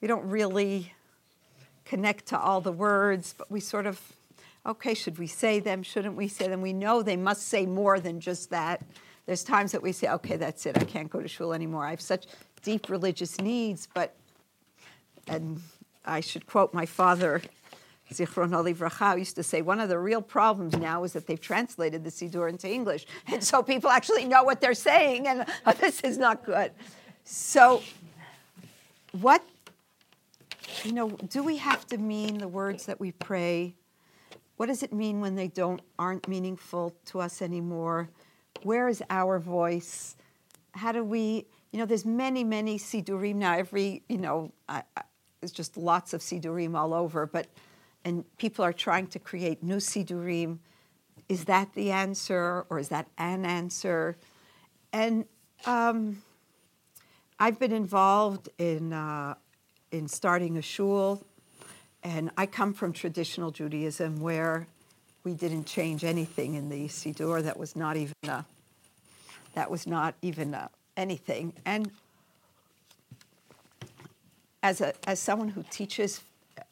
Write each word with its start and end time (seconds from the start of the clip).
we 0.01 0.09
don't 0.09 0.27
really 0.27 0.91
connect 1.85 2.25
to 2.25 2.37
all 2.37 2.59
the 2.59 2.73
words, 2.73 3.33
but 3.37 3.49
we 3.49 3.61
sort 3.61 3.87
of, 3.87 4.01
okay, 4.65 4.93
should 4.93 5.17
we 5.17 5.27
say 5.27 5.61
them? 5.61 5.81
Shouldn't 5.81 6.17
we 6.17 6.27
say 6.27 6.49
them? 6.49 6.59
We 6.59 6.73
know 6.73 7.01
they 7.01 7.15
must 7.15 7.47
say 7.47 7.65
more 7.65 8.01
than 8.01 8.19
just 8.19 8.49
that. 8.49 8.83
There's 9.27 9.43
times 9.43 9.73
that 9.73 9.83
we 9.83 9.91
say, 9.91 10.07
okay, 10.09 10.37
that's 10.37 10.65
it, 10.65 10.77
I 10.77 10.85
can't 10.85 11.09
go 11.09 11.21
to 11.21 11.27
shul 11.27 11.53
anymore. 11.53 11.85
I 11.85 11.91
have 11.91 12.01
such 12.01 12.25
deep 12.63 12.89
religious 12.89 13.39
needs, 13.39 13.87
but, 13.93 14.15
and 15.27 15.61
I 16.05 16.21
should 16.21 16.47
quote 16.47 16.73
my 16.73 16.85
father, 16.85 17.41
Zichron 18.11 18.51
Livracha, 18.51 19.19
used 19.19 19.35
to 19.35 19.43
say, 19.43 19.61
one 19.61 19.81
of 19.81 19.89
the 19.89 19.99
real 19.99 20.21
problems 20.21 20.77
now 20.77 21.03
is 21.03 21.11
that 21.11 21.27
they've 21.27 21.41
translated 21.41 22.05
the 22.05 22.09
Siddur 22.09 22.49
into 22.49 22.71
English. 22.71 23.05
And 23.27 23.43
so 23.43 23.61
people 23.61 23.89
actually 23.89 24.23
know 24.23 24.43
what 24.43 24.61
they're 24.61 24.73
saying, 24.73 25.27
and 25.27 25.45
oh, 25.65 25.71
this 25.79 25.99
is 26.01 26.17
not 26.17 26.45
good. 26.45 26.71
So, 27.25 27.83
what 29.11 29.43
you 30.83 30.93
know, 30.93 31.09
do 31.09 31.43
we 31.43 31.57
have 31.57 31.85
to 31.87 31.97
mean 31.97 32.37
the 32.37 32.47
words 32.47 32.85
that 32.85 32.99
we 32.99 33.11
pray? 33.11 33.75
What 34.55 34.67
does 34.67 34.83
it 34.83 34.93
mean 34.93 35.19
when 35.19 35.35
they 35.35 35.47
don't 35.47 35.81
aren't 35.99 36.27
meaningful 36.27 36.95
to 37.07 37.19
us 37.19 37.41
anymore? 37.41 38.09
Where 38.63 38.87
is 38.87 39.03
our 39.09 39.39
voice? 39.39 40.15
How 40.73 40.91
do 40.91 41.03
we, 41.03 41.45
you 41.71 41.79
know, 41.79 41.85
there's 41.85 42.05
many, 42.05 42.43
many 42.43 42.77
siddurim 42.77 43.35
now. 43.35 43.53
Every, 43.53 44.03
you 44.09 44.17
know, 44.17 44.51
I, 44.67 44.83
I, 44.95 45.01
there's 45.39 45.51
just 45.51 45.77
lots 45.77 46.13
of 46.13 46.21
siddurim 46.21 46.75
all 46.75 46.93
over, 46.93 47.25
but 47.25 47.47
and 48.03 48.23
people 48.37 48.63
are 48.63 48.73
trying 48.73 49.07
to 49.07 49.19
create 49.19 49.63
new 49.63 49.77
siddurim. 49.77 50.59
Is 51.27 51.45
that 51.45 51.73
the 51.73 51.91
answer, 51.91 52.65
or 52.69 52.79
is 52.79 52.89
that 52.89 53.07
an 53.17 53.45
answer? 53.45 54.17
And 54.93 55.25
um, 55.65 56.23
I've 57.39 57.59
been 57.59 57.73
involved 57.73 58.49
in 58.57 58.93
uh, 58.93 59.35
in 59.91 60.07
starting 60.07 60.57
a 60.57 60.61
shul. 60.61 61.23
And 62.03 62.31
I 62.37 62.45
come 62.45 62.73
from 62.73 62.93
traditional 62.93 63.51
Judaism 63.51 64.17
where 64.17 64.67
we 65.23 65.33
didn't 65.33 65.65
change 65.65 66.03
anything 66.03 66.55
in 66.55 66.69
the 66.69 66.87
Siddur. 66.87 67.43
That 67.43 67.57
was 67.57 67.75
not 67.75 67.97
even 67.97 68.13
a, 68.27 68.45
that 69.53 69.69
was 69.69 69.85
not 69.87 70.15
even 70.21 70.53
a, 70.53 70.69
anything. 70.95 71.53
And 71.65 71.91
as, 74.63 74.81
a, 74.81 74.93
as 75.07 75.19
someone 75.19 75.49
who 75.49 75.63
teaches 75.69 76.21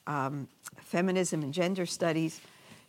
um, 0.08 0.48
feminism 0.78 1.44
and 1.44 1.54
gender 1.54 1.86
studies, 1.86 2.42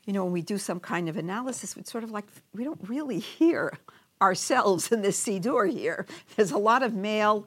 you 0.05 0.13
know, 0.13 0.25
when 0.25 0.33
we 0.33 0.43
do 0.43 0.59
some 0.59 0.81
kind 0.81 1.09
of 1.09 1.17
analysis, 1.17 1.77
it's 1.77 1.91
sort 1.91 2.05
of 2.05 2.11
like 2.11 2.25
we 2.55 2.63
don't 2.63 2.81
really 2.89 3.19
hear 3.19 3.73
ourselves 4.23 4.93
in 4.93 5.03
the 5.03 5.09
Siddur 5.09 5.71
here. 5.71 6.07
There's 6.37 6.53
a 6.53 6.59
lot 6.59 6.83
of 6.83 6.95
male 6.95 7.47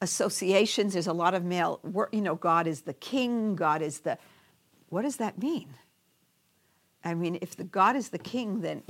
associations. 0.00 0.94
There's 0.94 1.06
a 1.06 1.12
lot 1.12 1.34
of 1.34 1.44
male, 1.44 1.80
you 2.12 2.20
know, 2.20 2.34
God 2.34 2.66
is 2.66 2.82
the 2.82 2.94
king, 2.94 3.54
God 3.54 3.82
is 3.82 4.00
the. 4.00 4.18
What 4.88 5.02
does 5.02 5.16
that 5.16 5.38
mean? 5.38 5.68
I 7.04 7.14
mean, 7.14 7.38
if 7.40 7.56
the 7.56 7.64
God 7.64 7.96
is 7.96 8.10
the 8.10 8.18
king, 8.18 8.60
then 8.60 8.82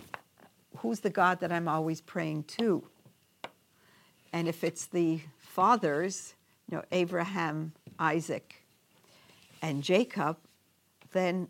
who's 0.78 1.00
the 1.00 1.10
God 1.10 1.40
that 1.40 1.52
I'm 1.52 1.68
always 1.68 2.00
praying 2.00 2.44
to? 2.44 2.86
And 4.32 4.48
if 4.48 4.64
it's 4.64 4.86
the 4.86 5.20
fathers, 5.38 6.34
you 6.70 6.76
know, 6.76 6.84
Abraham, 6.92 7.72
Isaac, 7.98 8.64
and 9.60 9.82
Jacob, 9.82 10.36
then, 11.12 11.48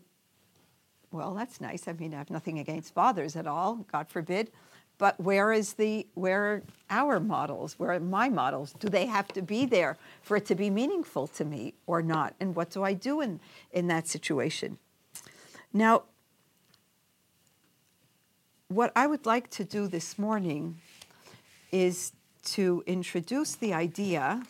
well, 1.11 1.33
that's 1.33 1.61
nice. 1.61 1.87
I 1.87 1.93
mean, 1.93 2.13
I 2.13 2.17
have 2.17 2.29
nothing 2.29 2.59
against 2.59 2.93
fathers 2.93 3.35
at 3.35 3.47
all, 3.47 3.85
God 3.91 4.09
forbid. 4.09 4.51
But 4.97 5.19
where 5.19 5.51
is 5.51 5.73
the 5.73 6.05
where 6.13 6.43
are 6.43 6.63
our 6.89 7.19
models? 7.19 7.79
Where 7.79 7.91
are 7.91 7.99
my 7.99 8.29
models? 8.29 8.73
Do 8.79 8.89
they 8.89 9.07
have 9.07 9.27
to 9.29 9.41
be 9.41 9.65
there 9.65 9.97
for 10.21 10.37
it 10.37 10.45
to 10.45 10.55
be 10.55 10.69
meaningful 10.69 11.27
to 11.27 11.43
me 11.43 11.73
or 11.87 12.01
not? 12.01 12.35
And 12.39 12.55
what 12.55 12.69
do 12.69 12.83
I 12.83 12.93
do 12.93 13.19
in, 13.19 13.39
in 13.71 13.87
that 13.87 14.07
situation? 14.07 14.77
Now, 15.73 16.03
what 18.67 18.91
I 18.95 19.07
would 19.07 19.25
like 19.25 19.49
to 19.51 19.63
do 19.63 19.87
this 19.87 20.17
morning 20.17 20.79
is 21.71 22.11
to 22.43 22.83
introduce 22.85 23.55
the 23.55 23.73
idea 23.73 24.43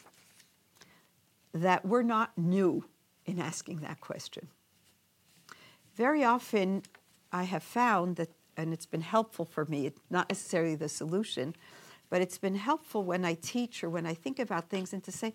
that 1.53 1.85
we're 1.85 2.03
not 2.03 2.38
new 2.38 2.85
in 3.25 3.40
asking 3.40 3.79
that 3.79 4.01
question. 4.01 4.47
Very 5.96 6.24
often, 6.24 6.84
I 7.31 7.44
have 7.44 7.63
found 7.63 8.16
that 8.16 8.29
and 8.57 8.74
it's 8.74 8.85
been 8.85 9.01
helpful 9.01 9.46
for 9.46 9.66
me, 9.66 9.91
not 10.09 10.30
necessarily 10.30 10.75
the 10.75 10.90
solution, 10.90 11.56
but 12.09 12.22
it's 12.22 12.38
been 12.38 12.56
helpful 12.56 13.03
when 13.03 13.25
I 13.25 13.34
teach 13.35 13.84
or 13.84 13.90
when 13.90 14.06
I 14.06 14.13
think 14.13 14.40
about 14.40 14.69
things 14.69 14.94
and 14.94 15.03
to 15.03 15.12
say, 15.12 15.34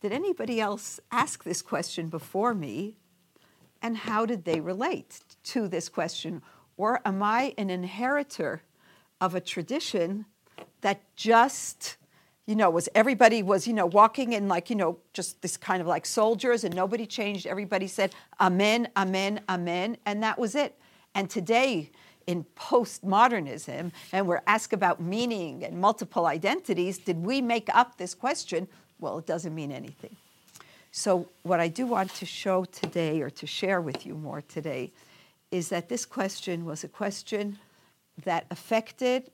did 0.00 0.12
anybody 0.12 0.60
else 0.60 1.00
ask 1.10 1.44
this 1.44 1.62
question 1.62 2.08
before 2.08 2.54
me? 2.54 2.96
And 3.80 3.96
how 3.96 4.26
did 4.26 4.44
they 4.44 4.60
relate 4.60 5.20
to 5.44 5.68
this 5.68 5.88
question? 5.88 6.42
Or 6.78 7.00
am 7.04 7.22
I 7.22 7.54
an 7.58 7.68
inheritor 7.68 8.62
of 9.20 9.34
a 9.34 9.40
tradition 9.40 10.24
that 10.80 11.02
just, 11.16 11.96
you 12.46 12.54
know, 12.54 12.70
was 12.70 12.88
everybody 12.94 13.42
was, 13.42 13.66
you 13.66 13.74
know, 13.74 13.84
walking 13.84 14.32
in 14.32 14.48
like, 14.48 14.70
you 14.70 14.76
know, 14.76 14.98
just 15.12 15.42
this 15.42 15.56
kind 15.56 15.82
of 15.82 15.88
like 15.88 16.06
soldiers 16.06 16.62
and 16.64 16.74
nobody 16.74 17.04
changed. 17.04 17.46
Everybody 17.46 17.88
said, 17.88 18.14
Amen, 18.40 18.88
Amen, 18.96 19.40
Amen. 19.48 19.98
And 20.06 20.22
that 20.22 20.38
was 20.38 20.54
it. 20.54 20.78
And 21.14 21.28
today, 21.28 21.90
in 22.28 22.44
postmodernism 22.56 23.90
and 24.12 24.26
we're 24.28 24.42
asked 24.46 24.74
about 24.74 25.00
meaning 25.00 25.64
and 25.64 25.80
multiple 25.80 26.26
identities, 26.26 26.98
did 26.98 27.16
we 27.24 27.40
make 27.40 27.74
up 27.74 27.96
this 27.96 28.14
question? 28.14 28.68
Well, 29.00 29.18
it 29.18 29.26
doesn't 29.26 29.54
mean 29.54 29.72
anything. 29.72 30.14
So, 30.92 31.28
what 31.42 31.58
I 31.58 31.68
do 31.68 31.86
want 31.86 32.14
to 32.16 32.26
show 32.26 32.64
today 32.66 33.22
or 33.22 33.30
to 33.30 33.46
share 33.46 33.80
with 33.80 34.04
you 34.04 34.14
more 34.14 34.42
today 34.42 34.92
is 35.50 35.68
that 35.70 35.88
this 35.88 36.04
question 36.04 36.64
was 36.64 36.84
a 36.84 36.88
question 36.88 37.58
that 38.24 38.46
affected 38.50 39.30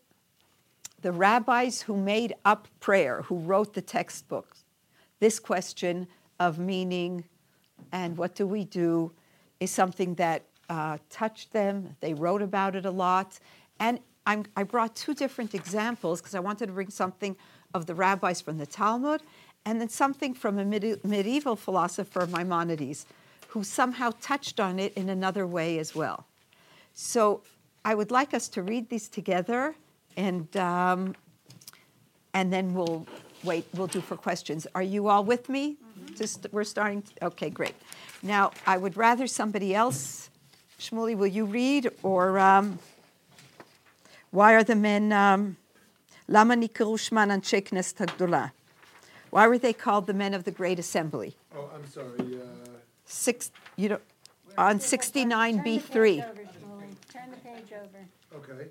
the 1.03 1.13
rabbis 1.13 1.83
who 1.83 1.97
made 1.97 2.35
up 2.45 2.69
prayer, 2.81 3.23
who 3.23 3.39
wrote 3.39 3.75
the 3.75 3.83
textbooks. 3.83 4.65
This 5.21 5.39
question 5.39 6.07
of 6.39 6.59
meaning 6.59 7.25
and 7.93 8.17
what 8.17 8.35
do 8.35 8.47
we 8.47 8.65
do 8.65 9.13
is 9.61 9.71
something 9.71 10.15
that 10.15 10.45
uh, 10.69 10.99
touched 11.11 11.53
them. 11.53 11.97
They 12.01 12.15
wrote 12.15 12.43
about 12.43 12.75
it 12.75 12.87
a 12.87 12.91
lot. 12.91 13.39
And 13.79 14.01
I'm, 14.27 14.45
i 14.57 14.63
brought 14.63 14.97
two 14.97 15.15
different 15.15 15.55
examples 15.55 16.21
because 16.21 16.35
I 16.35 16.41
wanted 16.41 16.67
to 16.67 16.73
bring 16.73 16.91
something 16.91 17.37
of 17.75 17.87
the 17.87 17.95
rabbis 17.95 18.41
from 18.41 18.59
the 18.59 18.67
Talmud 18.67 19.23
and 19.67 19.81
then 19.81 19.89
something 19.89 20.35
from 20.35 20.59
a 20.59 20.65
medi- 20.65 20.97
medieval 21.05 21.57
philosopher, 21.57 22.27
Maimonides, 22.27 23.07
who 23.55 23.63
somehow 23.63 24.11
touched 24.21 24.59
on 24.59 24.81
it 24.81 24.93
in 24.95 25.09
another 25.09 25.47
way 25.47 25.79
as 25.79 25.95
well. 25.95 26.27
So 26.93 27.43
I 27.85 27.95
would 27.95 28.11
like 28.11 28.35
us 28.35 28.49
to 28.49 28.63
read 28.65 28.89
these 28.89 29.09
together 29.09 29.77
and, 30.17 30.55
um, 30.57 31.15
and 32.33 32.53
then 32.53 32.75
we'll 32.75 33.07
wait, 33.45 33.65
we'll 33.73 33.87
do 33.87 34.01
for 34.01 34.17
questions. 34.17 34.67
Are 34.75 34.83
you 34.83 35.07
all 35.07 35.23
with 35.23 35.49
me? 35.49 35.77
Just 36.17 36.49
we're 36.51 36.65
starting. 36.65 37.05
Okay, 37.23 37.49
great. 37.49 37.77
Now 38.25 38.51
I 38.67 38.77
would 38.77 38.97
rather 38.97 39.29
somebody 39.29 39.73
else. 39.73 40.31
Shmuly, 40.81 41.17
will 41.17 41.29
you 41.29 41.45
read 41.45 41.93
or 42.03 42.41
um, 42.41 42.81
why 44.33 44.55
are 44.55 44.65
the 44.65 44.75
men? 44.75 45.13
Um, 45.13 45.57
Lama 46.27 46.57
nikaru 46.57 46.99
shman 46.99 47.31
anshe 47.31 47.63
knesset 47.63 48.07
hagdola? 48.07 48.51
Why 49.31 49.47
were 49.47 49.59
they 49.59 49.73
called 49.73 50.07
the 50.07 50.15
men 50.15 50.35
of 50.35 50.43
the 50.43 50.51
great 50.51 50.81
assembly? 50.81 51.37
Oh, 51.57 51.71
I'm 51.73 51.87
sorry. 51.87 52.34
Six, 53.05 53.51
you 53.77 53.89
know, 53.89 54.01
on 54.57 54.79
69b3. 54.79 56.25
Turn 57.13 57.31
the 57.31 57.37
page 57.37 57.73
over. 57.73 58.07
okay. 58.37 58.69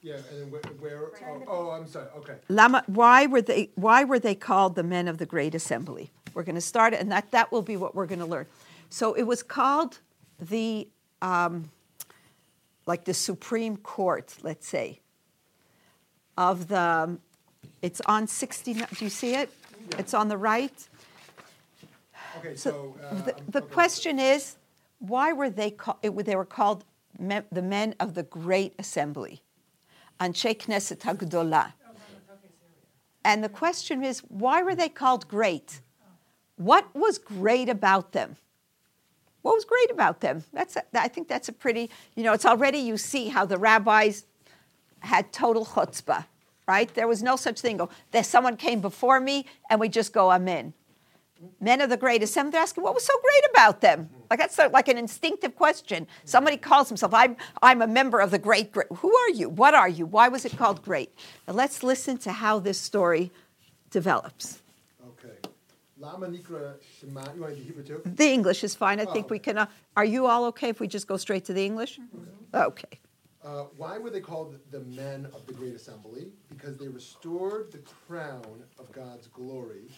Yeah, 0.00 0.14
and 0.14 0.40
then 0.40 0.50
where? 0.50 0.62
where 0.78 1.10
oh, 1.28 1.42
oh, 1.48 1.70
I'm 1.70 1.88
sorry. 1.88 2.06
Okay. 2.18 2.34
Lama, 2.48 2.84
why 2.86 3.26
were 3.26 3.42
they 3.42 3.70
why 3.74 4.04
were 4.04 4.20
they 4.20 4.36
called 4.36 4.76
the 4.76 4.84
men 4.84 5.08
of 5.08 5.18
the 5.18 5.26
great 5.26 5.54
assembly? 5.56 6.12
We're 6.34 6.44
going 6.44 6.54
to 6.54 6.60
start 6.60 6.92
it, 6.92 7.00
and 7.00 7.10
that 7.10 7.32
that 7.32 7.50
will 7.50 7.62
be 7.62 7.76
what 7.76 7.96
we're 7.96 8.06
going 8.06 8.20
to 8.20 8.26
learn. 8.26 8.46
So 8.90 9.14
it 9.14 9.24
was 9.24 9.42
called 9.42 9.98
the 10.38 10.86
um, 11.20 11.70
like 12.86 13.04
the 13.04 13.14
Supreme 13.14 13.76
Court, 13.76 14.36
let's 14.42 14.68
say, 14.68 15.00
of 16.36 16.68
the. 16.68 17.18
It's 17.82 18.00
on 18.06 18.26
69. 18.26 18.86
Do 18.96 19.04
you 19.04 19.10
see 19.10 19.34
it? 19.34 19.50
It's 19.98 20.14
on 20.14 20.28
the 20.28 20.36
right. 20.36 20.88
Okay. 22.38 22.56
So, 22.56 22.96
uh, 23.02 23.14
The, 23.22 23.34
the 23.48 23.58
okay. 23.58 23.74
question 23.74 24.18
is, 24.18 24.56
why 24.98 25.32
were 25.32 25.50
they 25.50 25.70
called? 25.70 25.98
They 26.02 26.36
were 26.36 26.44
called 26.44 26.84
me, 27.18 27.40
the 27.52 27.62
men 27.62 27.94
of 28.00 28.14
the 28.14 28.22
great 28.22 28.74
assembly, 28.78 29.42
Anshe 30.20 30.56
Knesset 30.56 31.00
Hagdolah. 31.00 31.74
And 33.24 33.44
the 33.44 33.48
question 33.48 34.04
is, 34.04 34.20
why 34.28 34.62
were 34.62 34.74
they 34.74 34.88
called 34.88 35.28
great? 35.28 35.80
What 36.56 36.84
was 36.94 37.18
great 37.18 37.68
about 37.68 38.12
them? 38.12 38.36
What 39.42 39.54
was 39.54 39.64
great 39.64 39.90
about 39.90 40.20
them? 40.20 40.44
That's 40.52 40.76
a, 40.76 40.82
I 40.94 41.08
think 41.08 41.28
that's 41.28 41.48
a 41.48 41.52
pretty, 41.52 41.90
you 42.16 42.22
know, 42.22 42.32
it's 42.32 42.46
already 42.46 42.78
you 42.78 42.96
see 42.96 43.28
how 43.28 43.44
the 43.44 43.58
rabbis 43.58 44.24
had 45.00 45.32
total 45.32 45.64
chutzpah, 45.64 46.26
right? 46.66 46.92
There 46.94 47.06
was 47.06 47.22
no 47.22 47.36
such 47.36 47.60
thing. 47.60 47.76
Go, 47.76 47.88
there 48.10 48.24
someone 48.24 48.56
came 48.56 48.80
before 48.80 49.20
me, 49.20 49.46
and 49.70 49.78
we 49.78 49.88
just 49.88 50.12
go 50.12 50.30
amen. 50.32 50.72
Men 51.60 51.80
of 51.80 51.90
the 51.90 51.96
great 51.96 52.22
assembly, 52.22 52.52
they're 52.52 52.60
asking, 52.62 52.82
what 52.84 52.94
was 52.94 53.04
so 53.04 53.12
great 53.20 53.50
about 53.50 53.80
them? 53.80 54.08
Like 54.30 54.38
that's 54.38 54.54
sort 54.54 54.66
of 54.66 54.72
like 54.72 54.88
an 54.88 54.98
instinctive 54.98 55.54
question. 55.54 56.06
Somebody 56.24 56.56
calls 56.56 56.88
himself, 56.88 57.14
I'm, 57.14 57.36
I'm 57.62 57.82
a 57.82 57.86
member 57.86 58.20
of 58.20 58.30
the 58.30 58.38
great, 58.38 58.72
great. 58.72 58.88
Who 58.96 59.14
are 59.14 59.30
you? 59.30 59.48
What 59.48 59.74
are 59.74 59.88
you? 59.88 60.06
Why 60.06 60.28
was 60.28 60.44
it 60.44 60.56
called 60.56 60.82
great? 60.82 61.10
Now 61.46 61.54
let's 61.54 61.82
listen 61.82 62.18
to 62.18 62.32
how 62.32 62.58
this 62.58 62.78
story 62.78 63.30
develops. 63.90 64.62
Okay. 65.10 65.36
Lama 65.98 66.26
Nikra 66.28 66.74
Shema. 67.00 67.24
You 67.34 67.40
want 67.42 67.54
to 67.54 67.60
do 67.60 67.64
Hebrew 67.66 67.82
too? 67.84 68.02
The 68.04 68.30
English 68.32 68.64
is 68.64 68.74
fine. 68.74 69.00
I 69.00 69.04
think 69.04 69.26
Oh, 69.26 69.30
we 69.30 69.38
can. 69.38 69.58
Uh, 69.58 69.66
are 69.96 70.04
you 70.04 70.26
all 70.26 70.44
okay 70.46 70.68
if 70.68 70.80
we 70.80 70.86
just 70.88 71.06
go 71.06 71.16
straight 71.16 71.44
to 71.46 71.52
the 71.52 71.64
English? 71.64 71.98
Okay. 72.54 72.98
Uh, 73.44 73.64
why 73.76 73.98
were 73.98 74.10
they 74.10 74.20
called 74.20 74.56
the 74.70 74.80
men 74.80 75.26
of 75.32 75.46
the 75.46 75.52
great 75.52 75.74
assembly? 75.74 76.28
Because 76.48 76.76
they 76.76 76.88
restored 76.88 77.72
the 77.72 77.78
crown 77.78 78.62
of 78.78 78.90
God's 78.92 79.28
glory 79.28 79.88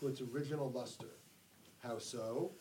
to 0.00 0.08
its 0.08 0.20
original 0.20 0.70
luster. 0.70 1.16
How 1.78 1.98
so? 1.98 2.52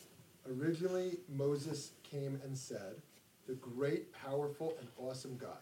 Originally, 0.50 1.18
Moses 1.30 1.92
came 2.04 2.40
and 2.44 2.58
said, 2.58 3.02
The 3.48 3.54
great, 3.56 4.14
powerful, 4.14 4.76
and 4.80 4.88
awesome 4.98 5.38
God. 5.38 5.58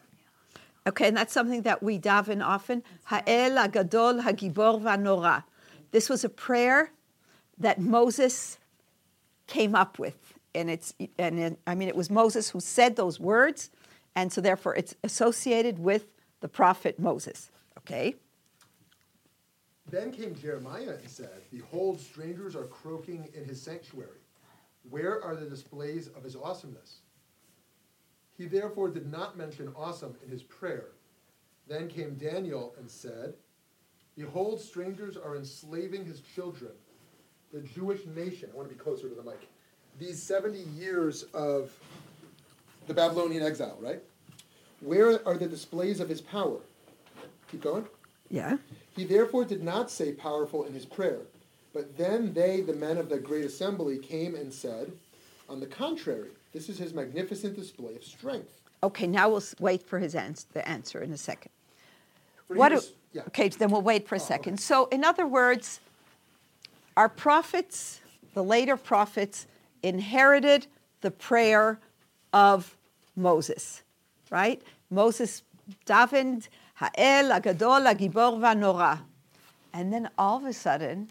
Okay, 0.86 1.08
and 1.08 1.16
that's 1.16 1.32
something 1.32 1.62
that 1.62 1.82
we 1.82 1.98
daven 1.98 2.44
often. 2.44 2.84
Ha'el 3.06 3.56
Hagadol 3.56 4.22
Hagibor 4.22 4.80
Vanora. 4.80 5.44
This 5.90 6.08
was 6.08 6.24
a 6.24 6.28
prayer 6.28 6.92
that 7.58 7.80
Moses 7.80 8.58
came 9.46 9.74
up 9.74 9.98
with, 9.98 10.34
and 10.54 10.70
it's 10.70 10.94
and 11.18 11.38
it, 11.38 11.58
I 11.66 11.74
mean 11.74 11.88
it 11.88 11.96
was 11.96 12.10
Moses 12.10 12.50
who 12.50 12.60
said 12.60 12.94
those 12.96 13.18
words, 13.18 13.70
and 14.14 14.32
so 14.32 14.40
therefore 14.40 14.76
it's 14.76 14.94
associated 15.02 15.78
with 15.78 16.06
the 16.40 16.48
prophet 16.48 16.98
Moses. 17.00 17.50
Okay. 17.78 18.14
Then 19.90 20.10
came 20.10 20.34
Jeremiah 20.34 20.96
and 21.00 21.08
said, 21.08 21.42
Behold, 21.50 22.00
strangers 22.00 22.56
are 22.56 22.64
croaking 22.64 23.28
in 23.34 23.44
his 23.44 23.62
sanctuary. 23.62 24.20
Where 24.90 25.22
are 25.22 25.36
the 25.36 25.48
displays 25.48 26.08
of 26.08 26.24
his 26.24 26.36
awesomeness? 26.36 26.98
He 28.36 28.46
therefore 28.46 28.88
did 28.88 29.10
not 29.10 29.38
mention 29.38 29.72
awesome 29.76 30.14
in 30.24 30.30
his 30.30 30.42
prayer. 30.42 30.88
Then 31.68 31.88
came 31.88 32.14
Daniel 32.14 32.74
and 32.78 32.90
said, 32.90 33.34
Behold, 34.16 34.60
strangers 34.60 35.16
are 35.16 35.36
enslaving 35.36 36.04
his 36.04 36.20
children, 36.20 36.72
the 37.52 37.60
Jewish 37.60 38.06
nation. 38.06 38.50
I 38.52 38.56
want 38.56 38.68
to 38.68 38.74
be 38.74 38.80
closer 38.80 39.08
to 39.08 39.14
the 39.14 39.22
mic. 39.22 39.48
These 39.98 40.22
70 40.22 40.58
years 40.78 41.24
of 41.34 41.72
the 42.86 42.94
Babylonian 42.94 43.42
exile, 43.42 43.78
right? 43.80 44.02
Where 44.80 45.26
are 45.26 45.36
the 45.36 45.46
displays 45.46 46.00
of 46.00 46.08
his 46.08 46.20
power? 46.20 46.60
Keep 47.50 47.62
going. 47.62 47.86
Yeah. 48.30 48.56
He 48.96 49.04
therefore 49.04 49.44
did 49.44 49.62
not 49.62 49.90
say 49.90 50.12
powerful 50.12 50.64
in 50.64 50.72
his 50.72 50.86
prayer. 50.86 51.20
But 51.74 51.96
then 51.98 52.32
they, 52.32 52.62
the 52.62 52.72
men 52.72 52.96
of 52.96 53.08
the 53.10 53.18
great 53.18 53.44
assembly, 53.44 53.98
came 53.98 54.34
and 54.34 54.52
said, 54.52 54.90
On 55.48 55.60
the 55.60 55.66
contrary, 55.66 56.30
this 56.52 56.68
is 56.70 56.78
his 56.78 56.94
magnificent 56.94 57.54
display 57.54 57.94
of 57.94 58.02
strength. 58.02 58.60
Okay. 58.82 59.06
Now 59.06 59.28
we'll 59.28 59.42
wait 59.60 59.82
for 59.82 59.98
his 59.98 60.14
ans- 60.14 60.46
the 60.52 60.66
answer 60.66 61.02
in 61.02 61.12
a 61.12 61.18
second. 61.18 61.50
What 62.48 62.70
do- 62.70 62.80
yeah. 63.12 63.22
Okay, 63.28 63.48
then 63.48 63.70
we'll 63.70 63.82
wait 63.82 64.06
for 64.08 64.14
a 64.14 64.18
Oh, 64.20 64.24
second. 64.24 64.54
okay. 64.54 64.62
So, 64.62 64.86
in 64.86 65.02
other 65.04 65.26
words, 65.26 65.80
our 66.96 67.08
prophets, 67.08 68.00
the 68.34 68.42
later 68.44 68.76
prophets, 68.76 69.46
inherited 69.82 70.66
the 71.00 71.10
prayer 71.10 71.78
of 72.32 72.76
Moses, 73.16 73.82
right? 74.30 74.62
Moses 74.90 75.42
davened, 75.86 76.48
Ha'el, 76.76 77.30
Agadol, 77.30 77.86
Agibor, 77.92 78.38
Vanora. 78.38 79.00
And 79.72 79.92
then 79.92 80.08
all 80.18 80.38
of 80.38 80.44
a 80.44 80.52
sudden, 80.52 81.10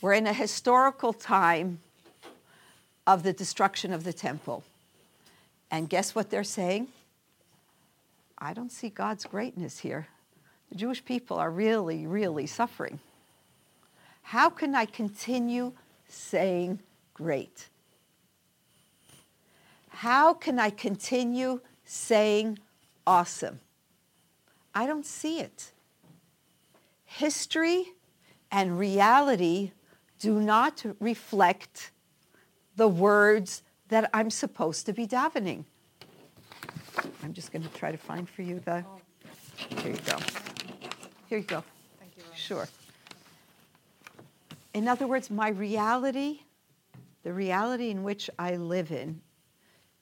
we're 0.00 0.14
in 0.14 0.26
a 0.26 0.32
historical 0.32 1.12
time 1.12 1.80
of 3.06 3.22
the 3.22 3.32
destruction 3.32 3.92
of 3.92 4.04
the 4.04 4.12
temple. 4.12 4.64
And 5.70 5.88
guess 5.88 6.14
what 6.14 6.30
they're 6.30 6.44
saying? 6.44 6.88
I 8.38 8.52
don't 8.52 8.70
see 8.70 8.88
God's 8.88 9.24
greatness 9.24 9.78
here. 9.78 10.08
The 10.70 10.76
Jewish 10.76 11.04
people 11.04 11.38
are 11.38 11.50
really, 11.50 12.06
really 12.06 12.46
suffering. 12.46 12.98
How 14.22 14.50
can 14.50 14.74
I 14.74 14.86
continue 14.86 15.72
saying 16.08 16.80
great? 17.12 17.68
How 19.88 20.34
can 20.34 20.58
I 20.58 20.70
continue 20.70 21.60
saying 21.84 22.58
awesome? 23.06 23.60
I 24.74 24.86
don't 24.86 25.06
see 25.06 25.40
it. 25.40 25.72
History 27.04 27.92
and 28.50 28.78
reality 28.78 29.72
do 30.18 30.40
not 30.40 30.84
reflect 31.00 31.92
the 32.76 32.88
words 32.88 33.62
that 33.88 34.10
I'm 34.12 34.30
supposed 34.30 34.86
to 34.86 34.92
be 34.92 35.06
davening. 35.06 35.64
I'm 37.22 37.32
just 37.32 37.52
going 37.52 37.62
to 37.62 37.68
try 37.70 37.92
to 37.92 37.98
find 37.98 38.28
for 38.28 38.42
you 38.42 38.60
the. 38.60 38.84
Here 39.56 39.92
you 39.92 39.98
go. 40.06 40.18
Here 41.28 41.38
you 41.38 41.44
go. 41.44 41.62
Thank 41.98 42.12
you. 42.16 42.22
Sure. 42.34 42.68
In 44.72 44.88
other 44.88 45.06
words, 45.06 45.30
my 45.30 45.50
reality, 45.50 46.40
the 47.22 47.32
reality 47.32 47.90
in 47.90 48.02
which 48.02 48.28
I 48.38 48.56
live 48.56 48.90
in, 48.90 49.20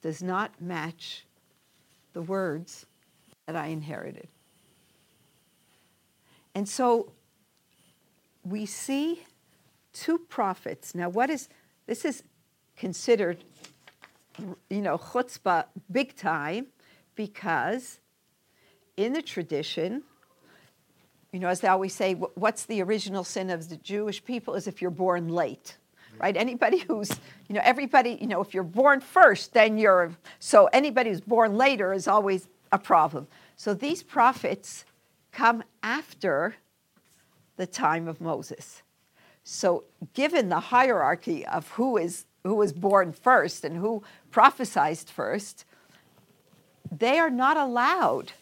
does 0.01 0.23
not 0.23 0.59
match 0.59 1.25
the 2.13 2.21
words 2.21 2.85
that 3.45 3.55
I 3.55 3.67
inherited. 3.67 4.27
And 6.55 6.67
so 6.67 7.11
we 8.43 8.65
see 8.65 9.23
two 9.93 10.17
prophets. 10.17 10.93
Now, 10.93 11.09
what 11.09 11.29
is 11.29 11.49
this 11.85 12.05
is 12.05 12.23
considered, 12.75 13.43
you 14.69 14.81
know, 14.81 14.97
chutzpah 14.97 15.65
big 15.91 16.15
time 16.15 16.67
because 17.15 17.99
in 18.97 19.13
the 19.13 19.21
tradition, 19.21 20.03
you 21.31 21.39
know, 21.39 21.47
as 21.47 21.61
they 21.61 21.67
always 21.67 21.93
say, 21.93 22.13
what's 22.13 22.65
the 22.65 22.81
original 22.81 23.23
sin 23.23 23.49
of 23.49 23.69
the 23.69 23.77
Jewish 23.77 24.23
people 24.23 24.53
is 24.53 24.67
if 24.67 24.81
you're 24.81 24.91
born 24.91 25.29
late, 25.29 25.77
right? 26.19 26.37
Anybody 26.37 26.79
who's, 26.79 27.09
you 27.49 27.55
know, 27.55 27.61
everybody, 27.63 28.17
you 28.21 28.27
know, 28.27 28.41
if 28.41 28.53
you're 28.53 28.63
born 28.63 29.01
first, 29.01 29.53
then 29.53 29.77
you're, 29.77 30.11
so 30.39 30.67
anybody 30.67 31.09
who's 31.09 31.21
born 31.21 31.57
later 31.57 31.91
is 31.91 32.07
always 32.07 32.47
a 32.71 32.77
problem. 32.77 33.27
So 33.55 33.73
these 33.73 34.03
prophets 34.03 34.85
come 35.33 35.63
after 35.81 36.55
the 37.57 37.67
time 37.67 38.07
of 38.07 38.21
Moses. 38.21 38.81
So 39.43 39.83
given 40.13 40.49
the 40.49 40.59
hierarchy 40.59 41.45
of 41.45 41.69
who 41.71 41.97
is 41.97 42.25
who 42.43 42.55
was 42.55 42.73
born 42.73 43.13
first 43.13 43.63
and 43.63 43.77
who 43.77 44.03
prophesied 44.29 44.99
first, 44.99 45.65
they 46.91 47.17
are 47.17 47.29
not 47.29 47.55
allowed 47.55 48.33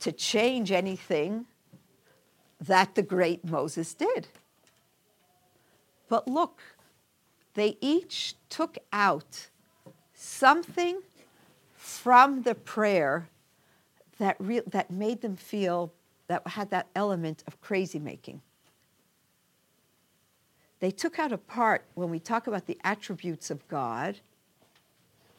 to 0.00 0.12
change 0.12 0.72
anything 0.72 1.46
that 2.60 2.94
the 2.94 3.02
great 3.02 3.44
Moses 3.44 3.94
did. 3.94 4.28
But 6.08 6.26
look, 6.26 6.60
they 7.54 7.78
each 7.80 8.34
took 8.48 8.76
out 8.92 9.48
something 10.12 11.00
from 11.74 12.42
the 12.42 12.54
prayer 12.54 13.28
that, 14.18 14.36
re- 14.38 14.62
that 14.66 14.90
made 14.90 15.20
them 15.20 15.36
feel 15.36 15.92
that 16.28 16.46
had 16.46 16.70
that 16.70 16.88
element 16.94 17.44
of 17.46 17.60
crazy 17.60 17.98
making. 17.98 18.40
They 20.80 20.90
took 20.90 21.18
out 21.18 21.32
a 21.32 21.38
part 21.38 21.84
when 21.94 22.10
we 22.10 22.18
talk 22.18 22.46
about 22.46 22.66
the 22.66 22.78
attributes 22.84 23.50
of 23.50 23.66
God. 23.68 24.18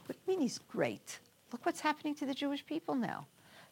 What 0.05 0.15
do 0.15 0.19
you 0.25 0.38
mean 0.38 0.41
he's 0.41 0.60
great? 0.60 1.19
Look 1.51 1.65
what's 1.65 1.81
happening 1.81 2.15
to 2.15 2.25
the 2.25 2.34
Jewish 2.34 2.65
people 2.65 2.96
now. 2.96 3.27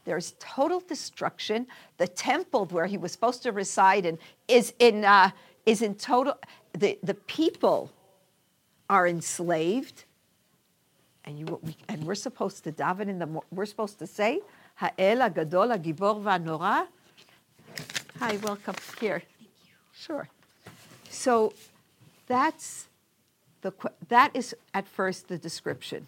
There's 0.05 0.35
total 0.39 0.79
destruction. 0.79 1.65
The 1.97 2.07
temple 2.07 2.65
where 2.65 2.85
he 2.85 2.97
was 2.97 3.11
supposed 3.11 3.41
to 3.43 3.51
reside 3.51 4.05
in 4.05 4.19
is 4.47 4.73
in, 4.77 5.03
uh, 5.03 5.31
is 5.65 5.81
in 5.81 5.95
total, 5.95 6.35
the, 6.73 6.99
the 7.01 7.15
people 7.15 7.91
are 8.89 9.07
enslaved. 9.07 10.03
And, 11.25 11.39
you, 11.39 11.59
and 11.89 12.03
we're 12.03 12.13
supposed 12.13 12.63
to 12.65 12.71
daven 12.71 13.07
in 13.07 13.17
the, 13.17 13.41
we're 13.51 13.65
supposed 13.65 13.97
to 13.99 14.05
say, 14.05 14.41
Ha'el 14.75 15.29
Gadol 15.29 15.69
Gibor 15.77 16.21
Vanora. 16.21 16.87
Hi, 18.19 18.35
welcome 18.37 18.75
here. 18.99 19.23
Sure. 19.93 20.27
So 21.09 21.53
that's 22.27 22.87
the, 23.61 23.71
that 24.09 24.31
is 24.33 24.53
at 24.73 24.87
first 24.87 25.29
the 25.29 25.37
description. 25.37 26.07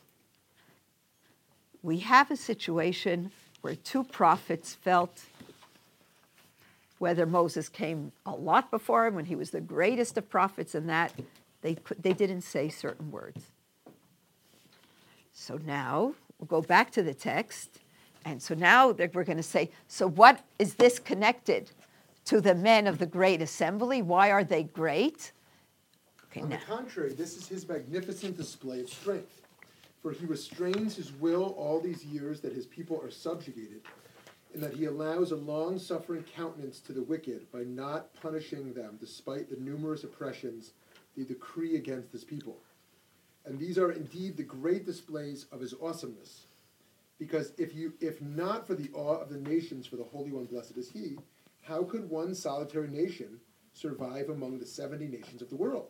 We 1.81 1.99
have 1.99 2.29
a 2.29 2.35
situation 2.35 3.31
where 3.61 3.75
two 3.75 4.03
prophets 4.03 4.73
felt 4.73 5.23
whether 6.99 7.25
Moses 7.25 7.69
came 7.69 8.11
a 8.25 8.31
lot 8.31 8.69
before 8.69 9.05
him 9.05 9.15
when 9.15 9.25
he 9.25 9.35
was 9.35 9.51
the 9.51 9.61
greatest 9.61 10.17
of 10.17 10.29
prophets 10.29 10.75
and 10.75 10.89
that 10.89 11.13
they, 11.61 11.75
could, 11.75 12.03
they 12.03 12.13
didn't 12.13 12.41
say 12.41 12.67
certain 12.67 13.11
words. 13.11 13.45
So 15.31 15.57
now 15.65 16.15
we'll 16.37 16.47
go 16.47 16.61
back 16.61 16.91
to 16.91 17.03
the 17.03 17.13
text. 17.13 17.79
And 18.27 18.41
so 18.43 18.55
now 18.55 18.89
we're 18.89 19.23
going 19.23 19.37
to 19.37 19.43
say, 19.43 19.71
so 19.87 20.09
what 20.09 20.43
is 20.59 20.73
this 20.73 20.99
connected 20.99 21.71
to 22.25 22.41
the 22.41 22.53
men 22.53 22.85
of 22.85 22.97
the 22.97 23.05
great 23.05 23.41
assembly? 23.41 24.01
Why 24.01 24.31
are 24.31 24.43
they 24.43 24.63
great? 24.63 25.31
Okay, 26.25 26.41
On 26.41 26.49
now. 26.49 26.57
the 26.59 26.65
contrary, 26.65 27.13
this 27.13 27.37
is 27.37 27.47
his 27.47 27.65
magnificent 27.65 28.35
display 28.35 28.81
of 28.81 28.89
strength. 28.89 29.43
For 30.01 30.11
he 30.11 30.25
restrains 30.25 30.97
his 30.97 31.13
will 31.13 31.55
all 31.57 31.79
these 31.79 32.03
years 32.03 32.41
that 32.41 32.51
his 32.51 32.65
people 32.65 33.01
are 33.01 33.09
subjugated 33.09 33.81
and 34.53 34.61
that 34.61 34.73
he 34.73 34.85
allows 34.85 35.31
a 35.31 35.37
long 35.37 35.79
suffering 35.79 36.23
countenance 36.23 36.81
to 36.81 36.91
the 36.91 37.03
wicked 37.03 37.49
by 37.49 37.59
not 37.59 38.13
punishing 38.21 38.73
them 38.73 38.97
despite 38.99 39.49
the 39.49 39.55
numerous 39.55 40.03
oppressions 40.03 40.73
they 41.15 41.23
decree 41.23 41.77
against 41.77 42.11
his 42.11 42.25
people. 42.25 42.57
And 43.45 43.57
these 43.57 43.77
are 43.77 43.91
indeed 43.91 44.35
the 44.35 44.43
great 44.43 44.85
displays 44.85 45.45
of 45.53 45.61
his 45.61 45.73
awesomeness. 45.81 46.46
Because 47.19 47.53
if 47.57 47.73
you 47.73 47.93
if 47.99 48.21
not 48.21 48.67
for 48.67 48.75
the 48.75 48.89
awe 48.93 49.17
of 49.17 49.29
the 49.29 49.39
nations 49.39 49.87
for 49.87 49.95
the 49.95 50.03
Holy 50.03 50.31
One 50.31 50.45
blessed 50.45 50.77
is 50.77 50.89
he, 50.89 51.17
how 51.61 51.83
could 51.83 52.09
one 52.09 52.35
solitary 52.35 52.89
nation 52.89 53.39
survive 53.73 54.29
among 54.29 54.59
the 54.59 54.65
seventy 54.65 55.07
nations 55.07 55.41
of 55.41 55.49
the 55.49 55.55
world? 55.55 55.89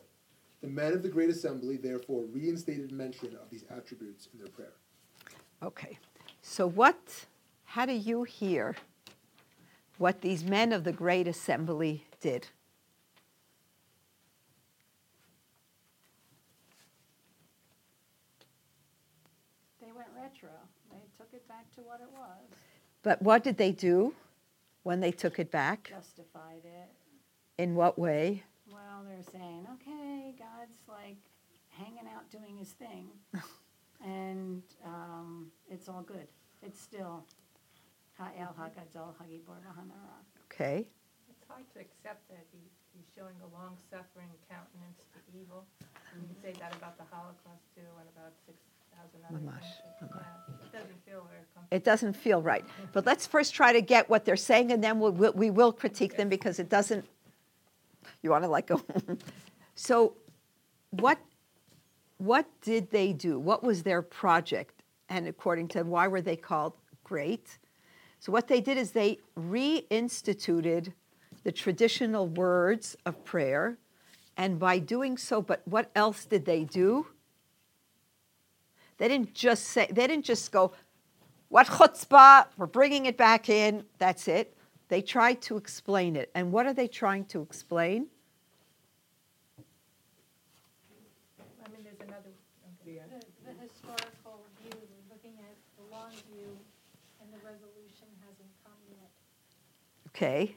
The 0.62 0.67
men 0.67 0.93
of 0.93 1.03
the 1.03 1.10
great 1.10 1.29
assembly 1.29 1.77
therefore 1.77 2.24
reinstated 2.31 2.91
mention 2.91 3.36
of 3.36 3.50
these 3.50 3.65
attributes 3.69 4.27
in 4.34 4.39
their 4.39 4.48
prayer. 4.48 4.74
Okay. 5.62 6.00
So 6.41 6.67
what 6.67 7.25
how 7.65 7.86
do 7.86 7.93
you 7.93 8.24
hear 8.24 8.75
what 9.98 10.22
these 10.22 10.43
men 10.43 10.72
of 10.72 10.84
the 10.84 10.93
great 10.93 11.27
assembly 11.27 12.05
did? 12.22 12.48
They 19.79 19.91
went 19.91 20.07
retro. 20.15 20.50
They 20.89 20.98
took 21.17 21.27
it 21.34 21.48
back 21.48 21.65
to 21.77 21.81
what 21.86 22.01
it 22.01 22.10
was. 22.12 22.50
But 23.03 23.22
what 23.22 23.43
did 23.43 23.57
they 23.57 23.72
do 23.72 24.13
when 24.84 25.00
they 25.00 25.12
took 25.12 25.38
it 25.39 25.51
back? 25.51 25.89
Justified 25.89 26.65
it. 26.65 26.89
In 27.62 27.75
what 27.75 27.98
way? 27.98 28.43
Well, 28.69 29.05
they're 29.07 29.25
saying, 29.31 29.65
okay, 29.77 30.34
God's 30.38 30.81
like 30.89 31.17
hanging 31.69 32.10
out 32.13 32.29
doing 32.29 32.57
his 32.57 32.69
thing, 32.69 33.10
and 34.03 34.62
um, 34.86 35.48
it's 35.69 35.88
all 35.88 36.01
good. 36.01 36.27
It's 36.62 36.81
still 36.81 37.24
Ha'el 38.17 38.53
Hagadol 38.57 39.13
Hagibor 39.17 39.62
Okay. 40.51 40.89
It's 41.29 41.46
hard 41.48 41.65
to 41.74 41.79
accept 41.79 42.27
that 42.29 42.46
he, 42.51 42.60
he's 42.93 43.05
showing 43.15 43.38
a 43.46 43.50
long-suffering 43.53 44.29
countenance 44.50 45.01
to 45.13 45.19
evil. 45.38 45.65
And 46.13 46.22
you 46.22 46.27
can 46.34 46.41
say 46.41 46.53
that 46.60 46.75
about 46.75 46.98
the 46.98 47.05
Holocaust 47.10 47.65
too, 47.77 47.89
and 48.01 48.10
about 48.13 48.34
six 48.46 48.57
other 49.00 49.20
It 51.72 51.84
doesn't 51.84 52.16
feel 52.16 52.42
right. 52.42 52.66
But 52.94 53.06
let's 53.06 53.27
first 53.27 53.54
try 53.54 53.74
to 53.74 53.82
get 53.82 54.10
what 54.10 54.25
they're 54.25 54.36
saying, 54.36 54.72
and 54.72 54.84
then 54.84 55.00
we'll, 55.00 55.12
we'll, 55.12 55.34
we 55.34 55.50
will 55.50 55.74
critique 55.74 56.16
them 56.16 56.30
because 56.30 56.60
it 56.60 56.70
doesn't. 56.70 57.06
You 58.22 58.30
want 58.30 58.44
to 58.44 58.50
like 58.50 58.68
go. 58.68 58.82
so, 59.75 60.13
what 60.92 61.20
what 62.18 62.48
did 62.62 62.89
they 62.89 63.13
do? 63.13 63.39
What 63.39 63.63
was 63.63 63.84
their 63.84 64.01
project? 64.01 64.84
And 65.10 65.27
according 65.27 65.70
to 65.70 65.84
why 65.84 66.08
were 66.08 66.22
they 66.22 66.36
called 66.36 66.74
great? 67.04 67.58
So, 68.20 68.32
what 68.32 68.48
they 68.48 68.62
did 68.62 68.77
is 68.77 68.92
they 68.92 69.20
reinstituted 69.38 70.94
the 71.44 71.51
traditional 71.51 72.27
words 72.27 72.98
of 73.06 73.24
prayer. 73.24 73.77
And 74.36 74.60
by 74.60 74.80
doing 74.80 75.18
so, 75.18 75.42
but 75.42 75.62
what 75.66 75.89
else 75.96 76.25
did 76.25 76.46
they 76.46 76.63
do? 76.63 77.08
They 78.98 79.08
didn't 79.08 79.34
just 79.34 79.66
say, 79.66 79.88
they 79.92 80.08
didn't 80.08 80.25
just 80.25 80.51
go, 80.51 80.74
what 81.50 81.68
chutzpah, 81.68 82.48
we're 82.58 82.66
bringing 82.66 83.06
it 83.06 83.16
back 83.16 83.50
in, 83.50 83.84
that's 83.98 84.27
it. 84.27 84.58
They 84.89 85.01
tried 85.01 85.42
to 85.44 85.58
explain 85.58 86.16
it. 86.16 86.32
And 86.34 86.51
what 86.51 86.66
are 86.66 86.74
they 86.74 86.88
trying 86.88 87.25
to 87.25 87.42
explain? 87.42 88.08
I 91.63 91.70
mean, 91.70 91.84
there's 91.84 92.00
another, 92.01 92.32
okay. 92.82 93.01
The, 93.10 93.51
the 93.51 93.54
historical 93.62 94.46
view, 94.63 94.80
looking 95.10 95.34
at 95.39 95.56
the 95.77 95.84
long 95.96 96.12
view, 96.32 96.58
and 97.22 97.30
the 97.32 97.38
resolution 97.46 98.08
hasn't 98.22 98.51
come 98.63 98.80
yet. 98.89 99.12
Okay. 100.10 100.56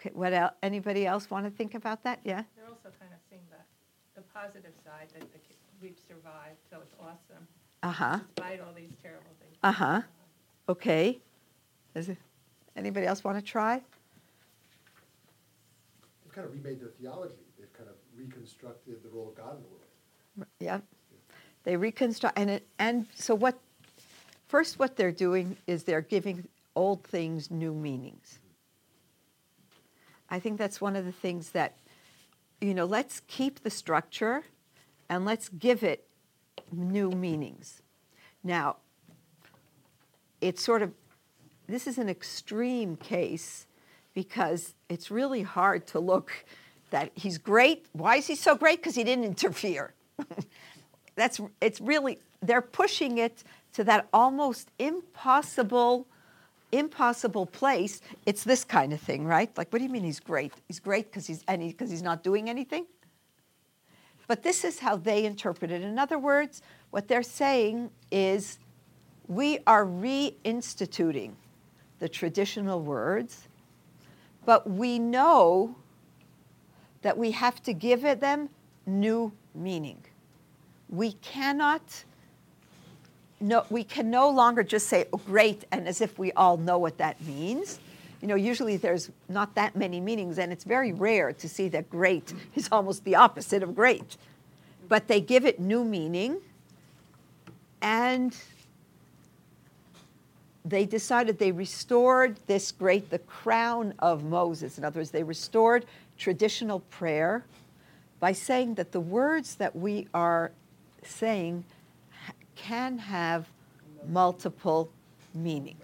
Okay, 0.00 0.10
what 0.14 0.32
else? 0.32 0.52
Anybody 0.62 1.06
else 1.06 1.30
want 1.30 1.44
to 1.46 1.50
think 1.50 1.74
about 1.74 2.02
that? 2.04 2.20
Yeah? 2.24 2.42
They're 2.56 2.68
also 2.68 2.90
kind 3.00 3.12
of 3.12 3.18
seeing 3.30 3.42
the, 3.50 4.20
the 4.20 4.26
positive 4.34 4.72
side 4.84 5.08
that 5.14 5.32
the, 5.32 5.38
ki- 5.38 5.55
we've 5.80 5.98
survived, 6.08 6.58
so 6.70 6.78
it's 6.82 6.94
awesome, 7.00 7.46
Uh-huh. 7.82 8.18
despite 8.34 8.60
all 8.60 8.72
these 8.74 8.92
terrible 9.02 9.30
things. 9.40 9.56
Uh-huh. 9.62 10.02
Okay. 10.68 11.20
Is 11.94 12.08
it, 12.08 12.18
anybody 12.74 13.06
else 13.06 13.24
want 13.24 13.38
to 13.38 13.44
try? 13.44 13.80
They've 16.24 16.32
kind 16.32 16.46
of 16.46 16.52
remade 16.52 16.80
their 16.80 16.90
theology. 17.00 17.34
They've 17.58 17.72
kind 17.72 17.88
of 17.88 17.96
reconstructed 18.16 19.02
the 19.02 19.08
role 19.08 19.28
of 19.28 19.34
God 19.36 19.56
in 19.56 19.62
the 19.62 19.68
world. 19.68 20.48
Yeah. 20.60 20.80
They 21.64 21.76
reconstruct 21.76 22.38
and 22.38 22.50
it, 22.50 22.66
and 22.78 23.06
so 23.14 23.34
what 23.34 23.58
first 24.46 24.78
what 24.78 24.96
they're 24.96 25.10
doing 25.10 25.56
is 25.66 25.84
they're 25.84 26.00
giving 26.00 26.46
old 26.74 27.02
things 27.04 27.50
new 27.50 27.72
meanings. 27.74 28.38
I 30.28 30.38
think 30.38 30.58
that's 30.58 30.80
one 30.80 30.94
of 30.94 31.04
the 31.04 31.12
things 31.12 31.50
that 31.50 31.76
you 32.60 32.72
know, 32.74 32.84
let's 32.86 33.20
keep 33.26 33.62
the 33.62 33.70
structure 33.70 34.44
and 35.08 35.24
let's 35.24 35.48
give 35.48 35.82
it 35.82 36.06
new 36.72 37.10
meanings. 37.10 37.82
Now, 38.42 38.76
it's 40.40 40.62
sort 40.62 40.82
of 40.82 40.92
this 41.66 41.86
is 41.86 41.98
an 41.98 42.08
extreme 42.08 42.96
case 42.96 43.66
because 44.14 44.74
it's 44.88 45.10
really 45.10 45.42
hard 45.42 45.86
to 45.88 45.98
look 45.98 46.44
that 46.90 47.10
he's 47.14 47.38
great. 47.38 47.86
Why 47.92 48.16
is 48.16 48.26
he 48.26 48.36
so 48.36 48.54
great? 48.54 48.78
Because 48.78 48.94
he 48.94 49.02
didn't 49.02 49.24
interfere. 49.24 49.94
That's 51.16 51.40
it's 51.60 51.80
really 51.80 52.18
they're 52.42 52.62
pushing 52.62 53.18
it 53.18 53.42
to 53.72 53.84
that 53.84 54.08
almost 54.12 54.70
impossible 54.78 56.06
impossible 56.72 57.46
place. 57.46 58.00
It's 58.26 58.44
this 58.44 58.64
kind 58.64 58.92
of 58.92 59.00
thing, 59.00 59.24
right? 59.24 59.50
Like 59.56 59.72
what 59.72 59.78
do 59.78 59.84
you 59.84 59.90
mean 59.90 60.04
he's 60.04 60.20
great? 60.20 60.52
He's 60.68 60.80
great 60.80 61.06
because 61.06 61.26
he's 61.26 61.42
because 61.42 61.90
he's 61.90 62.02
not 62.02 62.22
doing 62.22 62.48
anything? 62.48 62.86
But 64.26 64.42
this 64.42 64.64
is 64.64 64.80
how 64.80 64.96
they 64.96 65.24
interpret 65.24 65.70
it. 65.70 65.82
In 65.82 65.98
other 65.98 66.18
words, 66.18 66.62
what 66.90 67.08
they're 67.08 67.22
saying 67.22 67.90
is 68.10 68.58
we 69.28 69.58
are 69.66 69.84
reinstituting 69.84 71.32
the 71.98 72.08
traditional 72.08 72.80
words, 72.80 73.48
but 74.44 74.68
we 74.68 74.98
know 74.98 75.76
that 77.02 77.16
we 77.16 77.30
have 77.32 77.62
to 77.62 77.72
give 77.72 78.02
them 78.02 78.48
new 78.84 79.32
meaning. 79.54 80.02
We 80.88 81.12
cannot 81.12 82.04
no, 83.38 83.66
we 83.68 83.84
can 83.84 84.10
no 84.10 84.30
longer 84.30 84.62
just 84.62 84.86
say 84.86 85.06
oh, 85.12 85.18
great 85.18 85.64
and 85.70 85.86
as 85.86 86.00
if 86.00 86.18
we 86.18 86.32
all 86.32 86.56
know 86.56 86.78
what 86.78 86.98
that 86.98 87.20
means. 87.22 87.78
You 88.20 88.28
know, 88.28 88.34
usually 88.34 88.76
there's 88.76 89.10
not 89.28 89.54
that 89.54 89.76
many 89.76 90.00
meanings, 90.00 90.38
and 90.38 90.52
it's 90.52 90.64
very 90.64 90.92
rare 90.92 91.32
to 91.32 91.48
see 91.48 91.68
that 91.68 91.90
great 91.90 92.32
is 92.54 92.68
almost 92.72 93.04
the 93.04 93.14
opposite 93.14 93.62
of 93.62 93.74
great. 93.74 94.16
But 94.88 95.08
they 95.08 95.20
give 95.20 95.44
it 95.44 95.60
new 95.60 95.84
meaning, 95.84 96.38
and 97.82 98.36
they 100.64 100.84
decided 100.84 101.38
they 101.38 101.52
restored 101.52 102.38
this 102.46 102.72
great, 102.72 103.10
the 103.10 103.20
crown 103.20 103.94
of 104.00 104.24
Moses. 104.24 104.78
In 104.78 104.84
other 104.84 105.00
words, 105.00 105.10
they 105.10 105.22
restored 105.22 105.86
traditional 106.18 106.80
prayer 106.80 107.44
by 108.18 108.32
saying 108.32 108.74
that 108.74 108.92
the 108.92 109.00
words 109.00 109.56
that 109.56 109.76
we 109.76 110.08
are 110.12 110.50
saying 111.04 111.64
can 112.56 112.98
have 112.98 113.48
multiple 114.08 114.90
meanings. 115.34 115.82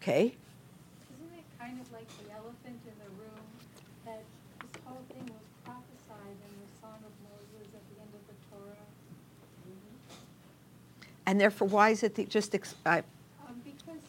Okay? 0.00 0.34
Isn't 1.14 1.38
it 1.38 1.44
kind 1.60 1.78
of 1.80 1.92
like 1.92 2.08
the 2.18 2.32
elephant 2.32 2.80
in 2.82 2.96
the 2.98 3.10
room, 3.22 3.46
that 4.06 4.24
this 4.58 4.82
whole 4.84 5.02
thing 5.12 5.22
was 5.30 5.46
prophesied 5.62 6.34
in 6.34 6.52
the 6.58 6.70
Song 6.80 6.98
of 6.98 7.14
Moses 7.30 7.70
at 7.70 7.84
the 7.94 8.02
end 8.02 8.10
of 8.10 8.24
the 8.26 8.36
Torah? 8.50 8.86
And 11.26 11.40
therefore, 11.40 11.68
why 11.68 11.90
is 11.90 12.02
it 12.02 12.28
just, 12.28 12.54
ex- 12.54 12.74
I 12.84 12.98
Um, 12.98 13.62
because, 13.64 14.02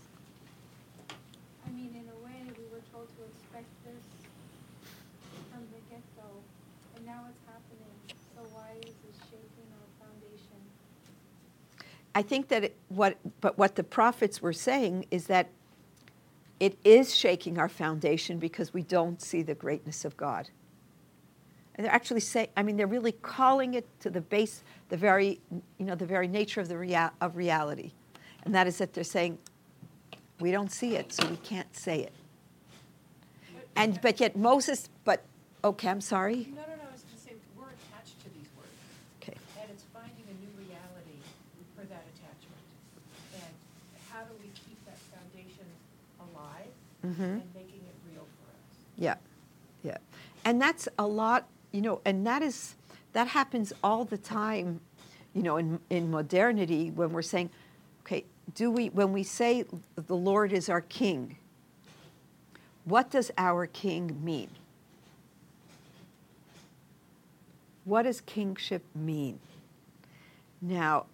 I 1.66 1.70
mean, 1.72 1.92
in 1.94 2.10
a 2.10 2.26
way, 2.26 2.40
we 2.58 2.64
were 2.72 2.84
told 2.92 3.08
to 3.18 3.24
expect 3.24 3.70
this 3.86 4.04
from 5.52 5.62
the 5.72 5.80
get-go, 5.90 6.28
and 6.96 7.06
now 7.06 7.22
it's 7.30 7.46
happening, 7.46 7.94
so 8.36 8.42
why 8.54 8.72
is 8.82 8.96
this 9.06 9.18
shaking 9.30 9.70
our 9.78 10.08
foundation? 10.08 10.58
I 12.16 12.22
think 12.24 12.48
that 12.50 12.64
it, 12.64 12.76
what, 12.90 13.18
but 13.42 13.58
what 13.58 13.76
the 13.76 13.84
prophets 13.84 14.42
were 14.42 14.54
saying 14.54 15.06
is 15.12 15.28
that 15.28 15.50
it 16.60 16.78
is 16.84 17.16
shaking 17.16 17.58
our 17.58 17.70
foundation 17.70 18.40
because 18.40 18.74
we 18.74 18.84
don't 18.84 19.22
see 19.22 19.42
the 19.42 19.56
greatness 19.56 20.06
of 20.06 20.16
God. 20.18 20.50
And 21.76 21.86
they're 21.86 21.94
actually 21.94 22.20
saying, 22.20 22.50
I 22.56 22.62
mean, 22.64 22.78
they're 22.78 22.86
really 22.88 23.14
calling 23.14 23.74
it 23.74 23.88
to 24.02 24.10
the 24.10 24.22
base, 24.22 24.64
the 24.90 24.98
very, 24.98 25.40
you 25.80 25.86
know, 25.86 25.96
the 25.96 26.06
very 26.06 26.28
nature 26.28 26.62
of 26.62 26.68
the 26.68 26.78
rea- 26.78 27.10
of 27.20 27.36
reality, 27.36 27.92
and 28.44 28.54
that 28.54 28.68
is 28.68 28.78
that 28.78 28.94
they're 28.94 29.04
saying, 29.04 29.40
we 30.40 30.52
don't 30.52 30.72
see 30.72 30.96
it, 30.96 31.12
so 31.14 31.28
we 31.28 31.38
can't 31.38 31.76
say 31.76 32.02
it. 32.02 32.14
And 33.76 34.00
but 34.02 34.20
yet 34.20 34.36
Moses, 34.36 34.88
but 35.04 35.24
okay, 35.64 35.90
I'm 35.90 36.02
sorry. 36.02 36.48
No, 36.54 36.62
no, 36.62 36.68
no, 36.68 36.74
I 36.90 36.92
was 36.92 37.02
gonna 37.02 37.18
say, 37.18 37.32
we're 37.58 37.64
attached 37.66 38.20
to 38.24 38.30
these 38.38 38.48
words, 38.56 38.70
Okay. 39.22 39.38
and 39.60 39.70
it's 39.72 39.84
finding 39.94 40.26
a 40.30 40.36
new 40.46 40.54
reality 40.70 41.18
for 41.76 41.82
that 41.86 42.04
attachment. 42.14 42.62
And 43.34 43.54
how 44.12 44.22
do 44.26 44.34
we 44.42 44.50
keep 44.68 44.78
that 44.86 44.98
foundation 45.10 45.66
alive 46.20 46.70
Mm-hmm. 47.04 47.24
and 47.24 47.56
making 47.56 47.82
it 47.82 47.96
real 48.14 48.24
for 48.38 48.48
us? 48.54 48.78
Yeah, 48.98 49.16
yeah. 49.84 49.98
And 50.46 50.62
that's 50.62 50.88
a 51.00 51.08
lot, 51.08 51.48
you 51.74 51.82
know, 51.82 52.00
and 52.06 52.26
that 52.26 52.42
is, 52.42 52.76
that 53.12 53.28
happens 53.28 53.74
all 53.84 54.06
the 54.06 54.18
time, 54.18 54.80
you 55.34 55.42
know, 55.42 55.58
in, 55.58 55.80
in 55.90 56.10
modernity 56.10 56.92
when 56.92 57.12
we're 57.12 57.22
saying, 57.22 57.50
okay, 58.06 58.24
do 58.56 58.72
we, 58.72 58.90
when 58.90 59.12
we 59.12 59.24
say 59.24 59.66
the 59.96 60.16
Lord 60.16 60.54
is 60.54 60.70
our 60.70 60.82
king, 60.82 61.36
what 62.86 63.10
does 63.10 63.32
our 63.38 63.66
king 63.66 64.24
mean? 64.24 64.50
What 67.86 68.04
does 68.04 68.22
kingship 68.22 68.84
mean? 68.96 69.40
Now, 70.62 71.08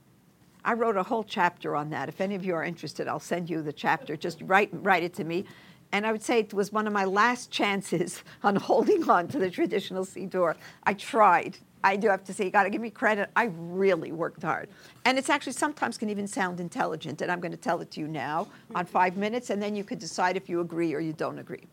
I 0.63 0.73
wrote 0.73 0.97
a 0.97 1.03
whole 1.03 1.23
chapter 1.23 1.75
on 1.75 1.89
that. 1.91 2.09
If 2.09 2.19
any 2.19 2.35
of 2.35 2.43
you 2.43 2.53
are 2.53 2.63
interested, 2.63 3.07
I'll 3.07 3.19
send 3.19 3.49
you 3.49 3.61
the 3.61 3.73
chapter. 3.73 4.17
Just 4.17 4.41
write, 4.41 4.69
write 4.73 5.03
it 5.03 5.13
to 5.15 5.23
me. 5.23 5.45
And 5.91 6.05
I 6.05 6.11
would 6.11 6.21
say 6.21 6.39
it 6.39 6.53
was 6.53 6.71
one 6.71 6.85
of 6.87 6.93
my 6.93 7.05
last 7.05 7.49
chances 7.49 8.23
on 8.43 8.55
holding 8.55 9.09
on 9.09 9.27
to 9.29 9.39
the 9.39 9.49
traditional 9.49 10.05
Siddur. 10.05 10.55
I 10.83 10.93
tried. 10.93 11.57
I 11.83 11.95
do 11.95 12.09
have 12.09 12.23
to 12.25 12.33
say, 12.33 12.45
you 12.45 12.51
got 12.51 12.63
to 12.63 12.69
give 12.69 12.81
me 12.81 12.89
credit. 12.89 13.29
I 13.35 13.45
really 13.55 14.11
worked 14.11 14.43
hard. 14.43 14.67
And 15.05 15.17
it's 15.17 15.29
actually 15.29 15.53
sometimes 15.53 15.97
can 15.97 16.09
even 16.09 16.27
sound 16.27 16.59
intelligent. 16.59 17.21
And 17.21 17.31
I'm 17.31 17.39
going 17.39 17.51
to 17.53 17.57
tell 17.57 17.79
it 17.79 17.89
to 17.91 18.01
you 18.01 18.07
now 18.07 18.47
on 18.75 18.85
five 18.85 19.15
minutes, 19.15 19.49
and 19.49 19.61
then 19.61 19.75
you 19.75 19.83
could 19.83 19.99
decide 19.99 20.35
if 20.35 20.49
you 20.49 20.59
agree 20.59 20.93
or 20.93 20.99
you 20.99 21.13
don't 21.13 21.39
agree. 21.39 21.67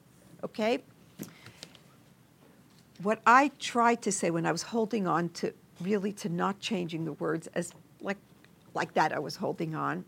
Okay? 0.44 0.82
What 3.02 3.20
I 3.26 3.50
tried 3.58 4.00
to 4.02 4.12
say 4.12 4.30
when 4.30 4.46
I 4.46 4.52
was 4.52 4.62
holding 4.62 5.06
on 5.06 5.28
to 5.30 5.52
really 5.80 6.12
to 6.12 6.28
not 6.28 6.58
changing 6.60 7.04
the 7.04 7.12
words 7.14 7.48
as 7.48 7.72
like 8.00 8.16
like 8.74 8.94
that 8.94 9.12
I 9.12 9.18
was 9.18 9.36
holding 9.36 9.74
on, 9.74 10.04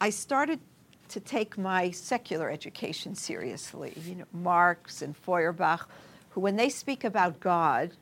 I 0.00 0.10
started 0.10 0.60
to 1.08 1.20
take 1.20 1.58
my 1.58 1.90
secular 1.90 2.50
education 2.50 3.14
seriously. 3.14 3.94
You 4.04 4.16
know, 4.16 4.24
Marx 4.32 5.02
and 5.02 5.16
Feuerbach, 5.16 5.88
who 6.30 6.40
when 6.40 6.56
they 6.56 6.68
speak 6.68 7.04
about 7.04 7.40
God, 7.40 7.92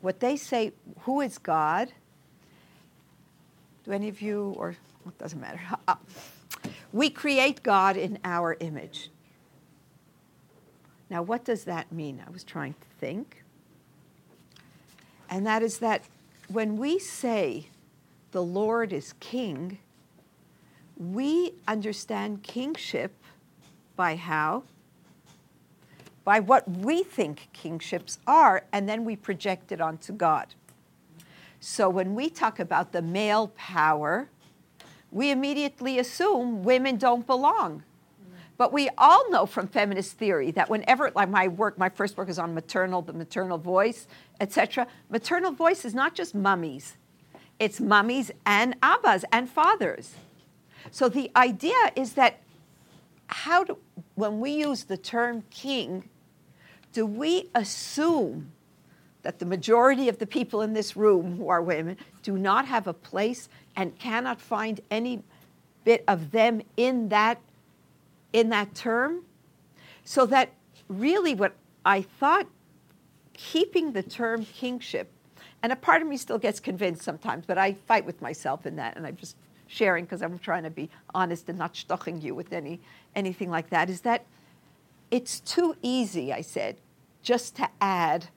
what 0.00 0.20
they 0.20 0.36
say, 0.36 0.72
who 1.00 1.20
is 1.20 1.38
God? 1.38 1.92
Do 3.84 3.92
any 3.92 4.08
of 4.08 4.20
you, 4.20 4.54
or 4.56 4.70
it 4.70 5.18
doesn't 5.18 5.40
matter. 5.40 5.60
Uh, 5.86 5.96
We 6.92 7.10
create 7.10 7.62
God 7.62 7.96
in 7.96 8.18
our 8.24 8.56
image. 8.58 9.10
Now, 11.10 11.22
what 11.22 11.44
does 11.44 11.64
that 11.64 11.92
mean? 11.92 12.22
I 12.26 12.30
was 12.30 12.42
trying 12.42 12.74
to 12.74 12.86
think. 12.98 13.44
And 15.28 15.46
that 15.46 15.62
is 15.62 15.78
that 15.78 16.04
when 16.48 16.76
we 16.76 16.98
say 16.98 17.68
the 18.32 18.42
Lord 18.42 18.92
is 18.92 19.12
king, 19.20 19.78
we 20.96 21.52
understand 21.68 22.42
kingship 22.42 23.12
by 23.96 24.16
how? 24.16 24.64
By 26.24 26.40
what 26.40 26.68
we 26.68 27.02
think 27.02 27.48
kingships 27.52 28.18
are, 28.26 28.64
and 28.72 28.88
then 28.88 29.04
we 29.04 29.16
project 29.16 29.72
it 29.72 29.80
onto 29.80 30.12
God. 30.12 30.54
So 31.60 31.88
when 31.88 32.14
we 32.14 32.28
talk 32.28 32.58
about 32.58 32.92
the 32.92 33.02
male 33.02 33.48
power, 33.56 34.28
we 35.10 35.30
immediately 35.30 35.98
assume 35.98 36.64
women 36.64 36.96
don't 36.96 37.26
belong. 37.26 37.84
But 38.58 38.72
we 38.72 38.88
all 38.96 39.30
know 39.30 39.44
from 39.44 39.68
feminist 39.68 40.16
theory 40.16 40.50
that 40.52 40.70
whenever, 40.70 41.10
like 41.14 41.28
my 41.28 41.48
work, 41.48 41.78
my 41.78 41.90
first 41.90 42.16
work 42.16 42.28
is 42.28 42.38
on 42.38 42.54
maternal, 42.54 43.02
the 43.02 43.12
maternal 43.12 43.58
voice, 43.58 44.08
etc. 44.40 44.86
Maternal 45.10 45.52
voice 45.52 45.84
is 45.84 45.94
not 45.94 46.14
just 46.14 46.34
mummies; 46.34 46.96
it's 47.58 47.80
mummies 47.80 48.30
and 48.46 48.74
abbas 48.82 49.24
and 49.30 49.48
fathers. 49.48 50.14
So 50.90 51.08
the 51.08 51.30
idea 51.36 51.92
is 51.94 52.12
that 52.14 52.40
how 53.28 53.64
do, 53.64 53.78
when 54.14 54.40
we 54.40 54.52
use 54.52 54.84
the 54.84 54.96
term 54.96 55.42
king, 55.50 56.08
do 56.92 57.04
we 57.04 57.50
assume 57.54 58.52
that 59.22 59.38
the 59.38 59.46
majority 59.46 60.08
of 60.08 60.18
the 60.18 60.26
people 60.26 60.62
in 60.62 60.72
this 60.72 60.96
room 60.96 61.36
who 61.36 61.48
are 61.48 61.60
women 61.60 61.96
do 62.22 62.38
not 62.38 62.66
have 62.66 62.86
a 62.86 62.92
place 62.92 63.48
and 63.74 63.98
cannot 63.98 64.40
find 64.40 64.80
any 64.90 65.22
bit 65.84 66.04
of 66.06 66.30
them 66.30 66.62
in 66.76 67.08
that 67.08 67.40
in 68.32 68.50
that 68.50 68.74
term? 68.74 69.22
So 70.04 70.26
that 70.26 70.52
really 70.88 71.34
what 71.34 71.54
i 71.84 72.02
thought 72.02 72.46
keeping 73.32 73.92
the 73.92 74.02
term 74.02 74.44
kingship 74.44 75.10
and 75.62 75.72
a 75.72 75.76
part 75.76 76.00
of 76.00 76.08
me 76.08 76.16
still 76.16 76.38
gets 76.38 76.60
convinced 76.60 77.02
sometimes 77.02 77.44
but 77.46 77.58
i 77.58 77.72
fight 77.72 78.04
with 78.04 78.20
myself 78.22 78.66
in 78.66 78.76
that 78.76 78.96
and 78.96 79.06
i'm 79.06 79.16
just 79.16 79.36
sharing 79.66 80.04
because 80.04 80.22
i'm 80.22 80.38
trying 80.38 80.62
to 80.62 80.70
be 80.70 80.88
honest 81.14 81.48
and 81.48 81.58
not 81.58 81.76
stoching 81.76 82.20
you 82.20 82.34
with 82.34 82.52
any 82.52 82.80
anything 83.14 83.50
like 83.50 83.70
that 83.70 83.90
is 83.90 84.02
that 84.02 84.24
it's 85.10 85.40
too 85.40 85.76
easy 85.82 86.32
i 86.32 86.40
said 86.40 86.76
just 87.22 87.56
to 87.56 87.68
add 87.80 88.28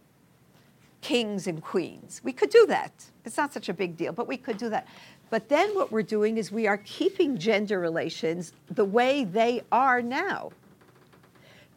kings 1.01 1.47
and 1.47 1.61
queens. 1.61 2.21
We 2.23 2.33
could 2.33 2.49
do 2.49 2.65
that. 2.67 3.05
It's 3.25 3.37
not 3.37 3.53
such 3.53 3.69
a 3.69 3.73
big 3.73 3.95
deal, 3.95 4.11
but 4.11 4.27
we 4.27 4.37
could 4.37 4.57
do 4.57 4.69
that. 4.69 4.87
But 5.29 5.49
then 5.49 5.75
what 5.75 5.91
we're 5.91 6.01
doing 6.01 6.37
is 6.37 6.51
we 6.51 6.67
are 6.67 6.77
keeping 6.77 7.37
gender 7.37 7.79
relations 7.79 8.53
the 8.69 8.85
way 8.85 9.23
they 9.23 9.61
are 9.71 10.01
now. 10.01 10.51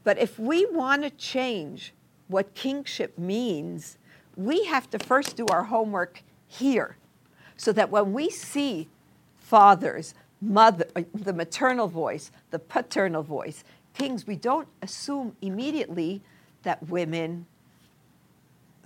But 0.05 0.19
if 0.19 0.39
we 0.39 0.67
want 0.67 1.03
to 1.03 1.11
change 1.11 1.93
what 2.29 2.55
kingship 2.55 3.19
means, 3.19 3.99
we 4.37 4.65
have 4.65 4.89
to 4.91 4.99
first 4.99 5.37
do 5.37 5.47
our 5.51 5.65
homework 5.65 6.23
here 6.49 6.97
so 7.57 7.73
that 7.73 7.91
when 7.91 8.13
we 8.13 8.31
see 8.31 8.89
fathers, 9.53 10.15
mother, 10.41 10.87
uh, 10.97 11.03
the 11.13 11.35
maternal 11.35 11.87
voice, 11.87 12.31
the 12.53 12.59
paternal 12.59 13.23
voice, 13.23 13.65
kings, 13.93 14.27
we 14.27 14.35
don't 14.35 14.67
assume 14.81 15.37
immediately 15.43 16.23
that 16.63 16.89
women 16.89 17.45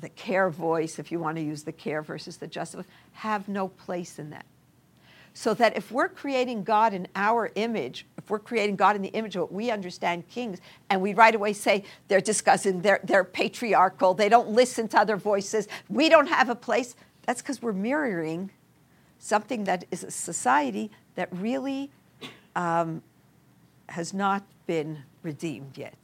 the 0.01 0.09
care 0.09 0.51
voice, 0.51 0.99
if 0.99 1.13
you 1.13 1.21
want 1.21 1.37
to 1.37 1.43
use 1.43 1.63
the 1.63 1.71
care 1.71 2.03
versus 2.03 2.39
the 2.39 2.49
justice, 2.49 2.85
have 3.13 3.49
no 3.49 3.69
place 3.69 4.19
in 4.19 4.31
that. 4.31 4.45
So 5.35 5.55
that 5.55 5.77
if 5.77 5.93
we're 5.93 6.09
creating 6.09 6.65
God 6.65 6.93
in 6.93 7.07
our 7.15 7.53
image, 7.55 8.05
if 8.19 8.29
we're 8.29 8.41
creating 8.41 8.75
God 8.75 8.97
in 8.97 9.03
the 9.03 9.11
image 9.11 9.37
of 9.37 9.43
what 9.43 9.53
we 9.53 9.71
understand 9.71 10.29
kings, 10.29 10.59
and 10.91 11.01
we 11.01 11.15
right 11.15 11.37
away 11.37 11.53
say 11.53 11.85
they're 12.09 12.21
discussing, 12.21 12.83
they're, 12.83 12.99
they're 13.05 13.23
patriarchal, 13.23 14.15
they 14.15 14.29
don't 14.29 14.49
listen 14.49 14.89
to 14.89 14.99
other 14.99 15.17
voices, 15.17 15.69
we 15.89 16.09
don't 16.09 16.27
have 16.27 16.49
a 16.49 16.57
place, 16.57 16.97
that's 17.25 17.41
because 17.41 17.63
we're 17.63 17.73
mirroring 17.73 18.51
something 19.19 19.65
that 19.65 19.85
is 19.91 20.05
a 20.05 20.11
society 20.11 20.91
that 21.15 21.29
really 21.33 21.91
um, 22.55 23.03
has 23.89 24.13
not 24.13 24.45
been 24.67 25.03
redeemed 25.23 25.77
yet. 25.77 25.97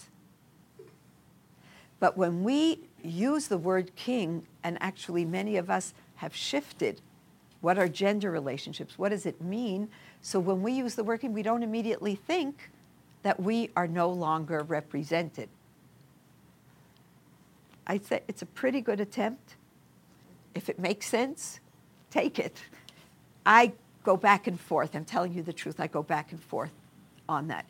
But 2.00 2.16
when 2.16 2.42
we 2.42 2.80
use 3.02 3.48
the 3.48 3.58
word 3.58 3.94
king, 3.94 4.46
and 4.64 4.76
actually 4.80 5.24
many 5.24 5.56
of 5.56 5.70
us 5.70 5.94
have 6.16 6.34
shifted 6.34 7.00
what 7.62 7.78
are 7.78 7.88
gender 7.88 8.30
relationships? 8.30 8.98
What 8.98 9.10
does 9.10 9.24
it 9.24 9.40
mean? 9.40 9.88
So 10.20 10.40
when 10.40 10.62
we 10.62 10.72
use 10.72 10.96
the 10.96 11.04
word 11.04 11.20
king, 11.20 11.32
we 11.32 11.42
don't 11.42 11.62
immediately 11.62 12.16
think 12.16 12.70
that 13.22 13.38
we 13.40 13.70
are 13.76 13.86
no 13.86 14.10
longer 14.10 14.64
represented. 14.64 15.48
I 17.86 17.98
say 17.98 18.22
it's 18.26 18.42
a 18.42 18.46
pretty 18.46 18.80
good 18.80 19.00
attempt. 19.00 19.54
If 20.56 20.68
it 20.68 20.80
makes 20.80 21.06
sense, 21.06 21.60
take 22.10 22.40
it. 22.40 22.60
I 23.44 23.72
go 24.04 24.16
back 24.16 24.46
and 24.46 24.58
forth. 24.58 24.94
I'm 24.94 25.04
telling 25.04 25.32
you 25.32 25.42
the 25.42 25.52
truth. 25.52 25.80
I 25.80 25.86
go 25.86 26.02
back 26.02 26.32
and 26.32 26.40
forth 26.40 26.72
on 27.28 27.48
that. 27.48 27.66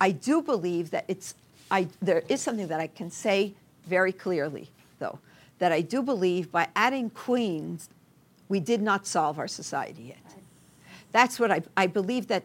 I 0.00 0.10
do 0.10 0.42
believe 0.42 0.90
that 0.90 1.04
it's, 1.08 1.34
I, 1.70 1.88
there 2.00 2.22
is 2.28 2.40
something 2.40 2.68
that 2.68 2.80
I 2.80 2.86
can 2.86 3.10
say 3.10 3.54
very 3.86 4.12
clearly, 4.12 4.70
though, 4.98 5.18
that 5.58 5.72
I 5.72 5.80
do 5.80 6.02
believe 6.02 6.52
by 6.52 6.68
adding 6.76 7.10
queens, 7.10 7.88
we 8.48 8.60
did 8.60 8.82
not 8.82 9.06
solve 9.06 9.38
our 9.38 9.48
society 9.48 10.02
yet. 10.02 10.18
That's 11.12 11.40
what 11.40 11.50
I, 11.50 11.62
I 11.76 11.86
believe 11.86 12.26
that 12.28 12.44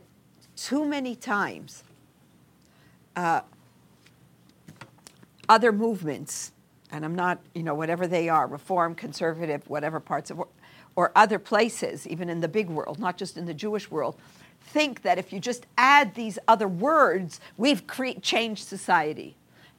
too 0.56 0.86
many 0.86 1.16
times 1.16 1.84
uh, 3.16 3.42
other 5.50 5.72
movements, 5.72 6.54
and 6.92 7.04
I'm 7.04 7.16
not, 7.16 7.40
you 7.54 7.64
know, 7.64 7.76
whatever 7.76 8.08
they 8.08 8.30
are, 8.30 8.48
reform, 8.48 8.96
conservative, 8.96 9.70
whatever 9.70 10.00
parts 10.00 10.32
of, 10.32 10.42
or 10.96 11.12
other 11.16 11.40
places, 11.40 12.08
even 12.08 12.30
in 12.30 12.42
the 12.42 12.48
big 12.48 12.70
world, 12.70 13.00
not 13.00 13.18
just 13.18 13.38
in 13.38 13.46
the 13.46 13.54
Jewish 13.54 13.90
world, 13.90 14.16
think 14.62 15.02
that 15.02 15.18
if 15.18 15.34
you 15.34 15.40
just 15.40 15.66
add 15.78 16.16
these 16.16 16.38
other 16.48 16.68
words, 16.68 17.40
we've 17.58 17.88
cre- 17.88 18.20
changed 18.22 18.68
society. 18.68 19.36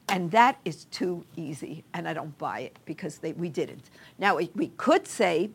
And 0.08 0.30
that 0.32 0.58
is 0.64 0.84
too 0.86 1.24
easy, 1.36 1.84
and 1.94 2.08
I 2.08 2.12
don't 2.12 2.36
buy 2.36 2.60
it 2.60 2.78
because 2.84 3.18
they, 3.18 3.32
we 3.32 3.48
didn't. 3.48 3.90
Now, 4.18 4.36
we, 4.36 4.50
we 4.54 4.68
could 4.76 5.06
say 5.06 5.50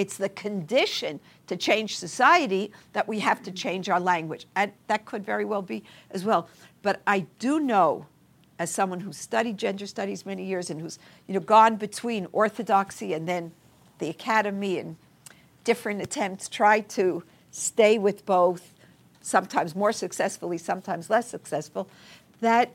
it's 0.00 0.16
the 0.16 0.30
condition 0.30 1.20
to 1.46 1.56
change 1.56 1.98
society 1.98 2.72
that 2.94 3.06
we 3.06 3.18
have 3.18 3.42
to 3.42 3.50
change 3.50 3.90
our 3.90 4.00
language. 4.00 4.46
And 4.56 4.72
that 4.86 5.04
could 5.04 5.24
very 5.24 5.44
well 5.44 5.60
be 5.60 5.84
as 6.10 6.24
well. 6.24 6.48
But 6.80 7.02
I 7.06 7.26
do 7.38 7.60
know, 7.60 8.06
as 8.58 8.70
someone 8.70 9.00
who 9.00 9.12
studied 9.12 9.58
gender 9.58 9.86
studies 9.86 10.24
many 10.24 10.44
years 10.44 10.70
and 10.70 10.80
who's 10.80 10.98
you 11.26 11.34
know, 11.34 11.40
gone 11.40 11.76
between 11.76 12.26
orthodoxy 12.32 13.12
and 13.12 13.28
then 13.28 13.52
the 14.00 14.08
academy 14.08 14.78
and 14.78 14.96
different 15.64 16.02
attempts, 16.02 16.48
try 16.48 16.80
to 16.80 17.22
stay 17.52 17.98
with 17.98 18.26
both, 18.26 18.72
sometimes 19.20 19.76
more 19.76 19.92
successfully, 19.92 20.58
sometimes 20.58 21.08
less 21.08 21.28
successful, 21.28 21.88
that 22.40 22.72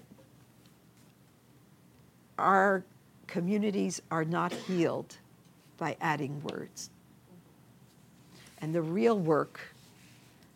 our 2.38 2.83
communities 3.27 4.01
are 4.11 4.23
not 4.23 4.53
healed 4.53 5.17
by 5.77 5.97
adding 5.99 6.41
words. 6.43 6.89
And 8.61 8.73
the 8.73 8.81
real 8.81 9.17
work, 9.17 9.59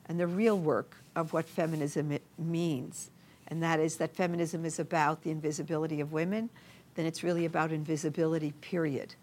and 0.07 0.19
the 0.19 0.27
real 0.27 0.57
work 0.57 0.95
of 1.15 1.33
what 1.33 1.45
feminism 1.45 2.17
means, 2.37 3.09
and 3.47 3.61
that 3.63 3.79
is 3.79 3.97
that 3.97 4.15
feminism 4.15 4.63
is 4.65 4.79
about 4.79 5.23
the 5.23 5.31
invisibility 5.31 5.99
of 5.99 6.13
women, 6.13 6.49
then 6.95 7.05
it's 7.05 7.23
really 7.23 7.45
about 7.45 7.71
invisibility, 7.71 8.51
period. 8.61 9.15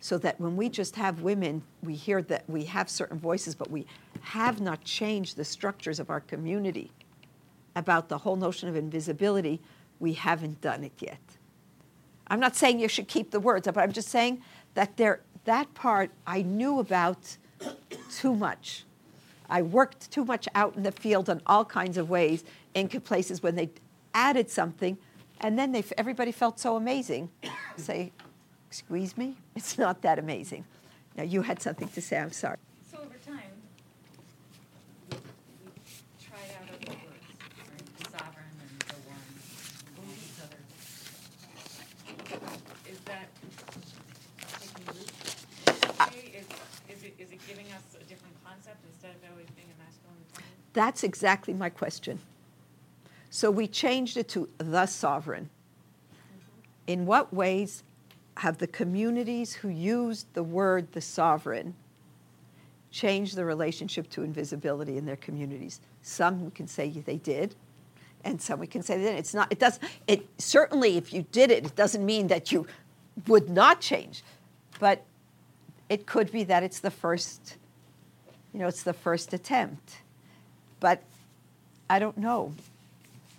So 0.00 0.16
that 0.18 0.40
when 0.40 0.56
we 0.56 0.68
just 0.70 0.96
have 0.96 1.20
women, 1.20 1.62
we 1.82 1.94
hear 1.94 2.22
that 2.22 2.48
we 2.48 2.64
have 2.64 2.88
certain 2.88 3.18
voices, 3.18 3.54
but 3.54 3.70
we 3.70 3.86
have 4.22 4.60
not 4.60 4.82
changed 4.82 5.36
the 5.36 5.44
structures 5.44 6.00
of 6.00 6.08
our 6.08 6.20
community 6.20 6.90
about 7.76 8.08
the 8.08 8.18
whole 8.18 8.36
notion 8.36 8.68
of 8.68 8.76
invisibility, 8.76 9.60
we 9.98 10.14
haven't 10.14 10.60
done 10.60 10.84
it 10.84 10.92
yet. 10.98 11.20
I'm 12.28 12.40
not 12.40 12.56
saying 12.56 12.80
you 12.80 12.88
should 12.88 13.08
keep 13.08 13.30
the 13.30 13.40
words, 13.40 13.66
but 13.66 13.78
I'm 13.78 13.92
just 13.92 14.08
saying 14.08 14.42
that 14.74 14.96
there, 14.96 15.20
that 15.44 15.72
part 15.74 16.10
I 16.26 16.42
knew 16.42 16.78
about 16.78 17.36
too 18.10 18.34
much. 18.34 18.84
I 19.48 19.62
worked 19.62 20.10
too 20.10 20.24
much 20.24 20.48
out 20.54 20.76
in 20.76 20.84
the 20.84 20.92
field 20.92 21.28
in 21.28 21.42
all 21.46 21.64
kinds 21.64 21.96
of 21.96 22.08
ways 22.08 22.44
in 22.74 22.88
places 22.88 23.42
when 23.42 23.56
they 23.56 23.70
added 24.14 24.48
something, 24.48 24.96
and 25.40 25.58
then 25.58 25.72
they, 25.72 25.82
everybody 25.98 26.30
felt 26.30 26.60
so 26.60 26.76
amazing. 26.76 27.30
Say, 27.76 28.12
excuse 28.70 29.18
me, 29.18 29.34
it's 29.56 29.76
not 29.76 30.02
that 30.02 30.18
amazing. 30.18 30.64
Now 31.16 31.24
you 31.24 31.42
had 31.42 31.60
something 31.60 31.88
to 31.88 32.00
say. 32.00 32.18
I'm 32.18 32.30
sorry. 32.30 32.56
So 32.88 32.98
over 32.98 33.16
time, 33.26 33.50
we, 35.10 35.16
we 35.16 35.72
tried 36.24 36.54
out 36.56 36.68
other 36.70 36.92
words, 36.92 37.02
right? 37.66 38.12
Sovereign 38.12 38.46
and 38.62 38.70
the 38.86 38.94
one, 39.10 39.26
all 39.98 40.04
these 40.14 40.38
other. 40.44 40.60
Is 42.92 43.00
that 43.00 43.28
taking 44.60 44.86
root? 44.94 45.10
Uh, 45.98 46.06
is, 46.38 46.46
is 46.96 47.04
it, 47.04 47.14
is 47.18 47.32
it 47.32 47.46
giving 47.48 47.66
us 47.72 47.82
a 48.00 48.04
different 48.04 48.36
concept 48.44 48.84
instead 48.86 49.10
of 49.10 49.30
always 49.32 49.50
being 49.56 49.66
a 49.66 49.82
masculine 49.82 50.16
feminine? 50.32 50.54
That's 50.74 51.02
exactly 51.02 51.54
my 51.54 51.70
question. 51.70 52.20
So 53.30 53.50
we 53.50 53.66
changed 53.66 54.16
it 54.16 54.28
to 54.28 54.48
the 54.58 54.86
sovereign. 54.86 55.50
Mm-hmm. 56.14 56.92
In 56.92 57.06
what 57.06 57.34
ways 57.34 57.82
have 58.40 58.56
the 58.56 58.66
communities 58.66 59.52
who 59.52 59.68
used 59.68 60.26
the 60.32 60.42
word 60.42 60.90
the 60.92 61.00
sovereign 61.02 61.74
changed 62.90 63.36
the 63.36 63.44
relationship 63.44 64.08
to 64.08 64.22
invisibility 64.22 64.96
in 64.96 65.04
their 65.04 65.16
communities? 65.16 65.78
Some 66.00 66.46
we 66.46 66.50
can 66.50 66.66
say 66.66 66.88
they 66.88 67.18
did, 67.18 67.54
and 68.24 68.40
some 68.40 68.58
we 68.58 68.66
can 68.66 68.82
say 68.82 68.96
they 68.96 69.04
didn't. 69.04 69.18
It's 69.18 69.34
not. 69.34 69.52
It 69.52 69.58
does. 69.58 69.78
It 70.06 70.26
certainly, 70.38 70.96
if 70.96 71.12
you 71.12 71.26
did 71.32 71.50
it, 71.50 71.66
it 71.66 71.76
doesn't 71.76 72.04
mean 72.04 72.28
that 72.28 72.50
you 72.50 72.66
would 73.26 73.50
not 73.50 73.82
change, 73.82 74.22
but 74.78 75.04
it 75.90 76.06
could 76.06 76.32
be 76.32 76.44
that 76.44 76.62
it's 76.62 76.80
the 76.80 76.90
first. 76.90 77.58
You 78.54 78.60
know, 78.60 78.68
it's 78.68 78.84
the 78.84 78.94
first 78.94 79.34
attempt, 79.34 79.98
but 80.80 81.02
I 81.90 81.98
don't 81.98 82.16
know. 82.16 82.54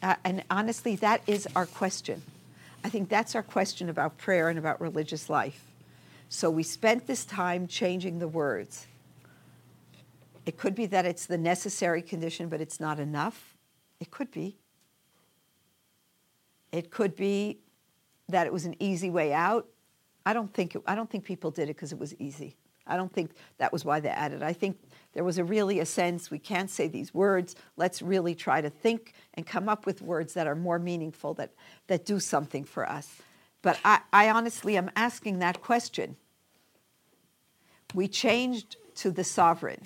Uh, 0.04 0.16
and 0.24 0.44
honestly, 0.52 0.96
that 0.98 1.24
is 1.26 1.48
our 1.56 1.66
question. 1.66 2.22
I 2.84 2.90
think 2.90 3.10
that's 3.10 3.36
our 3.36 3.44
question 3.44 3.90
about 3.90 4.18
prayer 4.18 4.50
and 4.50 4.58
about 4.58 4.82
religious 4.82 5.30
life. 5.30 5.72
So 6.30 6.50
we 6.50 6.64
spent 6.64 7.08
this 7.08 7.26
time 7.26 7.68
changing 7.68 8.20
the 8.20 8.28
words. 8.28 8.88
It 10.46 10.58
could 10.58 10.74
be 10.74 10.88
that 10.88 11.06
it's 11.06 11.26
the 11.26 11.38
necessary 11.38 12.02
condition, 12.02 12.50
but 12.50 12.62
it's 12.62 12.80
not 12.80 13.00
enough. 13.00 13.56
It 14.00 14.10
could 14.10 14.32
be. 14.32 14.58
It 16.72 16.90
could 16.90 17.16
be 17.16 17.60
that 18.30 18.48
it 18.48 18.54
was 18.54 18.66
an 18.66 18.76
easy 18.80 19.10
way 19.10 19.34
out. 19.34 19.68
I 20.26 20.34
don't 20.34 20.52
think 20.54 20.76
it, 20.76 20.82
I 20.88 20.96
don't 20.96 21.10
think 21.10 21.24
people 21.24 21.52
did 21.52 21.64
it 21.64 21.76
because 21.76 21.92
it 21.92 22.00
was 22.00 22.16
easy. 22.20 22.56
I 22.88 22.96
don't 22.96 23.12
think 23.12 23.32
that 23.58 23.72
was 23.72 23.86
why 23.86 24.00
they 24.00 24.10
added. 24.10 24.42
I 24.42 24.54
think 24.54 24.80
there 25.14 25.24
was 25.24 25.38
a 25.38 25.44
really 25.44 25.80
a 25.80 25.86
sense 25.86 26.32
we 26.32 26.40
can't 26.40 26.70
say 26.70 26.88
these 26.88 27.14
words. 27.14 27.56
Let's 27.76 28.02
really 28.02 28.34
try 28.34 28.62
to 28.62 28.70
think 28.70 29.14
and 29.34 29.46
come 29.46 29.68
up 29.68 29.86
with 29.86 30.02
words 30.02 30.34
that 30.36 30.48
are 30.48 30.56
more 30.56 30.80
meaningful, 30.80 31.34
that, 31.36 31.52
that 31.88 32.06
do 32.06 32.20
something 32.20 32.64
for 32.64 32.90
us. 32.90 33.22
But 33.62 33.78
I, 33.84 34.00
I 34.14 34.30
honestly 34.30 34.78
am 34.78 34.90
asking 34.96 35.40
that 35.40 35.62
question. 35.62 36.16
We 37.94 38.08
changed 38.08 38.78
to 38.96 39.12
the 39.12 39.24
sovereign. 39.24 39.82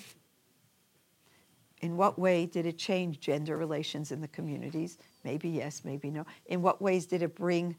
In 1.81 1.97
what 1.97 2.17
way 2.17 2.45
did 2.45 2.65
it 2.65 2.77
change 2.77 3.19
gender 3.19 3.57
relations 3.57 4.11
in 4.11 4.21
the 4.21 4.27
communities? 4.27 4.97
Maybe 5.23 5.49
yes, 5.49 5.81
maybe 5.83 6.09
no. 6.09 6.25
In 6.45 6.61
what 6.61 6.81
ways 6.81 7.05
did 7.05 7.21
it 7.21 7.35
bring 7.35 7.75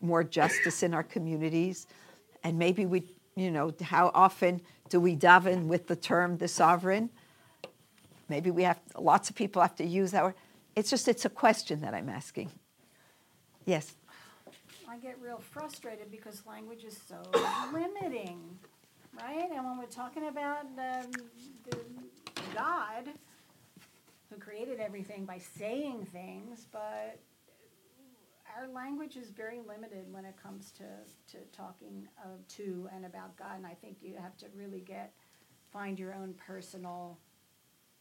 more 0.00 0.24
justice 0.24 0.82
in 0.82 0.94
our 0.94 1.02
communities? 1.02 1.86
And 2.42 2.58
maybe 2.58 2.86
we, 2.86 3.04
you 3.36 3.50
know, 3.50 3.72
how 3.82 4.10
often 4.14 4.60
do 4.88 5.00
we 5.00 5.16
daven 5.16 5.66
with 5.66 5.86
the 5.86 5.96
term 5.96 6.38
the 6.38 6.48
sovereign? 6.48 7.10
Maybe 8.28 8.50
we 8.50 8.62
have, 8.62 8.80
lots 8.98 9.28
of 9.28 9.36
people 9.36 9.60
have 9.60 9.76
to 9.76 9.84
use 9.84 10.12
that 10.12 10.24
word. 10.24 10.34
It's 10.76 10.90
just, 10.90 11.08
it's 11.08 11.24
a 11.24 11.30
question 11.30 11.80
that 11.82 11.94
I'm 11.94 12.08
asking. 12.08 12.50
Yes. 13.64 13.94
I 14.88 14.98
get 14.98 15.18
real 15.20 15.42
frustrated 15.50 16.10
because 16.10 16.42
language 16.46 16.84
is 16.84 16.98
so 17.08 17.16
limiting, 17.72 18.40
right? 19.20 19.50
And 19.52 19.64
when 19.64 19.78
we're 19.78 19.86
talking 19.86 20.28
about 20.28 20.66
um, 20.78 21.10
the 21.68 21.76
God 22.54 23.08
who 24.30 24.36
created 24.38 24.80
everything 24.80 25.24
by 25.24 25.38
saying 25.38 26.06
things, 26.12 26.66
but 26.72 27.18
our 28.56 28.68
language 28.68 29.16
is 29.16 29.30
very 29.30 29.60
limited 29.66 30.04
when 30.12 30.24
it 30.24 30.34
comes 30.40 30.70
to, 30.72 30.84
to 31.32 31.38
talking 31.52 32.06
uh, 32.22 32.28
to 32.48 32.88
and 32.94 33.04
about 33.06 33.36
God. 33.36 33.56
And 33.56 33.66
I 33.66 33.74
think 33.74 33.98
you 34.02 34.14
have 34.20 34.36
to 34.38 34.46
really 34.56 34.80
get 34.80 35.12
find 35.72 35.98
your 35.98 36.14
own 36.14 36.34
personal 36.34 37.18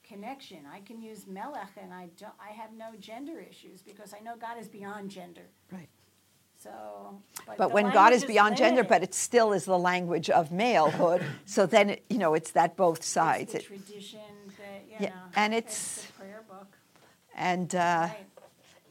connection. 0.03 0.59
I 0.71 0.79
can 0.81 1.01
use 1.01 1.25
melech, 1.27 1.71
and 1.81 1.93
I 1.93 2.09
don't. 2.19 2.33
I 2.39 2.51
have 2.53 2.73
no 2.73 2.91
gender 2.99 3.39
issues 3.39 3.81
because 3.81 4.13
I 4.13 4.19
know 4.19 4.35
God 4.39 4.57
is 4.59 4.67
beyond 4.67 5.09
gender. 5.09 5.47
Right. 5.71 5.89
So, 6.61 7.19
but, 7.45 7.57
But 7.57 7.71
when 7.73 7.89
God 7.91 8.13
is 8.13 8.23
beyond 8.23 8.55
gender, 8.55 8.85
but 8.85 9.03
it 9.03 9.13
still 9.13 9.51
is 9.51 9.65
the 9.65 9.77
language 9.77 10.29
of 10.29 10.49
malehood, 10.49 11.21
so 11.45 11.65
then, 11.65 11.89
it- 11.89 12.05
you 12.09 12.17
know, 12.17 12.35
it's 12.35 12.51
that 12.51 12.77
both 12.77 12.99
It's 12.99 13.07
sides. 13.07 13.51
the 13.51 13.57
It- 13.59 13.65
tradition 13.65 14.21
that 14.57 14.85
you 14.87 14.95
Yeah, 14.99 15.09
know. 15.09 15.15
and 15.35 15.53
it's 15.53 15.97
it's- 15.97 16.05
the 16.07 16.13
prayer 16.13 16.43
book. 16.47 16.77
And 17.35 17.73
uh, 17.75 18.07
Right. 18.11 18.25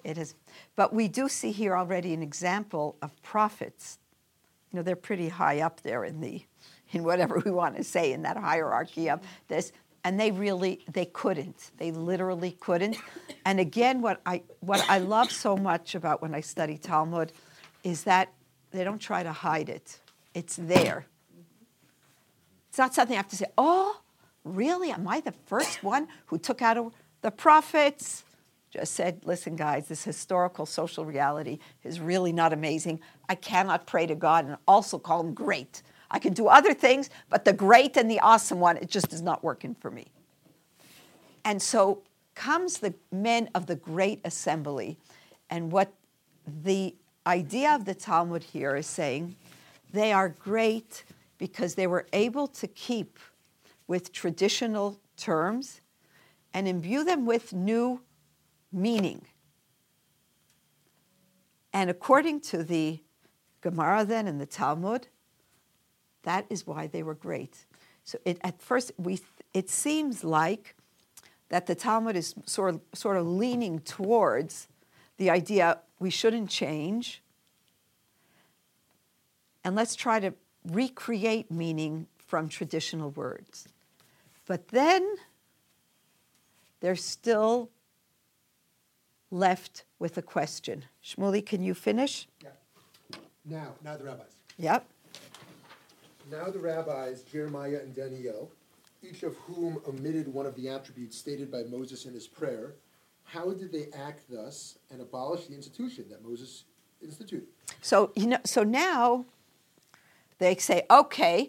it 0.05 0.19
is. 0.19 0.35
But 0.75 0.95
we 0.95 1.09
do 1.09 1.29
see 1.29 1.53
here 1.53 1.77
already 1.77 2.15
an 2.15 2.23
example 2.23 2.97
of 3.03 3.21
prophets. 3.23 3.99
You 4.73 4.79
know, 4.79 4.83
they're 4.83 4.97
pretty 4.97 5.29
high 5.29 5.61
up 5.61 5.83
there 5.83 6.05
in 6.05 6.21
the, 6.21 6.45
in 6.93 7.05
whatever 7.05 7.39
we 7.45 7.51
want 7.51 7.77
to 7.77 7.85
say 7.85 8.13
in 8.13 8.23
that 8.23 8.37
hierarchy 8.37 9.11
of 9.11 9.21
this. 9.49 9.73
And 10.05 10.19
they 10.19 10.31
really, 10.31 10.81
they 10.91 11.05
couldn't. 11.05 11.71
They 11.77 11.93
literally 11.93 12.57
couldn't. 12.59 12.97
And 13.45 13.61
again, 13.61 14.01
what 14.01 14.21
I, 14.27 14.43
what 14.61 14.85
I 14.89 14.99
love 14.99 15.31
so 15.31 15.57
much 15.57 15.95
about 15.95 16.23
when 16.23 16.35
I 16.35 16.41
study 16.41 16.79
Talmud 16.79 17.33
is 17.85 18.05
that 18.05 18.33
they 18.71 18.83
don't 18.83 18.99
try 18.99 19.23
to 19.23 19.33
hide 19.33 19.69
it. 19.69 20.01
It's 20.35 20.57
there. 20.57 21.07
It's 22.69 22.79
not 22.79 22.95
something 22.95 23.15
I 23.15 23.19
have 23.19 23.29
to 23.29 23.37
say, 23.37 23.47
oh, 23.59 24.01
really? 24.45 24.91
Am 24.91 25.07
I 25.07 25.21
the 25.21 25.35
first 25.47 25.85
one 25.85 26.09
who 26.27 26.39
took 26.39 26.63
out 26.63 26.79
a, 26.79 26.91
the 27.21 27.31
prophets? 27.31 28.25
Just 28.73 28.95
said, 28.95 29.21
listen, 29.25 29.55
guys, 29.55 29.89
this 29.89 30.03
historical 30.03 30.65
social 30.65 31.05
reality 31.05 31.59
is 31.85 32.01
really 32.01 32.33
not 32.33 32.55
amazing. 32.55 33.01
I 33.29 33.35
cannot 33.35 33.87
pray 33.87 34.07
to 34.07 34.15
God 34.15 34.47
and 34.47 34.57
also 34.67 34.99
call 34.99 35.21
him 35.21 35.35
great. 35.35 35.83
I 36.11 36.19
can 36.19 36.33
do 36.33 36.49
other 36.49 36.73
things, 36.73 37.11
but 37.29 37.45
the 37.45 37.53
great 37.53 37.99
and 37.99 38.11
the 38.11 38.21
awesome 38.21 38.61
one, 38.61 38.79
it 38.79 38.89
just 38.89 39.13
is 39.13 39.21
not 39.21 39.45
working 39.45 39.75
for 39.75 39.91
me. 39.91 40.07
And 41.45 41.61
so 41.61 42.03
comes 42.35 42.79
the 42.79 42.95
men 43.11 43.51
of 43.55 43.67
the 43.67 43.77
great 43.77 44.23
assembly. 44.25 44.97
And 45.51 45.71
what 45.71 45.93
the 46.47 46.95
idea 47.27 47.75
of 47.75 47.85
the 47.85 47.95
Talmud 47.95 48.43
here 48.43 48.75
is 48.75 48.87
saying 48.87 49.37
they 49.93 50.15
are 50.15 50.31
great 50.31 51.05
because 51.37 51.75
they 51.75 51.87
were 51.87 52.07
able 52.15 52.47
to 52.47 52.67
keep 52.69 53.19
with 53.87 54.13
traditional 54.13 54.99
terms 55.19 55.83
and 56.55 56.67
imbue 56.67 57.05
them 57.05 57.27
with 57.27 57.53
new 57.53 58.01
meaning. 58.73 59.27
And 61.73 61.91
according 61.91 62.41
to 62.43 62.63
the 62.63 63.01
Gemara 63.61 64.05
then 64.05 64.27
and 64.27 64.41
the 64.41 64.47
Talmud, 64.47 65.09
that 66.23 66.47
is 66.51 66.67
why 66.67 66.87
they 66.87 67.03
were 67.03 67.15
great. 67.15 67.67
So 68.05 68.19
it, 68.25 68.39
at 68.43 68.61
first, 68.61 68.93
we, 68.99 69.21
it 69.55 69.71
seems 69.71 70.25
like 70.25 70.77
that 71.49 71.67
the 71.67 71.75
Talmud 71.75 72.17
is 72.17 72.35
sort 72.47 72.75
of, 72.75 72.81
sort 72.95 73.17
of 73.17 73.27
leaning 73.27 73.79
towards 73.81 74.69
the 75.19 75.31
idea 75.31 75.79
we 75.99 76.11
shouldn't 76.11 76.51
change, 76.51 77.23
and 79.65 79.77
let's 79.77 79.95
try 79.95 80.19
to 80.19 80.35
recreate 80.65 81.51
meaning 81.51 82.07
from 82.27 82.49
traditional 82.49 83.11
words. 83.11 83.69
But 84.47 84.69
then 84.69 85.15
they're 86.81 86.97
still 86.97 87.71
left 89.33 89.85
with 89.99 90.17
a 90.19 90.23
question. 90.23 90.85
Shmuly, 91.03 91.45
can 91.45 91.63
you 91.63 91.75
finish? 91.75 92.29
Yeah. 92.43 92.51
Now, 93.45 93.73
now 93.83 93.97
the 93.97 94.05
rabbis. 94.05 94.37
Yep. 94.59 94.87
Now 96.31 96.51
the 96.51 96.59
rabbis, 96.59 97.23
Jeremiah 97.23 97.81
and 97.83 97.95
Daniel, 97.95 98.51
each 99.03 99.23
of 99.23 99.35
whom 99.37 99.81
omitted 99.89 100.33
one 100.33 100.47
of 100.47 100.55
the 100.55 100.69
attributes 100.69 101.19
stated 101.19 101.51
by 101.51 101.63
Moses 101.65 102.05
in 102.07 102.15
his 102.15 102.29
prayer, 102.29 102.75
how 103.25 103.51
did 103.51 103.73
they 103.73 103.89
act 103.97 104.25
thus 104.31 104.79
and 104.91 105.01
abolish 105.01 105.47
the 105.47 105.55
institution 105.55 106.05
that 106.11 106.23
Moses 106.25 106.65
instituted? 107.03 107.49
So 107.81 108.13
you 108.15 108.27
know, 108.27 108.39
so 108.45 108.63
now 108.63 109.25
they 110.39 110.57
say, 110.57 110.83
okay, 110.91 111.49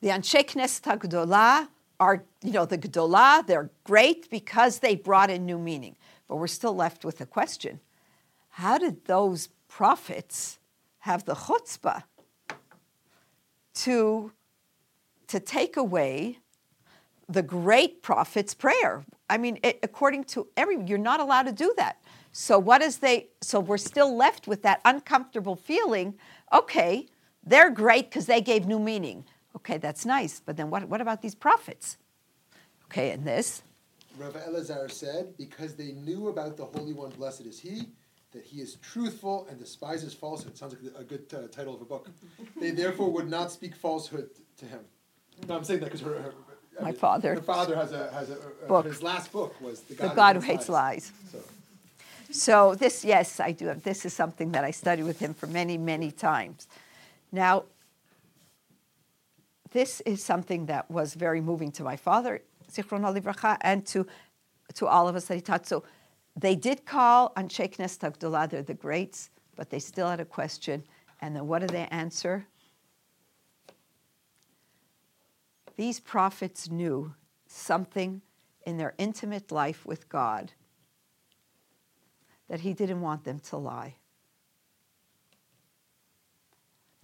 the 0.00 0.08
Anshe 0.08 0.44
Knesset 0.46 0.98
HaGdolah 0.98 1.68
are, 2.00 2.24
you 2.42 2.52
know, 2.52 2.64
the 2.64 2.78
Gdolah, 2.78 3.46
they're 3.46 3.70
great 3.84 4.30
because 4.30 4.78
they 4.78 4.96
brought 4.96 5.30
in 5.30 5.44
new 5.44 5.58
meaning. 5.58 5.96
But 6.30 6.36
we're 6.36 6.46
still 6.46 6.76
left 6.76 7.04
with 7.04 7.18
the 7.18 7.26
question, 7.26 7.80
how 8.50 8.78
did 8.78 9.06
those 9.06 9.48
prophets 9.66 10.60
have 11.00 11.24
the 11.24 11.34
chutzpah 11.34 12.04
to, 13.74 14.30
to 15.26 15.40
take 15.40 15.76
away 15.76 16.38
the 17.28 17.42
great 17.42 18.02
prophet's 18.02 18.54
prayer. 18.54 19.04
I 19.28 19.38
mean, 19.38 19.58
it, 19.64 19.80
according 19.82 20.24
to 20.24 20.46
every, 20.56 20.80
you're 20.84 20.98
not 20.98 21.18
allowed 21.18 21.44
to 21.44 21.52
do 21.52 21.74
that. 21.76 22.00
So 22.30 22.60
what 22.60 22.80
is 22.80 22.98
they? 22.98 23.30
So 23.40 23.58
we're 23.58 23.76
still 23.76 24.16
left 24.16 24.46
with 24.46 24.62
that 24.62 24.80
uncomfortable 24.84 25.56
feeling. 25.56 26.14
Okay, 26.52 27.08
they're 27.44 27.70
great 27.70 28.08
because 28.08 28.26
they 28.26 28.40
gave 28.40 28.66
new 28.66 28.78
meaning. 28.78 29.24
Okay, 29.56 29.78
that's 29.78 30.06
nice. 30.06 30.40
But 30.44 30.56
then 30.56 30.70
what? 30.70 30.84
What 30.88 31.00
about 31.00 31.22
these 31.22 31.34
prophets? 31.34 31.98
Okay, 32.86 33.10
and 33.10 33.24
this. 33.24 33.62
Rav 34.18 34.34
Elazar 34.34 34.90
said, 34.90 35.34
because 35.38 35.74
they 35.74 35.92
knew 35.92 36.28
about 36.28 36.56
the 36.56 36.64
Holy 36.64 36.92
One, 36.92 37.10
blessed 37.10 37.42
is 37.42 37.58
He, 37.60 37.82
that 38.32 38.44
He 38.44 38.60
is 38.60 38.76
truthful 38.76 39.46
and 39.48 39.58
despises 39.58 40.12
falsehood. 40.14 40.56
Sounds 40.56 40.74
like 40.74 40.92
a 40.98 41.04
good 41.04 41.24
uh, 41.34 41.48
title 41.48 41.74
of 41.74 41.80
a 41.80 41.84
book. 41.84 42.08
they 42.60 42.70
therefore 42.70 43.10
would 43.10 43.28
not 43.30 43.50
speak 43.52 43.74
falsehood 43.74 44.30
to 44.58 44.66
Him. 44.66 44.80
No, 45.48 45.56
I'm 45.56 45.64
saying 45.64 45.80
that 45.80 45.86
because 45.86 46.00
her, 46.02 46.14
her 46.20 46.34
I 46.78 46.82
My 46.82 46.90
mean, 46.90 46.98
father. 46.98 47.34
Her 47.34 47.42
father 47.42 47.76
has 47.76 47.92
a 47.92 48.12
has 48.12 48.30
a, 48.30 48.36
a 48.64 48.68
Book. 48.68 48.86
his 48.86 49.02
last 49.02 49.32
book 49.32 49.58
was 49.60 49.80
the 49.82 49.94
The 49.94 50.02
God, 50.08 50.16
God 50.16 50.36
who 50.36 50.42
hates 50.42 50.68
lies. 50.68 51.12
So 51.32 51.38
So 52.30 52.74
this, 52.74 53.04
yes, 53.04 53.40
I 53.40 53.52
do. 53.52 53.66
have- 53.66 53.82
This 53.82 54.04
is 54.04 54.12
something 54.12 54.52
that 54.52 54.64
I 54.64 54.70
studied 54.70 55.04
with 55.04 55.18
him 55.18 55.34
for 55.34 55.46
many, 55.46 55.78
many 55.78 56.10
times. 56.12 56.68
Now, 57.32 57.64
this 59.72 60.00
is 60.02 60.22
something 60.22 60.66
that 60.66 60.90
was 60.90 61.14
very 61.14 61.40
moving 61.40 61.72
to 61.72 61.82
my 61.84 61.96
father, 61.96 62.42
Zichron 62.70 63.58
and 63.62 63.86
to, 63.86 64.06
to 64.74 64.86
all 64.86 65.08
of 65.08 65.16
us 65.16 65.26
that 65.26 65.34
he 65.34 65.40
taught. 65.40 65.66
So 65.66 65.84
they 66.36 66.56
did 66.56 66.84
call 66.84 67.32
Anshe 67.36 67.74
Knesset 67.74 68.12
HaGdolah, 68.12 68.50
they're 68.50 68.62
the 68.62 68.74
greats, 68.74 69.30
but 69.56 69.70
they 69.70 69.78
still 69.78 70.08
had 70.08 70.20
a 70.20 70.24
question. 70.24 70.84
And 71.20 71.36
then 71.36 71.46
what 71.46 71.60
do 71.60 71.66
they 71.66 71.86
answer? 71.90 72.46
These 75.76 76.00
prophets 76.00 76.70
knew 76.70 77.14
something 77.46 78.22
in 78.66 78.76
their 78.76 78.94
intimate 78.98 79.50
life 79.50 79.84
with 79.86 80.08
God 80.08 80.52
that 82.48 82.60
he 82.60 82.74
didn't 82.74 83.00
want 83.00 83.24
them 83.24 83.38
to 83.38 83.56
lie. 83.56 83.96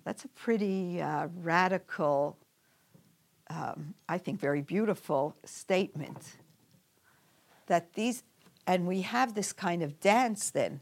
That's 0.05 0.25
a 0.25 0.29
pretty 0.29 1.01
uh, 1.01 1.29
radical, 1.35 2.37
um, 3.49 3.95
I 4.09 4.19
think 4.19 4.41
very 4.41 4.63
beautiful 4.63 5.37
statement. 5.45 6.37
That 7.67 7.93
these, 7.95 8.23
and 8.67 8.87
we 8.87 9.03
have 9.03 9.35
this 9.35 9.53
kind 9.53 9.83
of 9.83 10.01
dance 10.01 10.51
then 10.51 10.81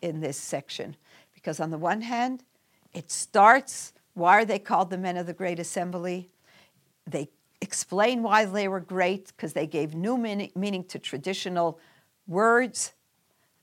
in 0.00 0.20
this 0.20 0.36
section, 0.36 0.96
because 1.34 1.60
on 1.60 1.70
the 1.70 1.78
one 1.78 2.02
hand, 2.02 2.44
it 2.92 3.10
starts 3.10 3.92
why 4.14 4.38
are 4.38 4.44
they 4.44 4.58
called 4.58 4.90
the 4.90 4.98
men 4.98 5.16
of 5.16 5.26
the 5.26 5.32
great 5.32 5.58
assembly? 5.58 6.30
They 7.06 7.30
explain 7.60 8.22
why 8.22 8.44
they 8.44 8.68
were 8.68 8.80
great, 8.80 9.28
because 9.28 9.52
they 9.52 9.66
gave 9.66 9.94
new 9.94 10.18
meaning, 10.18 10.50
meaning 10.54 10.84
to 10.84 10.98
traditional 10.98 11.78
words 12.26 12.92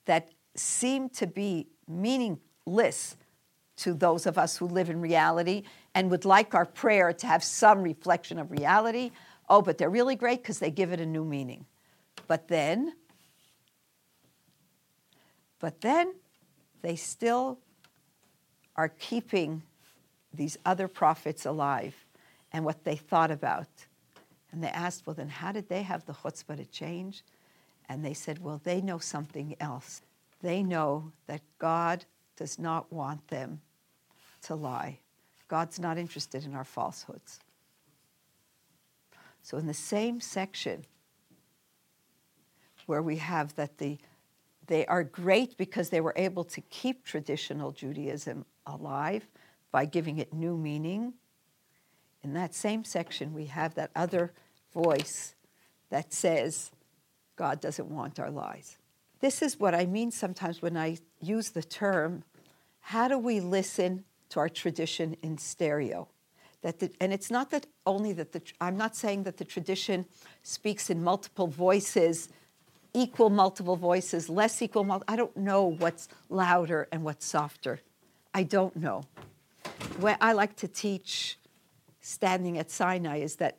that 0.05 0.29
seem 0.55 1.09
to 1.09 1.27
be 1.27 1.67
meaningless 1.87 3.17
to 3.77 3.93
those 3.93 4.25
of 4.25 4.37
us 4.37 4.57
who 4.57 4.65
live 4.65 4.89
in 4.89 4.99
reality 4.99 5.63
and 5.97 6.11
would 6.11 6.25
like 6.25 6.53
our 6.53 6.67
prayer 6.67 7.11
to 7.11 7.25
have 7.25 7.43
some 7.43 7.81
reflection 7.81 8.37
of 8.37 8.51
reality. 8.51 9.09
Oh, 9.49 9.63
but 9.63 9.79
they're 9.79 9.89
really 9.89 10.15
great 10.15 10.43
because 10.43 10.59
they 10.59 10.69
give 10.69 10.91
it 10.91 10.99
a 10.99 11.05
new 11.07 11.25
meaning. 11.25 11.65
But 12.27 12.49
then, 12.49 12.93
but 15.59 15.81
then 15.81 16.13
they 16.83 16.97
still 16.97 17.57
are 18.75 18.89
keeping 18.89 19.63
these 20.31 20.55
other 20.67 20.87
prophets 20.87 21.47
alive 21.47 21.95
and 22.53 22.63
what 22.63 22.83
they 22.83 22.95
thought 22.95 23.31
about. 23.31 23.65
And 24.51 24.63
they 24.63 24.67
asked, 24.67 25.07
well, 25.07 25.15
then 25.15 25.29
how 25.29 25.51
did 25.51 25.67
they 25.67 25.81
have 25.81 26.05
the 26.05 26.13
chutzpah 26.13 26.57
to 26.57 26.65
change? 26.65 27.23
And 27.89 28.05
they 28.05 28.13
said, 28.13 28.37
well, 28.37 28.61
they 28.63 28.81
know 28.81 28.99
something 28.99 29.55
else. 29.59 30.03
They 30.43 30.61
know 30.61 31.11
that 31.25 31.41
God 31.57 32.05
does 32.35 32.59
not 32.59 32.93
want 32.93 33.29
them 33.29 33.61
to 34.43 34.53
lie. 34.53 34.99
God's 35.47 35.79
not 35.79 35.97
interested 35.97 36.45
in 36.45 36.53
our 36.53 36.63
falsehoods. 36.63 37.39
So, 39.41 39.57
in 39.57 39.65
the 39.65 39.73
same 39.73 40.19
section 40.19 40.85
where 42.85 43.01
we 43.01 43.17
have 43.17 43.55
that 43.55 43.77
the, 43.77 43.97
they 44.67 44.85
are 44.87 45.03
great 45.03 45.57
because 45.57 45.89
they 45.89 46.01
were 46.01 46.13
able 46.15 46.43
to 46.45 46.61
keep 46.61 47.05
traditional 47.05 47.71
Judaism 47.71 48.45
alive 48.65 49.27
by 49.71 49.85
giving 49.85 50.17
it 50.17 50.33
new 50.33 50.57
meaning, 50.57 51.13
in 52.23 52.33
that 52.33 52.53
same 52.53 52.83
section 52.83 53.33
we 53.33 53.45
have 53.45 53.75
that 53.75 53.91
other 53.95 54.33
voice 54.73 55.35
that 55.89 56.13
says, 56.13 56.71
God 57.35 57.61
doesn't 57.61 57.87
want 57.87 58.19
our 58.19 58.31
lies. 58.31 58.77
This 59.19 59.41
is 59.41 59.59
what 59.59 59.73
I 59.73 59.85
mean 59.85 60.11
sometimes 60.11 60.61
when 60.61 60.75
I 60.75 60.97
use 61.21 61.51
the 61.51 61.63
term, 61.63 62.23
how 62.79 63.07
do 63.07 63.17
we 63.17 63.39
listen 63.39 64.03
to 64.29 64.39
our 64.39 64.49
tradition 64.49 65.15
in 65.21 65.37
stereo? 65.37 66.07
That 66.61 66.79
the, 66.79 66.91
and 66.99 67.13
it's 67.13 67.29
not 67.29 67.51
that 67.51 67.67
only 67.85 68.13
that 68.13 68.31
the, 68.31 68.41
I'm 68.59 68.77
not 68.77 68.95
saying 68.95 69.23
that 69.23 69.37
the 69.37 69.45
tradition 69.45 70.05
speaks 70.43 70.89
in 70.89 71.03
multiple 71.03 71.47
voices 71.47 72.29
equal 72.97 73.29
multiple 73.29 73.75
voices, 73.75 74.29
less 74.29 74.61
equal. 74.61 75.03
I 75.07 75.15
don't 75.15 75.35
know 75.37 75.65
what's 75.65 76.07
louder 76.29 76.87
and 76.91 77.03
what's 77.03 77.25
softer. 77.25 77.79
I 78.33 78.43
don't 78.43 78.75
know. 78.75 79.03
What 79.99 80.17
I 80.19 80.33
like 80.33 80.55
to 80.57 80.67
teach 80.67 81.37
standing 82.01 82.57
at 82.57 82.71
Sinai 82.71 83.17
is 83.17 83.35
that 83.37 83.57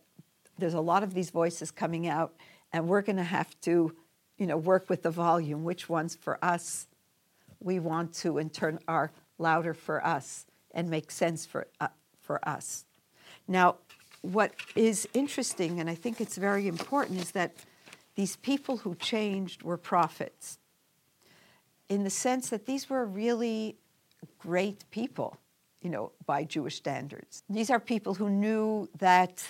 there's 0.58 0.74
a 0.74 0.80
lot 0.80 1.02
of 1.02 1.14
these 1.14 1.30
voices 1.30 1.70
coming 1.70 2.08
out, 2.08 2.34
and 2.72 2.88
we're 2.88 3.02
going 3.02 3.16
to 3.16 3.22
have 3.22 3.58
to, 3.62 3.94
you 4.38 4.46
know, 4.46 4.56
work 4.56 4.90
with 4.90 5.02
the 5.02 5.10
volume. 5.10 5.62
Which 5.62 5.88
ones 5.88 6.16
for 6.16 6.42
us 6.44 6.88
we 7.60 7.78
want 7.78 8.14
to, 8.14 8.38
in 8.38 8.50
turn, 8.50 8.80
are 8.88 9.12
louder 9.38 9.74
for 9.74 10.04
us 10.04 10.46
and 10.78 10.88
make 10.88 11.10
sense 11.10 11.44
for 11.44 11.66
uh, 11.80 11.88
for 12.22 12.38
us. 12.48 12.84
Now, 13.48 13.76
what 14.22 14.52
is 14.76 15.08
interesting, 15.12 15.80
and 15.80 15.90
I 15.90 15.96
think 15.96 16.20
it's 16.20 16.36
very 16.36 16.68
important, 16.68 17.18
is 17.20 17.32
that 17.32 17.52
these 18.14 18.36
people 18.36 18.76
who 18.76 18.94
changed 18.94 19.62
were 19.62 19.76
prophets 19.76 20.58
in 21.88 22.04
the 22.04 22.10
sense 22.10 22.50
that 22.50 22.66
these 22.66 22.88
were 22.90 23.04
really 23.04 23.76
great 24.38 24.84
people, 24.90 25.36
you 25.82 25.90
know, 25.90 26.12
by 26.26 26.44
Jewish 26.44 26.76
standards. 26.76 27.42
These 27.48 27.70
are 27.70 27.80
people 27.80 28.14
who 28.14 28.30
knew 28.30 28.88
that 28.98 29.44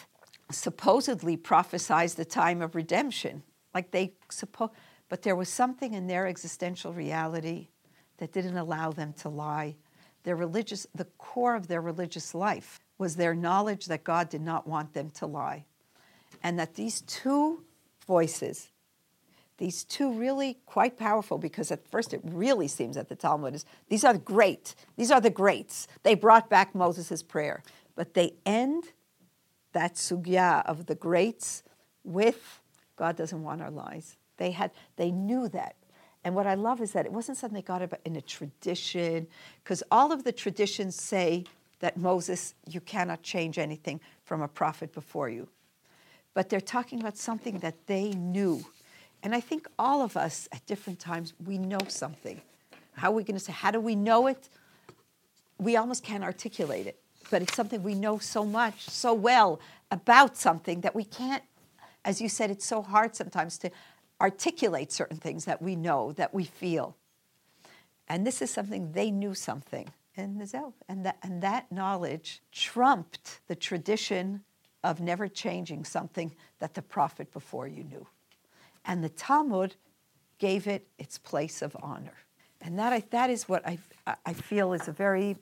supposedly 0.50 1.36
prophesied 1.36 2.10
the 2.10 2.24
time 2.24 2.62
of 2.62 2.74
redemption, 2.74 3.42
like 3.74 3.90
they 3.90 4.14
suppose, 4.30 4.70
but 5.10 5.22
there 5.22 5.36
was 5.36 5.48
something 5.48 5.92
in 5.92 6.06
their 6.06 6.26
existential 6.26 6.92
reality 6.92 7.68
that 8.16 8.32
didn't 8.32 8.56
allow 8.56 8.92
them 8.92 9.12
to 9.14 9.28
lie. 9.28 9.76
Their 10.24 10.36
religious, 10.36 10.86
the 10.94 11.06
core 11.16 11.54
of 11.54 11.68
their 11.68 11.80
religious 11.80 12.34
life 12.34 12.80
was 12.98 13.16
their 13.16 13.34
knowledge 13.34 13.86
that 13.86 14.04
God 14.04 14.28
did 14.28 14.42
not 14.42 14.66
want 14.66 14.92
them 14.92 15.10
to 15.10 15.26
lie. 15.26 15.64
And 16.42 16.58
that 16.58 16.74
these 16.74 17.00
two 17.02 17.64
voices, 18.06 18.68
these 19.58 19.84
two 19.84 20.12
really 20.12 20.58
quite 20.66 20.98
powerful, 20.98 21.38
because 21.38 21.70
at 21.70 21.86
first 21.88 22.12
it 22.12 22.20
really 22.24 22.68
seems 22.68 22.96
that 22.96 23.08
the 23.08 23.16
Talmud 23.16 23.54
is 23.54 23.64
these 23.88 24.04
are 24.04 24.12
the 24.12 24.18
great, 24.18 24.74
these 24.96 25.10
are 25.10 25.20
the 25.20 25.30
greats. 25.30 25.86
They 26.02 26.14
brought 26.14 26.50
back 26.50 26.74
Moses' 26.74 27.22
prayer. 27.22 27.62
But 27.94 28.14
they 28.14 28.34
end 28.46 28.84
that 29.72 29.94
sugya 29.94 30.64
of 30.66 30.86
the 30.86 30.94
greats 30.94 31.64
with 32.04 32.60
God 32.98 33.16
doesn't 33.16 33.42
want 33.42 33.62
our 33.62 33.70
lies. 33.70 34.16
They 34.36 34.50
had 34.50 34.72
they 34.96 35.10
knew 35.10 35.48
that. 35.48 35.76
And 36.28 36.34
what 36.34 36.46
I 36.46 36.56
love 36.56 36.82
is 36.82 36.92
that 36.92 37.06
it 37.06 37.12
wasn't 37.12 37.38
something 37.38 37.54
they 37.54 37.62
got 37.62 37.80
about 37.80 38.00
in 38.04 38.14
a 38.14 38.20
tradition, 38.20 39.28
because 39.64 39.82
all 39.90 40.12
of 40.12 40.24
the 40.24 40.30
traditions 40.30 40.94
say 40.94 41.46
that 41.78 41.96
Moses, 41.96 42.52
you 42.68 42.82
cannot 42.82 43.22
change 43.22 43.58
anything 43.58 43.98
from 44.26 44.42
a 44.42 44.48
prophet 44.48 44.92
before 44.92 45.30
you. 45.30 45.48
But 46.34 46.50
they're 46.50 46.60
talking 46.60 47.00
about 47.00 47.16
something 47.16 47.60
that 47.60 47.86
they 47.86 48.10
knew. 48.10 48.62
And 49.22 49.34
I 49.34 49.40
think 49.40 49.68
all 49.78 50.02
of 50.02 50.18
us 50.18 50.50
at 50.52 50.66
different 50.66 50.98
times, 50.98 51.32
we 51.46 51.56
know 51.56 51.80
something. 51.88 52.42
How 52.92 53.08
are 53.08 53.14
we 53.14 53.24
going 53.24 53.38
to 53.38 53.42
say, 53.42 53.52
how 53.52 53.70
do 53.70 53.80
we 53.80 53.94
know 53.94 54.26
it? 54.26 54.50
We 55.56 55.76
almost 55.76 56.04
can't 56.04 56.22
articulate 56.22 56.86
it, 56.86 57.00
but 57.30 57.40
it's 57.40 57.56
something 57.56 57.82
we 57.82 57.94
know 57.94 58.18
so 58.18 58.44
much, 58.44 58.86
so 58.90 59.14
well 59.14 59.60
about 59.90 60.36
something 60.36 60.82
that 60.82 60.94
we 60.94 61.04
can't, 61.04 61.42
as 62.04 62.20
you 62.20 62.28
said, 62.28 62.50
it's 62.50 62.66
so 62.66 62.82
hard 62.82 63.16
sometimes 63.16 63.56
to 63.60 63.70
articulate 64.20 64.92
certain 64.92 65.16
things 65.16 65.44
that 65.44 65.62
we 65.62 65.76
know, 65.76 66.12
that 66.12 66.34
we 66.34 66.44
feel. 66.44 66.96
And 68.08 68.26
this 68.26 68.42
is 68.42 68.50
something 68.50 68.92
they 68.92 69.10
knew 69.10 69.34
something. 69.34 69.88
in 70.16 70.38
the 70.38 70.56
And, 70.56 70.74
and, 70.88 71.06
that, 71.06 71.18
and 71.22 71.42
that 71.42 71.70
knowledge 71.70 72.42
trumped 72.50 73.40
the 73.46 73.54
tradition 73.54 74.42
of 74.82 75.00
never 75.00 75.28
changing 75.28 75.84
something 75.84 76.34
that 76.58 76.74
the 76.74 76.82
prophet 76.82 77.32
before 77.32 77.68
you 77.68 77.84
knew. 77.84 78.06
And 78.84 79.04
the 79.04 79.08
Talmud 79.08 79.76
gave 80.38 80.66
it 80.66 80.86
its 80.98 81.18
place 81.18 81.62
of 81.62 81.76
honor. 81.82 82.14
And 82.60 82.78
that, 82.78 82.92
I, 82.92 83.02
that 83.10 83.30
is 83.30 83.48
what 83.48 83.66
I, 83.66 83.78
I 84.24 84.32
feel 84.32 84.72
is 84.72 84.88
a 84.88 84.92
very, 84.92 85.36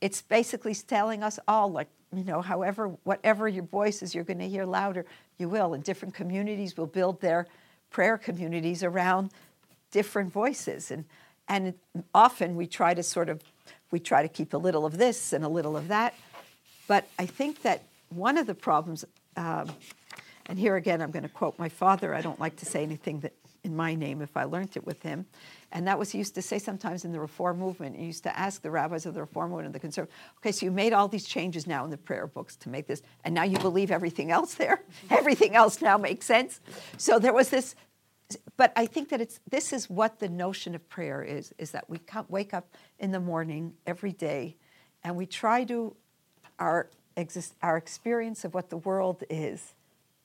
it's 0.00 0.22
basically 0.22 0.74
telling 0.74 1.22
us 1.22 1.38
all, 1.48 1.70
like, 1.70 1.88
you 2.14 2.24
know, 2.24 2.42
however, 2.42 2.88
whatever 3.04 3.48
your 3.48 3.64
voices 3.64 4.14
you're 4.14 4.24
going 4.24 4.38
to 4.38 4.48
hear 4.48 4.64
louder, 4.64 5.06
you 5.38 5.48
will. 5.48 5.74
And 5.74 5.82
different 5.82 6.14
communities 6.14 6.76
will 6.76 6.86
build 6.86 7.20
their 7.20 7.46
prayer 7.92 8.18
communities 8.18 8.82
around 8.82 9.30
different 9.90 10.32
voices. 10.32 10.90
And, 10.90 11.04
and 11.48 11.74
often 12.14 12.56
we 12.56 12.66
try 12.66 12.94
to 12.94 13.02
sort 13.02 13.28
of, 13.28 13.42
we 13.90 14.00
try 14.00 14.22
to 14.22 14.28
keep 14.28 14.54
a 14.54 14.56
little 14.56 14.84
of 14.84 14.98
this 14.98 15.32
and 15.32 15.44
a 15.44 15.48
little 15.48 15.76
of 15.76 15.88
that. 15.88 16.14
But 16.88 17.06
I 17.18 17.26
think 17.26 17.62
that 17.62 17.82
one 18.08 18.38
of 18.38 18.46
the 18.46 18.54
problems, 18.54 19.04
um, 19.36 19.70
and 20.46 20.58
here 20.58 20.76
again 20.76 21.00
I'm 21.00 21.10
going 21.10 21.22
to 21.22 21.28
quote 21.28 21.58
my 21.58 21.68
father, 21.68 22.14
I 22.14 22.22
don't 22.22 22.40
like 22.40 22.56
to 22.56 22.66
say 22.66 22.82
anything 22.82 23.20
that 23.20 23.32
in 23.64 23.76
my 23.76 23.94
name 23.94 24.22
if 24.22 24.36
I 24.36 24.44
learned 24.44 24.76
it 24.76 24.84
with 24.84 25.02
him. 25.02 25.26
And 25.70 25.86
that 25.86 25.98
was 25.98 26.10
he 26.10 26.18
used 26.18 26.34
to 26.34 26.42
say 26.42 26.58
sometimes 26.58 27.04
in 27.04 27.12
the 27.12 27.20
Reform 27.20 27.58
movement. 27.58 27.96
He 27.96 28.06
used 28.06 28.24
to 28.24 28.38
ask 28.38 28.62
the 28.62 28.70
rabbis 28.70 29.06
of 29.06 29.14
the 29.14 29.20
Reform 29.20 29.50
movement 29.50 29.66
and 29.66 29.74
the 29.74 29.80
Conservative, 29.80 30.14
okay, 30.38 30.52
so 30.52 30.66
you 30.66 30.72
made 30.72 30.92
all 30.92 31.08
these 31.08 31.24
changes 31.24 31.66
now 31.66 31.84
in 31.84 31.90
the 31.90 31.96
prayer 31.96 32.26
books 32.26 32.56
to 32.56 32.68
make 32.68 32.86
this, 32.86 33.02
and 33.24 33.34
now 33.34 33.44
you 33.44 33.58
believe 33.58 33.90
everything 33.90 34.30
else 34.30 34.54
there? 34.54 34.82
everything 35.10 35.54
else 35.54 35.80
now 35.80 35.96
makes 35.96 36.26
sense? 36.26 36.60
So 36.98 37.18
there 37.18 37.32
was 37.32 37.50
this, 37.50 37.74
but 38.56 38.72
I 38.76 38.86
think 38.86 39.08
that 39.10 39.20
it's, 39.20 39.40
this 39.48 39.72
is 39.72 39.88
what 39.88 40.18
the 40.18 40.28
notion 40.28 40.74
of 40.74 40.88
prayer 40.88 41.22
is, 41.22 41.54
is 41.58 41.70
that 41.70 41.88
we 41.88 42.00
wake 42.28 42.52
up 42.52 42.76
in 42.98 43.12
the 43.12 43.20
morning 43.20 43.74
every 43.86 44.12
day 44.12 44.56
and 45.04 45.16
we 45.16 45.26
try 45.26 45.64
to, 45.64 45.94
our, 46.58 46.88
exist, 47.16 47.54
our 47.62 47.76
experience 47.76 48.44
of 48.44 48.54
what 48.54 48.70
the 48.70 48.76
world 48.76 49.22
is 49.30 49.74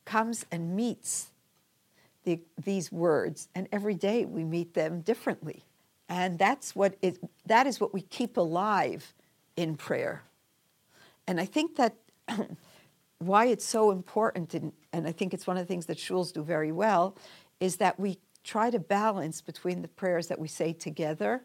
comes 0.06 0.46
and 0.52 0.76
meets 0.76 1.32
the, 2.28 2.42
these 2.62 2.92
words, 2.92 3.48
and 3.56 3.70
every 3.72 3.96
day 3.96 4.26
we 4.26 4.44
meet 4.44 4.74
them 4.74 5.00
differently. 5.00 5.64
And 6.10 6.38
that's 6.38 6.76
what 6.76 6.98
it, 7.02 7.18
that 7.46 7.68
is 7.68 7.80
what 7.80 7.94
we 7.94 8.02
keep 8.02 8.36
alive 8.36 9.14
in 9.56 9.78
prayer. 9.78 10.24
And 11.26 11.40
I 11.40 11.46
think 11.46 11.78
that 11.78 11.96
why 13.20 13.46
it's 13.46 13.64
so 13.64 13.92
important, 13.92 14.54
and, 14.54 14.74
and 14.92 15.08
I 15.08 15.14
think 15.14 15.34
it's 15.34 15.48
one 15.48 15.56
of 15.56 15.64
the 15.64 15.68
things 15.68 15.86
that 15.86 15.98
shuls 15.98 16.34
do 16.34 16.44
very 16.44 16.74
well, 16.74 17.16
is 17.62 17.78
that 17.78 17.98
we 17.98 18.20
try 18.44 18.72
to 18.72 18.80
balance 18.80 19.40
between 19.40 19.82
the 19.82 19.88
prayers 19.88 20.28
that 20.28 20.38
we 20.38 20.50
say 20.50 20.74
together 20.74 21.44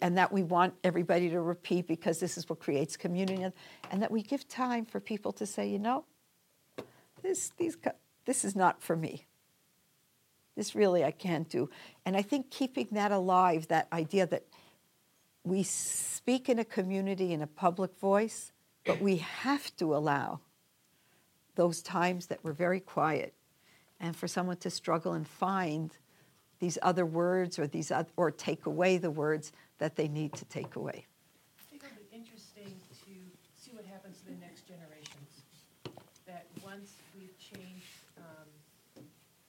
and 0.00 0.16
that 0.16 0.30
we 0.30 0.44
want 0.44 0.74
everybody 0.84 1.28
to 1.30 1.40
repeat 1.40 1.88
because 1.88 2.20
this 2.20 2.38
is 2.38 2.48
what 2.48 2.60
creates 2.60 2.96
community, 2.96 3.44
and 3.90 4.00
that 4.00 4.12
we 4.12 4.22
give 4.22 4.46
time 4.46 4.84
for 4.84 5.00
people 5.00 5.32
to 5.32 5.44
say, 5.44 5.66
you 5.68 5.80
know, 5.80 6.04
this, 7.20 7.50
these, 7.56 7.76
this 8.26 8.44
is 8.44 8.54
not 8.54 8.80
for 8.80 8.94
me. 8.94 9.26
This 10.58 10.74
really 10.74 11.04
I 11.04 11.12
can't 11.12 11.48
do. 11.48 11.70
And 12.04 12.16
I 12.16 12.22
think 12.22 12.50
keeping 12.50 12.88
that 12.90 13.12
alive, 13.12 13.68
that 13.68 13.86
idea 13.92 14.26
that 14.26 14.42
we 15.44 15.62
speak 15.62 16.48
in 16.48 16.58
a 16.58 16.64
community 16.64 17.32
in 17.32 17.42
a 17.42 17.46
public 17.46 17.96
voice, 18.00 18.50
but 18.84 19.00
we 19.00 19.18
have 19.18 19.74
to 19.76 19.94
allow 19.94 20.40
those 21.54 21.80
times 21.80 22.26
that 22.26 22.40
we're 22.42 22.52
very 22.52 22.80
quiet 22.80 23.34
and 24.00 24.16
for 24.16 24.26
someone 24.26 24.56
to 24.56 24.68
struggle 24.68 25.12
and 25.12 25.28
find 25.28 25.96
these 26.58 26.76
other 26.82 27.06
words 27.06 27.56
or 27.60 27.68
these 27.68 27.92
other, 27.92 28.08
or 28.16 28.32
take 28.32 28.66
away 28.66 28.98
the 28.98 29.12
words 29.12 29.52
that 29.78 29.94
they 29.94 30.08
need 30.08 30.32
to 30.32 30.44
take 30.46 30.74
away. 30.74 31.06
I 31.56 31.70
think 31.70 31.84
it'll 31.84 32.02
be 32.10 32.16
interesting 32.16 32.74
to 33.04 33.12
see 33.54 33.70
what 33.76 33.84
happens 33.86 34.18
to 34.18 34.26
the 34.26 34.40
next 34.40 34.66
generations. 34.66 35.30
That 36.26 36.46
once 36.64 36.94
we've 37.16 37.38
changed, 37.38 37.94
um, 38.18 38.48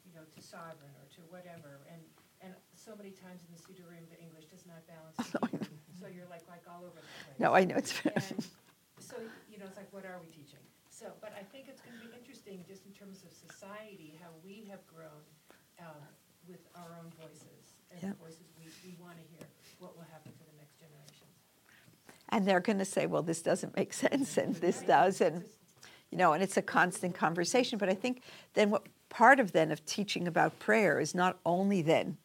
you 0.05 0.13
know, 0.15 0.21
to 0.35 0.38
sovereign 0.49 0.93
or 0.97 1.05
to 1.15 1.21
whatever, 1.29 1.85
and 1.93 2.01
and 2.41 2.51
so 2.73 2.95
many 2.95 3.11
times 3.11 3.45
in 3.45 3.49
the 3.53 3.61
Siddurim 3.61 4.01
the 4.09 4.17
English 4.17 4.49
does 4.49 4.65
not 4.65 4.81
balance, 4.89 5.17
the 5.33 5.39
so 6.01 6.07
you're 6.09 6.29
like 6.29 6.43
like 6.49 6.65
all 6.65 6.81
over 6.81 6.97
the 6.97 7.05
place. 7.23 7.37
No, 7.37 7.53
I 7.53 7.63
know 7.65 7.77
it's. 7.77 7.93
And 8.03 8.41
so 8.97 9.15
you 9.51 9.57
know, 9.61 9.65
it's 9.69 9.77
like, 9.77 9.91
what 9.93 10.05
are 10.05 10.17
we 10.17 10.29
teaching? 10.33 10.63
So, 10.89 11.13
but 11.21 11.31
I 11.37 11.43
think 11.43 11.69
it's 11.71 11.79
going 11.79 11.95
to 11.95 12.03
be 12.03 12.11
interesting, 12.11 12.59
just 12.67 12.83
in 12.85 12.91
terms 12.91 13.23
of 13.23 13.31
society, 13.31 14.19
how 14.19 14.31
we 14.43 14.67
have 14.67 14.83
grown 14.91 15.23
um, 15.79 15.95
with 16.43 16.59
our 16.75 16.91
own 16.99 17.07
voices 17.15 17.71
and 17.91 18.03
Yep. 18.03 18.11
the 18.11 18.19
voices 18.19 18.45
we, 18.59 18.67
we 18.83 18.91
want 18.99 19.15
to 19.15 19.23
hear. 19.31 19.47
What 19.79 19.95
will 19.95 20.03
happen 20.11 20.33
to 20.35 20.43
the 20.43 20.55
next 20.59 20.75
generations? 20.75 21.39
and 22.29 22.45
they're 22.45 22.59
going 22.59 22.77
to 22.77 22.85
say, 22.85 23.05
well, 23.07 23.23
this 23.23 23.41
doesn't 23.41 23.75
make 23.75 23.93
sense, 24.05 24.37
and 24.37 24.55
this 24.55 24.81
does, 24.81 25.21
and 25.21 25.43
you 26.11 26.17
know, 26.17 26.33
and 26.33 26.41
it's 26.43 26.57
a 26.57 26.61
constant 26.61 27.15
conversation. 27.15 27.77
But 27.77 27.89
I 27.89 27.93
think 27.93 28.21
then 28.53 28.69
what 28.69 28.83
part 29.09 29.39
of 29.39 29.51
then 29.51 29.71
of 29.71 29.85
teaching 29.85 30.27
about 30.27 30.59
prayer 30.59 30.99
is 30.99 31.13
not 31.13 31.37
only 31.45 31.81
then 31.81 32.17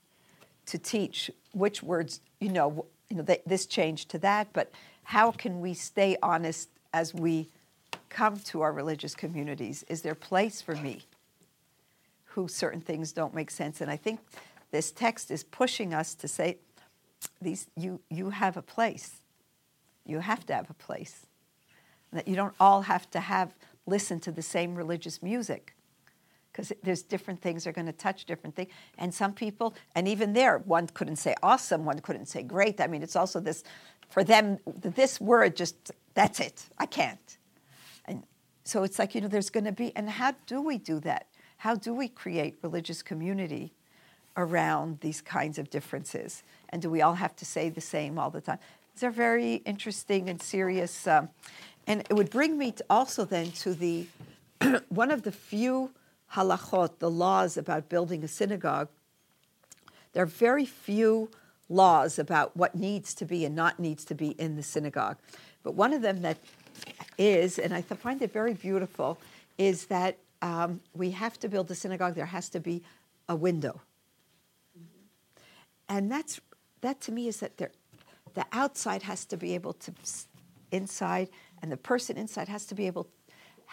to 0.67 0.79
teach 0.79 1.31
which 1.53 1.83
words, 1.83 2.21
you 2.41 2.51
know, 2.51 2.87
you 3.11 3.17
know, 3.17 3.23
th- 3.23 3.43
this 3.47 3.67
change 3.67 4.07
to 4.07 4.19
that, 4.19 4.49
but 4.53 4.71
how 5.05 5.31
can 5.31 5.61
we 5.61 5.75
stay 5.75 6.17
honest 6.23 6.69
as 6.93 7.13
we 7.13 7.49
come 8.09 8.39
to 8.39 8.63
our 8.63 8.73
religious 8.73 9.15
communities? 9.15 9.85
Is 9.89 10.03
there 10.03 10.15
place 10.15 10.63
for 10.63 10.77
me 10.77 11.03
who 12.27 12.49
certain 12.49 12.81
things 12.81 13.13
don't 13.13 13.35
make 13.35 13.51
sense? 13.51 13.81
And 13.81 13.91
I 13.91 13.97
think 13.97 14.21
this 14.71 14.91
text 14.91 15.31
is 15.31 15.45
pushing 15.45 15.93
us 15.93 16.15
to 16.15 16.29
say, 16.29 16.59
these 17.41 17.67
you 17.77 18.01
you 18.11 18.31
have 18.31 18.57
a 18.57 18.63
place. 18.63 19.23
You 20.05 20.21
have 20.21 20.45
to 20.47 20.55
have 20.55 20.71
a 20.71 20.75
place. 20.75 21.27
That 22.13 22.29
you 22.29 22.37
don't 22.37 22.55
all 22.61 22.83
have 22.83 23.11
to 23.13 23.21
have 23.21 23.55
listen 23.87 24.21
to 24.21 24.33
the 24.33 24.43
same 24.43 24.75
religious 24.75 25.23
music. 25.23 25.74
Because 26.55 26.73
there's 26.85 27.03
different 27.03 27.43
things 27.43 27.67
are 27.67 27.73
going 27.73 27.87
to 27.87 27.93
touch 27.93 28.27
different 28.27 28.55
things. 28.55 28.71
And 28.97 29.13
some 29.13 29.33
people, 29.33 29.75
and 29.97 30.07
even 30.07 30.35
there, 30.35 30.59
one 30.59 30.87
couldn't 30.87 31.17
say 31.17 31.35
awesome, 31.43 31.85
one 31.85 31.99
couldn't 31.99 32.27
say 32.27 32.45
great. 32.45 32.81
I 32.81 32.87
mean, 32.87 33.03
it's 33.03 33.17
also 33.17 33.41
this, 33.41 33.65
for 34.09 34.23
them, 34.23 34.59
this 34.67 35.21
word 35.21 35.57
just, 35.57 35.91
that's 36.15 36.39
it. 36.39 36.67
I 36.79 36.87
can't. 36.87 37.39
And 38.05 38.23
so 38.63 38.85
it's 38.85 39.01
like, 39.01 39.17
you 39.17 39.21
know, 39.21 39.27
there's 39.27 39.51
going 39.51 39.65
to 39.65 39.73
be, 39.73 39.95
and 39.97 40.09
how 40.09 40.35
do 40.47 40.63
we 40.63 40.79
do 40.79 41.01
that? 41.01 41.27
How 41.57 41.75
do 41.75 41.93
we 41.93 42.07
create 42.07 42.57
religious 42.63 43.03
community 43.03 43.73
around 44.37 45.01
these 45.01 45.21
kinds 45.21 45.59
of 45.59 45.71
differences? 45.71 46.45
And 46.69 46.81
do 46.81 46.89
we 46.89 47.03
all 47.03 47.15
have 47.15 47.35
to 47.37 47.45
say 47.45 47.69
the 47.69 47.81
same 47.81 48.17
all 48.17 48.31
the 48.31 48.41
time? 48.41 48.59
These 48.95 49.03
are 49.03 49.11
very 49.11 49.55
interesting 49.65 50.29
and 50.31 50.41
serious. 50.41 51.09
Um, 51.09 51.31
and 51.89 52.03
it 52.09 52.13
would 52.13 52.31
bring 52.31 52.57
me 52.57 52.75
also 52.89 53.25
then 53.25 53.51
to 53.53 53.75
the 53.75 54.07
one 54.89 55.11
of 55.11 55.23
the 55.23 55.33
few 55.33 55.91
halachot, 56.35 56.99
the 56.99 57.11
laws 57.11 57.57
about 57.57 57.89
building 57.89 58.25
a 58.25 58.29
synagogue. 58.29 58.89
There 60.13 60.23
are 60.23 60.27
very 60.27 60.65
few 60.65 61.31
laws 61.69 62.19
about 62.19 62.57
what 62.57 62.75
needs 62.75 63.15
to 63.15 63.25
be 63.25 63.45
and 63.45 63.55
not 63.55 63.79
needs 63.79 64.05
to 64.07 64.15
be 64.15 64.29
in 64.31 64.57
the 64.57 64.63
synagogue. 64.63 65.17
But 65.63 65.75
one 65.75 65.93
of 65.93 66.03
them 66.03 66.23
that 66.23 66.39
is, 67.19 67.59
and 67.59 67.73
I 67.75 67.83
find 67.83 68.21
it 68.23 68.33
very 68.33 68.55
beautiful, 68.55 69.19
is 69.59 69.87
that 69.87 70.19
um, 70.43 70.81
we 70.95 71.11
have 71.13 71.39
to 71.41 71.49
build 71.49 71.71
a 71.71 71.75
synagogue. 71.75 72.15
There 72.15 72.27
has 72.27 72.49
to 72.51 72.61
be 72.61 72.83
a 73.29 73.35
window, 73.35 73.81
and 75.89 76.11
that's 76.11 76.41
that 76.83 77.01
to 77.03 77.13
me 77.13 77.29
is 77.29 77.41
that 77.41 77.57
there, 77.57 77.71
the 78.35 78.45
outside 78.53 79.03
has 79.05 79.25
to 79.27 79.37
be 79.39 79.55
able 79.55 79.73
to 79.73 79.93
inside, 80.71 81.29
and 81.63 81.73
the 81.73 81.77
person 81.77 82.19
inside 82.19 82.49
has 82.49 82.67
to 82.67 82.75
be 82.75 82.87
able 82.87 83.07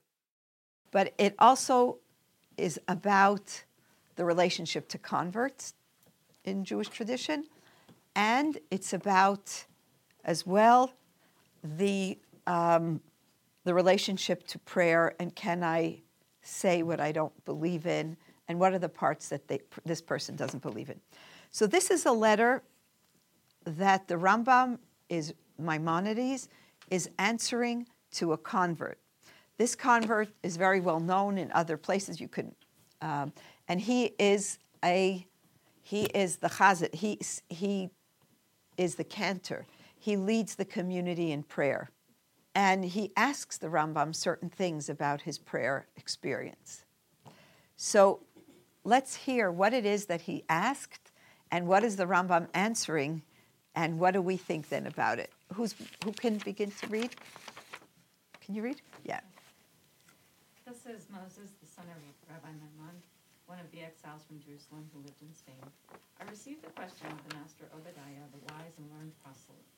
But 0.91 1.12
it 1.19 1.35
also 1.39 1.99
is 2.57 2.81
about 2.87 3.65
the 4.15 4.25
relationship 4.25 4.89
to 4.89 4.97
converts 4.99 5.75
in 6.45 6.65
Jewish 6.65 6.89
tradition, 6.89 7.45
and 8.15 8.59
it's 8.71 8.93
about 8.93 9.65
as 10.25 10.47
well 10.47 10.93
the 11.62 12.19
um, 12.47 13.01
the 13.65 13.75
relationship 13.75 14.47
to 14.47 14.59
prayer 14.61 15.15
and 15.19 15.35
can 15.35 15.65
I 15.65 16.03
say 16.43 16.83
what 16.83 17.01
I 17.01 17.11
don't 17.11 17.45
believe 17.45 17.87
in 17.87 18.17
and 18.49 18.59
what 18.59 18.72
are 18.72 18.78
the 18.78 18.88
parts 18.88 19.28
that 19.28 19.49
they, 19.49 19.61
this 19.84 20.01
person 20.01 20.36
doesn't 20.36 20.62
believe 20.62 20.90
in. 20.90 21.01
So 21.51 21.66
this 21.66 21.90
is 21.90 22.07
a 22.07 22.12
letter 22.12 22.62
that 23.64 24.09
the 24.09 24.16
Rambam 24.16 24.78
is 25.09 25.34
Maimonides 25.59 26.49
is 26.90 27.09
answering 27.18 27.86
to 28.12 28.32
a 28.32 28.38
convert. 28.38 28.99
This 29.57 29.74
convert 29.74 30.28
is 30.42 30.57
very 30.57 30.80
well 30.80 31.01
known 31.01 31.38
in 31.38 31.51
other 31.53 31.76
places. 31.76 32.20
You 32.20 32.28
could, 32.28 32.53
um, 33.01 33.32
and 33.68 33.80
he 33.80 34.14
is 34.18 34.59
a 34.84 35.26
he 35.82 36.05
is 36.07 36.38
the 36.38 36.49
chazit. 36.49 36.95
He 36.95 37.18
he 37.49 37.90
is 38.76 38.97
the 38.97 39.05
cantor. 39.05 39.66
He 39.97 40.16
leads 40.16 40.57
the 40.57 40.64
community 40.64 41.30
in 41.30 41.45
prayer, 41.45 41.90
and 42.55 42.84
he 42.84 43.12
asks 43.16 43.57
the 43.59 43.68
Rambam 43.68 44.14
certain 44.14 44.51
things 44.51 44.88
about 44.88 45.22
his 45.22 45.38
prayer 45.38 45.86
experience. 45.97 46.84
So 47.76 48.20
let's 48.85 49.16
hear 49.16 49.51
what 49.51 49.72
it 49.72 49.85
is 49.85 50.07
that 50.07 50.20
he 50.20 50.45
asked 50.49 51.11
and 51.51 51.66
what 51.66 51.85
is 51.85 51.97
the 51.97 52.05
Rambam 52.05 52.49
answering 52.55 53.22
and 53.74 53.99
what 53.99 54.12
do 54.12 54.22
we 54.22 54.37
think 54.37 54.68
then 54.68 54.87
about 54.87 55.18
it? 55.18 55.30
Who's, 55.53 55.74
who 56.05 56.12
can 56.12 56.39
begin 56.39 56.70
to 56.70 56.87
read? 56.87 57.11
Can 58.45 58.55
you 58.55 58.62
read? 58.62 58.80
Yeah. 59.03 59.20
This 60.66 60.87
is 60.87 61.09
Moses, 61.11 61.57
the 61.61 61.68
son 61.68 61.85
of 61.91 61.99
Rabbi 62.30 62.53
Maimon, 62.55 62.97
one 63.47 63.59
of 63.59 63.68
the 63.72 63.80
exiles 63.82 64.22
from 64.28 64.39
Jerusalem 64.41 64.87
who 64.93 65.01
lived 65.01 65.20
in 65.20 65.32
Spain. 65.35 65.61
I 66.20 66.24
received 66.30 66.62
the 66.62 66.70
question 66.70 67.09
of 67.11 67.18
the 67.28 67.37
master 67.37 67.64
Obadiah, 67.74 68.28
the 68.32 68.41
wise 68.53 68.76
and 68.78 68.87
learned 68.95 69.12
proselyte. 69.24 69.68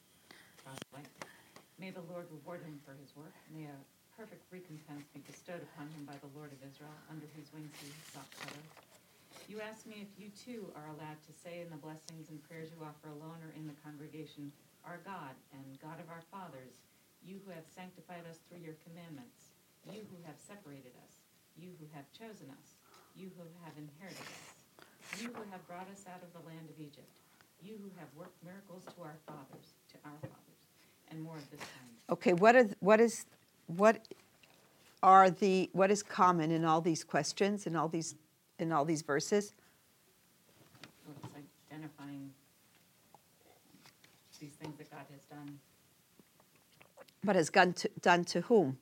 May 1.79 1.91
the 1.91 2.03
Lord 2.09 2.27
reward 2.33 2.65
him 2.65 2.81
for 2.83 2.97
his 2.97 3.13
work. 3.15 3.37
May 3.53 3.69
a 3.69 3.79
perfect 4.17 4.43
recompense 4.51 5.05
be 5.13 5.21
bestowed 5.29 5.61
upon 5.61 5.93
him 5.93 6.09
by 6.09 6.17
the 6.25 6.33
Lord 6.33 6.51
of 6.51 6.59
Israel, 6.65 6.91
under 7.13 7.29
whose 7.37 7.53
wings 7.53 7.71
he 7.79 7.93
sought 8.11 8.27
shelter. 8.33 8.65
You 9.47 9.63
ask 9.63 9.87
me 9.87 10.03
if 10.03 10.11
you 10.19 10.35
too 10.35 10.75
are 10.75 10.91
allowed 10.91 11.23
to 11.23 11.33
say 11.33 11.63
in 11.63 11.71
the 11.71 11.79
blessings 11.79 12.35
and 12.35 12.43
prayers 12.43 12.75
you 12.75 12.83
offer 12.83 13.15
alone 13.15 13.39
or 13.47 13.55
in 13.55 13.71
the 13.71 13.79
congregation, 13.79 14.51
Our 14.83 14.99
God 15.07 15.39
and 15.55 15.79
God 15.79 16.03
of 16.03 16.11
our 16.11 16.23
fathers, 16.35 16.83
you 17.23 17.39
who 17.47 17.55
have 17.55 17.63
sanctified 17.71 18.27
us 18.27 18.43
through 18.51 18.67
your 18.67 18.75
commandments, 18.83 19.55
you 19.87 20.03
who 20.11 20.19
have 20.27 20.35
separated 20.43 20.99
us, 21.07 21.23
you 21.55 21.71
who 21.79 21.87
have 21.95 22.11
chosen 22.11 22.51
us, 22.59 22.75
you 23.15 23.31
who 23.39 23.47
have 23.63 23.75
inherited 23.79 24.27
us, 24.27 24.51
you 25.23 25.31
who 25.31 25.47
have 25.55 25.63
brought 25.71 25.87
us 25.95 26.03
out 26.11 26.27
of 26.27 26.31
the 26.35 26.43
land 26.43 26.67
of 26.67 26.77
Egypt, 26.83 27.23
you 27.63 27.79
who 27.79 27.91
have 28.03 28.11
worked 28.19 28.39
miracles 28.43 28.83
to 28.95 28.99
our 29.07 29.19
fathers, 29.31 29.79
to 29.95 29.97
our 30.03 30.19
fathers, 30.27 30.63
and 31.11 31.23
more 31.23 31.39
of 31.39 31.47
this 31.55 31.63
kind. 31.63 31.95
Okay, 32.11 32.35
what 32.35 32.59
is 32.59 32.75
what 32.83 32.99
is 32.99 33.27
what 33.71 34.03
are 35.03 35.31
the 35.31 35.71
what 35.73 35.91
is 35.91 36.03
common 36.03 36.51
in 36.51 36.65
all 36.65 36.81
these 36.81 37.05
questions 37.07 37.67
and 37.67 37.77
all 37.77 37.89
these 37.89 38.15
in 38.59 38.73
all 38.73 38.85
these 38.85 39.03
verses? 39.03 39.55
Well, 41.07 41.17
it's 41.25 41.35
identifying 41.71 42.31
these 44.41 44.53
things 44.53 44.77
that 44.79 44.91
God 44.91 45.05
has 45.11 45.25
done. 45.25 45.59
But 47.25 47.37
has 47.37 47.51
done 47.51 47.73
to, 47.75 47.91
done 48.01 48.25
to 48.27 48.43
whom? 48.43 48.79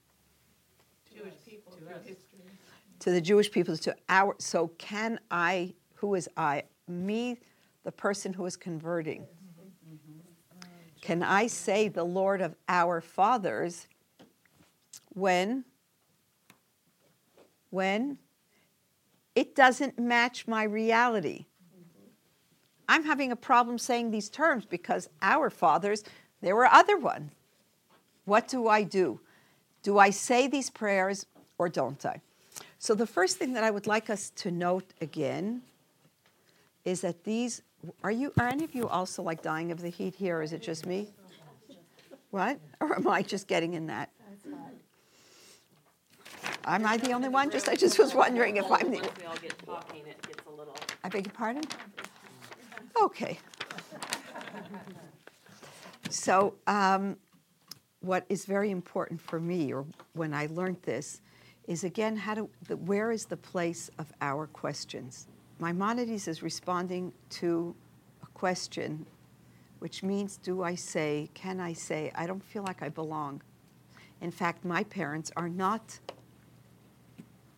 Jewish 1.14 1.34
people 1.46 1.72
To 1.72 1.78
through 1.78 1.94
us. 1.94 2.06
history. 2.06 2.40
To 3.00 3.10
the 3.10 3.20
Jewish 3.20 3.50
people, 3.50 3.76
to 3.76 3.94
our. 4.08 4.34
So 4.38 4.68
can 4.78 5.20
I? 5.30 5.74
Who 5.96 6.14
is 6.14 6.28
I? 6.36 6.64
Me, 6.88 7.38
the 7.84 7.92
person 7.92 8.32
who 8.32 8.44
is 8.46 8.56
converting. 8.56 9.22
Mm-hmm. 9.22 10.68
Can 11.00 11.22
I 11.22 11.46
say 11.46 11.88
the 11.88 12.04
Lord 12.04 12.40
of 12.40 12.54
our 12.68 13.00
fathers 13.00 13.86
when? 15.10 15.64
When 17.70 18.18
it 19.34 19.54
doesn't 19.54 19.98
match 19.98 20.46
my 20.46 20.62
reality. 20.64 21.46
I'm 22.88 23.04
having 23.04 23.32
a 23.32 23.36
problem 23.36 23.78
saying 23.78 24.10
these 24.10 24.28
terms 24.28 24.64
because 24.64 25.08
our 25.22 25.50
fathers, 25.50 26.04
there 26.40 26.54
were 26.54 26.66
other 26.66 26.98
ones. 26.98 27.32
What 28.24 28.48
do 28.48 28.68
I 28.68 28.82
do? 28.82 29.20
Do 29.82 29.98
I 29.98 30.10
say 30.10 30.46
these 30.46 30.70
prayers 30.70 31.26
or 31.58 31.68
don't 31.68 32.04
I? 32.04 32.20
So, 32.78 32.94
the 32.94 33.06
first 33.06 33.38
thing 33.38 33.54
that 33.54 33.64
I 33.64 33.70
would 33.70 33.86
like 33.86 34.10
us 34.10 34.30
to 34.36 34.50
note 34.50 34.84
again 35.00 35.62
is 36.84 37.00
that 37.00 37.24
these 37.24 37.62
are 38.02 38.10
you 38.10 38.32
are 38.38 38.48
any 38.48 38.64
of 38.64 38.74
you 38.74 38.88
also 38.88 39.22
like 39.22 39.42
dying 39.42 39.70
of 39.72 39.80
the 39.80 39.88
heat 39.88 40.14
here 40.14 40.42
is 40.42 40.52
it 40.52 40.62
just 40.62 40.86
me? 40.86 41.08
What? 42.30 42.58
Or 42.80 42.96
am 42.96 43.06
I 43.06 43.22
just 43.22 43.46
getting 43.46 43.74
in 43.74 43.86
that? 43.86 44.10
Am 46.66 46.86
I 46.86 46.96
the 46.96 47.12
only 47.12 47.28
one? 47.28 47.50
Just 47.50 47.68
I 47.68 47.74
just 47.74 47.98
was 47.98 48.14
wondering 48.14 48.56
if 48.56 48.70
I'm 48.70 48.90
the. 48.90 48.98
Once 48.98 49.10
we 49.20 49.26
all 49.26 49.36
get 49.36 49.58
talking, 49.66 50.06
it 50.06 50.20
gets 50.26 50.42
a 50.46 50.50
little. 50.50 50.74
I 51.02 51.08
beg 51.08 51.26
your 51.26 51.34
pardon? 51.34 51.64
Okay. 53.02 53.38
So, 56.08 56.54
um, 56.66 57.16
what 58.00 58.24
is 58.28 58.46
very 58.46 58.70
important 58.70 59.20
for 59.20 59.40
me, 59.40 59.72
or 59.72 59.84
when 60.12 60.32
I 60.32 60.46
learned 60.46 60.80
this, 60.82 61.20
is 61.66 61.84
again, 61.84 62.16
how 62.16 62.34
do, 62.34 62.50
the, 62.68 62.76
where 62.76 63.10
is 63.10 63.24
the 63.24 63.36
place 63.36 63.90
of 63.98 64.12
our 64.20 64.46
questions? 64.46 65.26
Maimonides 65.58 66.28
is 66.28 66.42
responding 66.42 67.12
to 67.30 67.74
a 68.22 68.26
question, 68.26 69.06
which 69.78 70.02
means, 70.02 70.36
do 70.36 70.62
I 70.62 70.74
say, 70.74 71.30
can 71.34 71.60
I 71.60 71.72
say, 71.72 72.12
I 72.14 72.26
don't 72.26 72.44
feel 72.44 72.62
like 72.62 72.82
I 72.82 72.88
belong? 72.88 73.42
In 74.20 74.30
fact, 74.30 74.64
my 74.64 74.84
parents 74.84 75.32
are 75.36 75.48
not 75.48 75.98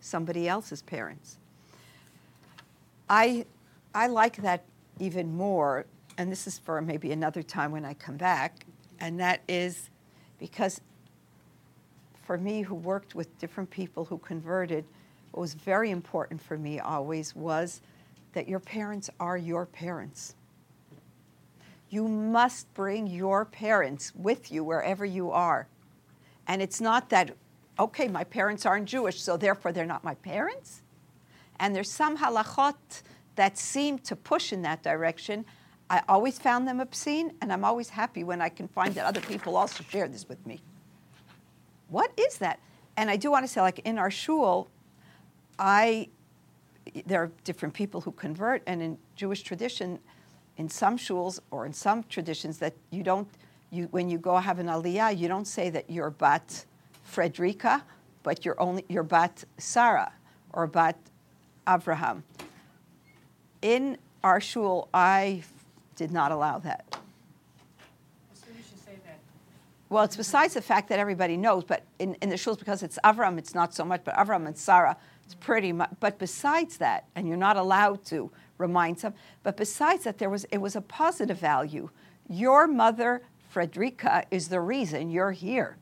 somebody 0.06 0.48
else's 0.48 0.82
parents. 0.82 1.38
I, 3.08 3.46
I 3.94 4.06
like 4.06 4.36
that 4.38 4.64
even 4.98 5.36
more, 5.36 5.86
and 6.18 6.30
this 6.30 6.46
is 6.46 6.58
for 6.58 6.80
maybe 6.80 7.12
another 7.12 7.42
time 7.42 7.72
when 7.72 7.84
I 7.84 7.94
come 7.94 8.16
back, 8.16 8.64
And 8.98 9.20
that 9.20 9.40
is 9.48 9.90
because 10.38 10.80
for 12.24 12.38
me, 12.38 12.62
who 12.62 12.74
worked 12.74 13.14
with 13.14 13.38
different 13.38 13.70
people 13.70 14.04
who 14.04 14.18
converted, 14.18 14.84
what 15.30 15.40
was 15.42 15.54
very 15.54 15.90
important 15.90 16.42
for 16.42 16.58
me 16.58 16.80
always 16.80 17.36
was 17.36 17.80
that 18.32 18.48
your 18.48 18.58
parents 18.58 19.08
are 19.20 19.38
your 19.38 19.66
parents. 19.66 20.34
You 21.88 22.08
must 22.08 22.72
bring 22.74 23.06
your 23.06 23.44
parents 23.44 24.12
with 24.14 24.50
you 24.50 24.64
wherever 24.64 25.04
you 25.04 25.30
are. 25.30 25.68
And 26.48 26.60
it's 26.60 26.80
not 26.80 27.10
that, 27.10 27.36
okay, 27.78 28.08
my 28.08 28.24
parents 28.24 28.66
aren't 28.66 28.86
Jewish, 28.86 29.20
so 29.20 29.36
therefore 29.36 29.72
they're 29.72 29.86
not 29.86 30.04
my 30.04 30.14
parents. 30.16 30.82
And 31.58 31.74
there's 31.74 31.90
some 31.90 32.18
halachot 32.18 33.02
that 33.36 33.58
seem 33.58 33.98
to 34.00 34.16
push 34.16 34.52
in 34.52 34.62
that 34.62 34.82
direction. 34.82 35.44
I 35.88 36.02
always 36.08 36.38
found 36.38 36.66
them 36.66 36.80
obscene, 36.80 37.32
and 37.40 37.52
I'm 37.52 37.64
always 37.64 37.90
happy 37.90 38.24
when 38.24 38.40
I 38.40 38.48
can 38.48 38.66
find 38.68 38.94
that 38.94 39.06
other 39.06 39.20
people 39.20 39.56
also 39.56 39.84
share 39.84 40.08
this 40.08 40.28
with 40.28 40.44
me. 40.46 40.60
What 41.88 42.12
is 42.16 42.38
that? 42.38 42.58
And 42.96 43.10
I 43.10 43.16
do 43.16 43.30
want 43.30 43.44
to 43.44 43.48
say, 43.48 43.60
like 43.60 43.80
in 43.80 43.98
our 43.98 44.10
shul, 44.10 44.68
I 45.58 46.08
there 47.04 47.20
are 47.20 47.30
different 47.44 47.74
people 47.74 48.00
who 48.00 48.12
convert, 48.12 48.62
and 48.66 48.80
in 48.80 48.98
Jewish 49.16 49.42
tradition, 49.42 49.98
in 50.56 50.68
some 50.68 50.96
shuls 50.96 51.40
or 51.50 51.66
in 51.66 51.72
some 51.72 52.04
traditions, 52.04 52.58
that 52.58 52.74
you 52.90 53.02
don't, 53.02 53.28
you 53.70 53.88
when 53.90 54.08
you 54.08 54.18
go 54.18 54.36
have 54.36 54.58
an 54.58 54.66
aliyah, 54.66 55.16
you 55.16 55.28
don't 55.28 55.46
say 55.46 55.68
that 55.70 55.90
you're 55.90 56.10
bat 56.10 56.64
Fredrika, 57.06 57.82
but 58.22 58.44
you're 58.44 58.60
only 58.60 58.84
you're 58.88 59.02
bat 59.02 59.44
Sarah 59.58 60.12
or 60.52 60.66
bat 60.66 60.98
Abraham. 61.68 62.24
In 63.62 63.98
our 64.22 64.40
shul, 64.40 64.88
I 64.92 65.42
did 65.94 66.10
not 66.10 66.32
allow 66.32 66.58
that. 66.58 66.84
As 68.32 68.40
soon 68.40 68.54
as 68.58 68.66
say 68.80 68.98
that, 69.06 69.18
Well, 69.88 70.04
it's 70.04 70.16
besides 70.16 70.54
the 70.54 70.62
fact 70.62 70.88
that 70.88 70.98
everybody 70.98 71.36
knows, 71.36 71.64
but 71.64 71.84
in, 71.98 72.14
in 72.22 72.28
the 72.28 72.36
shuls, 72.36 72.58
because 72.58 72.82
it's 72.82 72.98
Avram, 73.04 73.38
it's 73.38 73.54
not 73.54 73.74
so 73.74 73.84
much, 73.84 74.02
but 74.04 74.14
Avram 74.14 74.46
and 74.46 74.56
Sarah, 74.56 74.96
it's 75.24 75.34
pretty 75.34 75.72
much. 75.72 75.90
But 76.00 76.18
besides 76.18 76.78
that, 76.78 77.06
and 77.14 77.26
you're 77.26 77.36
not 77.36 77.56
allowed 77.56 78.04
to 78.06 78.30
remind 78.58 78.98
some, 79.00 79.14
but 79.42 79.56
besides 79.56 80.04
that, 80.04 80.18
there 80.18 80.30
was 80.30 80.44
it 80.46 80.58
was 80.58 80.76
a 80.76 80.80
positive 80.80 81.38
value. 81.38 81.90
Your 82.28 82.66
mother, 82.66 83.22
Frederica, 83.48 84.24
is 84.30 84.48
the 84.48 84.60
reason 84.60 85.10
you're 85.10 85.32
here. 85.32 85.76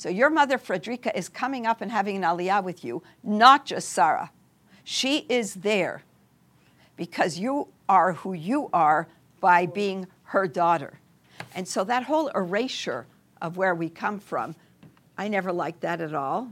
So 0.00 0.08
your 0.08 0.30
mother, 0.30 0.56
Fredrika, 0.56 1.14
is 1.14 1.28
coming 1.28 1.66
up 1.66 1.82
and 1.82 1.92
having 1.92 2.16
an 2.16 2.22
aliyah 2.22 2.64
with 2.64 2.82
you, 2.82 3.02
not 3.22 3.66
just 3.66 3.90
Sarah. 3.90 4.30
She 4.82 5.26
is 5.28 5.56
there 5.56 6.04
because 6.96 7.38
you 7.38 7.68
are 7.86 8.14
who 8.14 8.32
you 8.32 8.70
are 8.72 9.08
by 9.40 9.66
being 9.66 10.06
her 10.22 10.48
daughter. 10.48 11.00
And 11.54 11.68
so 11.68 11.84
that 11.84 12.04
whole 12.04 12.28
erasure 12.28 13.04
of 13.42 13.58
where 13.58 13.74
we 13.74 13.90
come 13.90 14.18
from, 14.18 14.56
I 15.18 15.28
never 15.28 15.52
liked 15.52 15.82
that 15.82 16.00
at 16.00 16.14
all. 16.14 16.50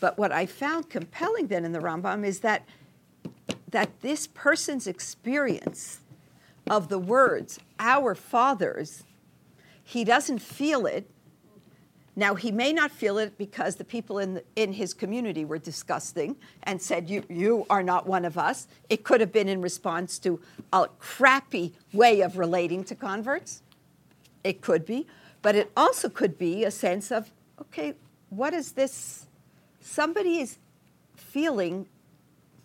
But 0.00 0.18
what 0.18 0.32
I 0.32 0.46
found 0.46 0.90
compelling 0.90 1.46
then 1.46 1.64
in 1.64 1.70
the 1.70 1.78
Rambam 1.78 2.26
is 2.26 2.40
that 2.40 2.66
that 3.70 4.00
this 4.00 4.26
person's 4.26 4.88
experience 4.88 6.00
of 6.68 6.88
the 6.88 6.98
words 6.98 7.60
our 7.78 8.16
fathers, 8.16 9.04
he 9.84 10.02
doesn't 10.02 10.40
feel 10.40 10.84
it. 10.84 11.08
Now 12.14 12.34
he 12.34 12.52
may 12.52 12.72
not 12.72 12.90
feel 12.90 13.16
it 13.18 13.38
because 13.38 13.76
the 13.76 13.84
people 13.84 14.18
in 14.18 14.34
the, 14.34 14.44
in 14.54 14.72
his 14.72 14.92
community 14.92 15.44
were 15.44 15.58
disgusting 15.58 16.36
and 16.64 16.80
said 16.80 17.08
you 17.08 17.22
you 17.28 17.66
are 17.70 17.82
not 17.82 18.06
one 18.06 18.24
of 18.24 18.36
us. 18.36 18.68
It 18.90 19.02
could 19.02 19.20
have 19.20 19.32
been 19.32 19.48
in 19.48 19.62
response 19.62 20.18
to 20.20 20.40
a 20.72 20.88
crappy 20.98 21.72
way 21.92 22.20
of 22.20 22.36
relating 22.36 22.84
to 22.84 22.94
converts. 22.94 23.62
It 24.44 24.60
could 24.60 24.84
be, 24.84 25.06
but 25.40 25.54
it 25.54 25.72
also 25.76 26.10
could 26.10 26.36
be 26.36 26.64
a 26.64 26.70
sense 26.70 27.10
of 27.10 27.30
okay, 27.60 27.94
what 28.28 28.52
is 28.52 28.72
this? 28.72 29.26
Somebody 29.80 30.40
is 30.40 30.58
feeling 31.16 31.86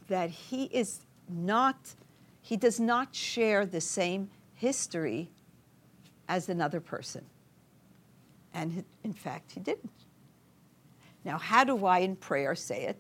that 0.08 0.30
he 0.30 0.66
is 0.66 1.02
not, 1.30 1.96
he 2.42 2.58
does 2.58 2.80
not 2.80 3.14
share 3.16 3.66
the 3.66 3.82
same 3.82 4.30
history 4.54 5.30
as 6.28 6.50
another 6.50 6.80
person. 6.80 7.26
And 8.58 8.84
in 9.04 9.14
fact, 9.14 9.52
he 9.52 9.60
didn't. 9.60 9.92
Now, 11.24 11.38
how 11.38 11.64
do 11.64 11.86
I 11.86 12.00
in 12.00 12.16
prayer 12.16 12.56
say 12.56 12.86
it? 12.86 13.00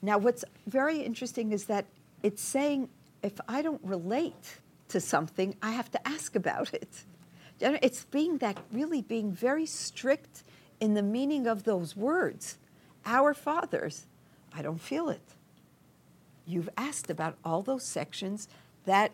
Now, 0.00 0.18
what's 0.18 0.44
very 0.66 1.00
interesting 1.00 1.52
is 1.52 1.66
that 1.66 1.84
it's 2.22 2.42
saying 2.42 2.88
if 3.22 3.38
I 3.48 3.62
don't 3.62 3.80
relate 3.84 4.58
to 4.88 5.00
something, 5.00 5.56
I 5.62 5.72
have 5.72 5.90
to 5.90 6.08
ask 6.08 6.34
about 6.34 6.72
it. 6.72 7.04
It's 7.60 8.04
being 8.04 8.38
that 8.38 8.58
really 8.72 9.02
being 9.02 9.32
very 9.32 9.66
strict 9.66 10.44
in 10.80 10.94
the 10.94 11.02
meaning 11.02 11.46
of 11.46 11.64
those 11.64 11.96
words. 11.96 12.58
Our 13.04 13.34
fathers, 13.34 14.06
I 14.54 14.62
don't 14.62 14.80
feel 14.80 15.08
it 15.08 15.36
you've 16.46 16.68
asked 16.76 17.10
about 17.10 17.36
all 17.44 17.62
those 17.62 17.82
sections 17.82 18.48
that 18.84 19.10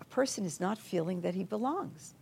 a 0.00 0.04
person 0.06 0.44
is 0.44 0.60
not 0.60 0.78
feeling 0.78 1.20
that 1.20 1.34
he 1.34 1.44
belongs. 1.44 2.13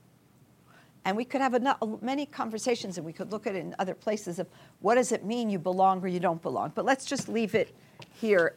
And 1.05 1.17
we 1.17 1.25
could 1.25 1.41
have 1.41 1.55
eno- 1.55 1.99
many 2.01 2.27
conversations 2.27 2.97
and 2.97 3.05
we 3.05 3.13
could 3.13 3.33
look 3.33 3.47
at 3.47 3.57
it 3.57 3.59
in 3.61 3.75
other 3.79 3.95
places 3.95 4.39
of 4.39 4.49
what 4.81 4.95
does 4.95 5.11
it 5.11 5.25
mean 5.25 5.51
you 5.51 5.59
belong 5.59 6.01
or 6.03 6.09
you 6.09 6.21
don't 6.21 6.41
belong. 6.41 6.73
But 6.75 6.85
let's 6.85 7.05
just 7.05 7.29
leave 7.29 7.55
it 7.55 7.75
here 8.21 8.55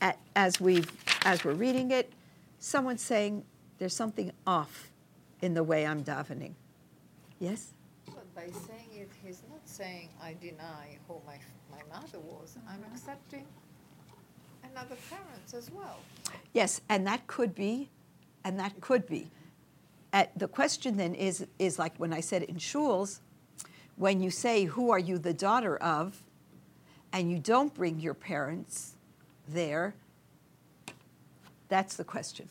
at, 0.00 0.18
as, 0.34 0.60
we 0.60 0.84
as 1.24 1.44
we're 1.44 1.52
reading 1.52 1.90
it. 1.90 2.12
Someone's 2.58 3.02
saying 3.02 3.44
there's 3.78 3.94
something 3.94 4.32
off 4.46 4.90
in 5.42 5.54
the 5.54 5.62
way 5.62 5.86
I'm 5.86 6.02
davening. 6.02 6.52
Yes? 7.38 7.72
But 8.06 8.34
by 8.34 8.46
saying 8.46 8.88
it, 8.94 9.10
he's 9.24 9.42
not 9.50 9.60
saying 9.64 10.08
I 10.22 10.36
deny 10.40 10.98
who 11.08 11.16
my, 11.26 11.36
my 11.70 11.82
mother 11.94 12.18
was. 12.18 12.56
I'm 12.68 12.78
mm-hmm. 12.78 12.94
accepting 12.94 13.44
another 14.70 14.96
parents 15.08 15.54
as 15.54 15.70
well. 15.70 15.98
Yes, 16.52 16.80
and 16.88 17.06
that 17.06 17.26
could 17.26 17.54
be, 17.54 17.88
and 18.44 18.58
that 18.58 18.80
could 18.80 19.06
be. 19.06 19.30
At, 20.12 20.36
the 20.38 20.48
question 20.48 20.96
then 20.96 21.14
is, 21.14 21.46
is 21.58 21.78
like 21.78 21.94
when 21.98 22.12
I 22.12 22.20
said 22.20 22.42
in 22.42 22.56
shuls, 22.56 23.20
when 23.96 24.20
you 24.20 24.30
say, 24.30 24.64
Who 24.64 24.90
are 24.90 24.98
you 24.98 25.18
the 25.18 25.34
daughter 25.34 25.76
of? 25.78 26.22
and 27.12 27.28
you 27.28 27.40
don't 27.40 27.74
bring 27.74 27.98
your 27.98 28.14
parents 28.14 28.94
there, 29.48 29.94
that's 31.68 31.96
the 31.96 32.04
question. 32.04 32.48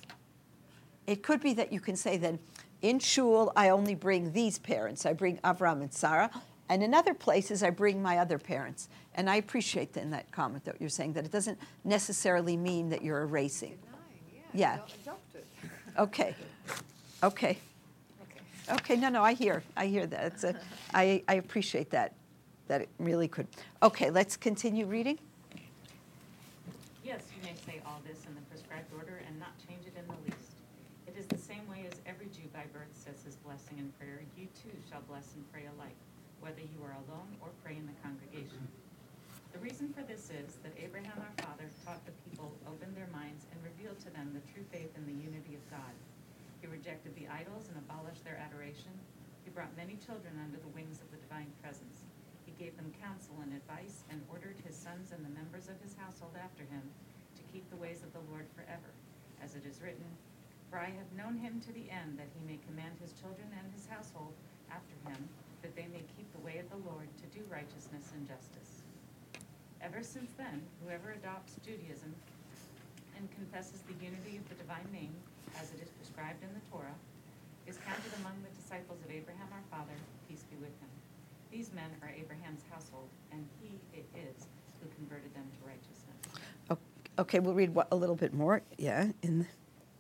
It 1.08 1.24
could 1.24 1.40
be 1.42 1.54
that 1.54 1.72
you 1.72 1.80
can 1.80 1.96
say 1.96 2.18
then, 2.18 2.40
in 2.82 3.00
shul, 3.00 3.52
I 3.56 3.70
only 3.70 3.96
bring 3.96 4.34
these 4.34 4.60
parents. 4.60 5.06
I 5.06 5.14
bring 5.14 5.38
Avram 5.40 5.82
and 5.82 5.94
Sarah. 5.94 6.30
And 6.70 6.84
in 6.84 6.94
other 6.94 7.14
places, 7.14 7.64
I 7.64 7.70
bring 7.72 8.02
my 8.02 8.18
other 8.18 8.38
parents. 8.38 8.90
And 9.16 9.30
I 9.30 9.38
appreciate 9.38 9.96
in 9.98 10.12
that 10.12 10.30
comment 10.32 10.66
that 10.66 10.76
you're 10.80 10.90
saying 10.90 11.14
that 11.14 11.26
it 11.26 11.32
doesn't 11.32 11.58
necessarily 11.84 12.56
mean 12.58 12.90
that 12.90 13.02
you're 13.02 13.22
erasing. 13.22 13.78
Denying, 13.82 14.44
Yeah. 14.54 14.76
ado- 14.76 14.94
Adopted. 15.04 15.44
Okay. 15.98 16.36
Okay. 17.24 17.58
Okay. 18.70 18.96
No, 18.96 19.10
no, 19.10 19.24
I 19.24 19.34
hear, 19.34 19.64
I 19.76 19.88
hear 19.88 20.06
that. 20.08 20.26
It's 20.26 20.44
a, 20.44 20.56
I, 20.94 21.24
I 21.28 21.36
appreciate 21.36 21.90
that, 21.90 22.14
that 22.68 22.82
it 22.82 22.90
really 23.00 23.28
could. 23.28 23.48
Okay, 23.82 24.10
let's 24.12 24.38
continue 24.38 24.86
reading. 24.86 25.18
Yes, 27.04 27.26
you 27.34 27.42
may 27.42 27.58
say 27.66 27.82
all 27.86 28.00
this 28.06 28.22
in 28.30 28.36
the 28.36 28.46
prescribed 28.46 28.94
order 28.94 29.22
and 29.26 29.40
not 29.40 29.58
change 29.68 29.82
it 29.90 29.98
in 29.98 30.06
the 30.06 30.20
least. 30.30 30.54
It 31.10 31.18
is 31.18 31.26
the 31.26 31.42
same 31.42 31.66
way 31.66 31.90
as 31.90 31.98
every 32.06 32.28
Jew 32.28 32.46
by 32.54 32.70
birth 32.70 32.94
says 32.94 33.26
his 33.26 33.36
blessing 33.42 33.82
and 33.82 33.90
prayer. 33.98 34.22
You 34.38 34.46
too 34.54 34.78
shall 34.86 35.02
bless 35.10 35.34
and 35.34 35.42
pray 35.52 35.66
alike, 35.66 35.98
whether 36.40 36.62
you 36.62 36.80
are 36.86 36.94
alone 37.10 37.26
or 37.42 37.50
pray 37.66 37.74
in 37.74 37.90
the 37.90 37.98
congregation. 38.06 38.70
The 39.52 39.60
reason 39.66 39.90
for 39.98 40.06
this 40.06 40.30
is 40.30 40.62
that 40.62 40.78
Abraham 40.78 41.18
our 41.18 41.34
father 41.42 41.66
taught 41.82 42.06
the 42.06 42.14
people, 42.30 42.54
opened 42.70 42.94
their 42.94 43.10
minds, 43.10 43.50
and 43.50 43.58
revealed 43.66 43.98
to 44.06 44.14
them 44.14 44.30
the 44.38 44.46
true 44.54 44.62
faith 44.70 44.94
in 44.94 45.10
the 45.10 45.18
unity 45.18 45.58
of 45.58 45.66
God. 45.74 45.94
He 46.62 46.68
rejected 46.68 47.16
the 47.16 47.32
idols 47.32 47.72
and 47.72 47.78
abolished 47.80 48.24
their 48.24 48.38
adoration. 48.38 48.92
He 49.44 49.52
brought 49.52 49.76
many 49.80 49.96
children 49.96 50.36
under 50.44 50.60
the 50.60 50.76
wings 50.76 51.00
of 51.00 51.10
the 51.12 51.24
divine 51.24 51.50
presence. 51.64 52.04
He 52.46 52.52
gave 52.60 52.76
them 52.76 52.94
counsel 53.00 53.40
and 53.42 53.56
advice 53.56 54.04
and 54.12 54.20
ordered 54.28 54.60
his 54.68 54.76
sons 54.76 55.16
and 55.16 55.24
the 55.24 55.38
members 55.38 55.72
of 55.72 55.80
his 55.80 55.96
household 55.96 56.36
after 56.36 56.68
him 56.68 56.84
to 57.40 57.44
keep 57.54 57.64
the 57.72 57.80
ways 57.80 58.04
of 58.04 58.12
the 58.12 58.26
Lord 58.28 58.46
forever. 58.52 58.92
As 59.40 59.56
it 59.56 59.64
is 59.64 59.80
written, 59.80 60.06
For 60.68 60.78
I 60.78 60.92
have 60.92 61.16
known 61.16 61.40
him 61.40 61.64
to 61.64 61.72
the 61.72 61.88
end, 61.88 62.20
that 62.20 62.34
he 62.36 62.44
may 62.44 62.60
command 62.68 63.00
his 63.00 63.16
children 63.16 63.48
and 63.56 63.72
his 63.72 63.88
household 63.88 64.36
after 64.68 64.96
him, 65.08 65.30
that 65.64 65.76
they 65.76 65.88
may 65.88 66.04
keep 66.16 66.28
the 66.36 66.44
way 66.44 66.60
of 66.60 66.68
the 66.68 66.84
Lord 66.84 67.08
to 67.24 67.32
do 67.32 67.46
righteousness 67.48 68.12
and 68.12 68.28
justice. 68.28 68.84
Ever 69.80 70.04
since 70.04 70.36
then, 70.36 70.60
whoever 70.84 71.16
adopts 71.16 71.56
Judaism 71.64 72.12
and 73.16 73.32
confesses 73.32 73.80
the 73.88 73.96
unity 74.04 74.36
of 74.36 74.48
the 74.52 74.60
divine 74.60 74.88
name, 74.92 75.16
as 75.60 75.72
it 75.74 75.80
is 75.82 75.90
prescribed 75.96 76.44
in 76.44 76.50
the 76.54 76.64
Torah, 76.72 76.96
is 77.68 77.78
counted 77.86 78.12
among 78.20 78.36
the 78.42 78.54
disciples 78.62 79.00
of 79.06 79.12
Abraham 79.12 79.48
our 79.54 79.64
father, 79.70 79.96
peace 80.28 80.44
be 80.50 80.58
with 80.58 80.74
him. 80.82 80.90
These 81.52 81.74
men 81.74 81.90
are 82.02 82.10
Abraham's 82.10 82.64
household, 82.72 83.10
and 83.32 83.46
he 83.62 83.80
it 83.94 84.06
is 84.16 84.48
who 84.82 84.88
converted 84.96 85.34
them 85.34 85.46
to 85.46 85.60
righteousness. 85.68 86.00
Okay, 87.20 87.44
we'll 87.44 87.54
read 87.54 87.76
a 87.92 87.96
little 88.00 88.16
bit 88.16 88.32
more. 88.34 88.64
Yeah, 88.78 89.12
in 89.28 89.44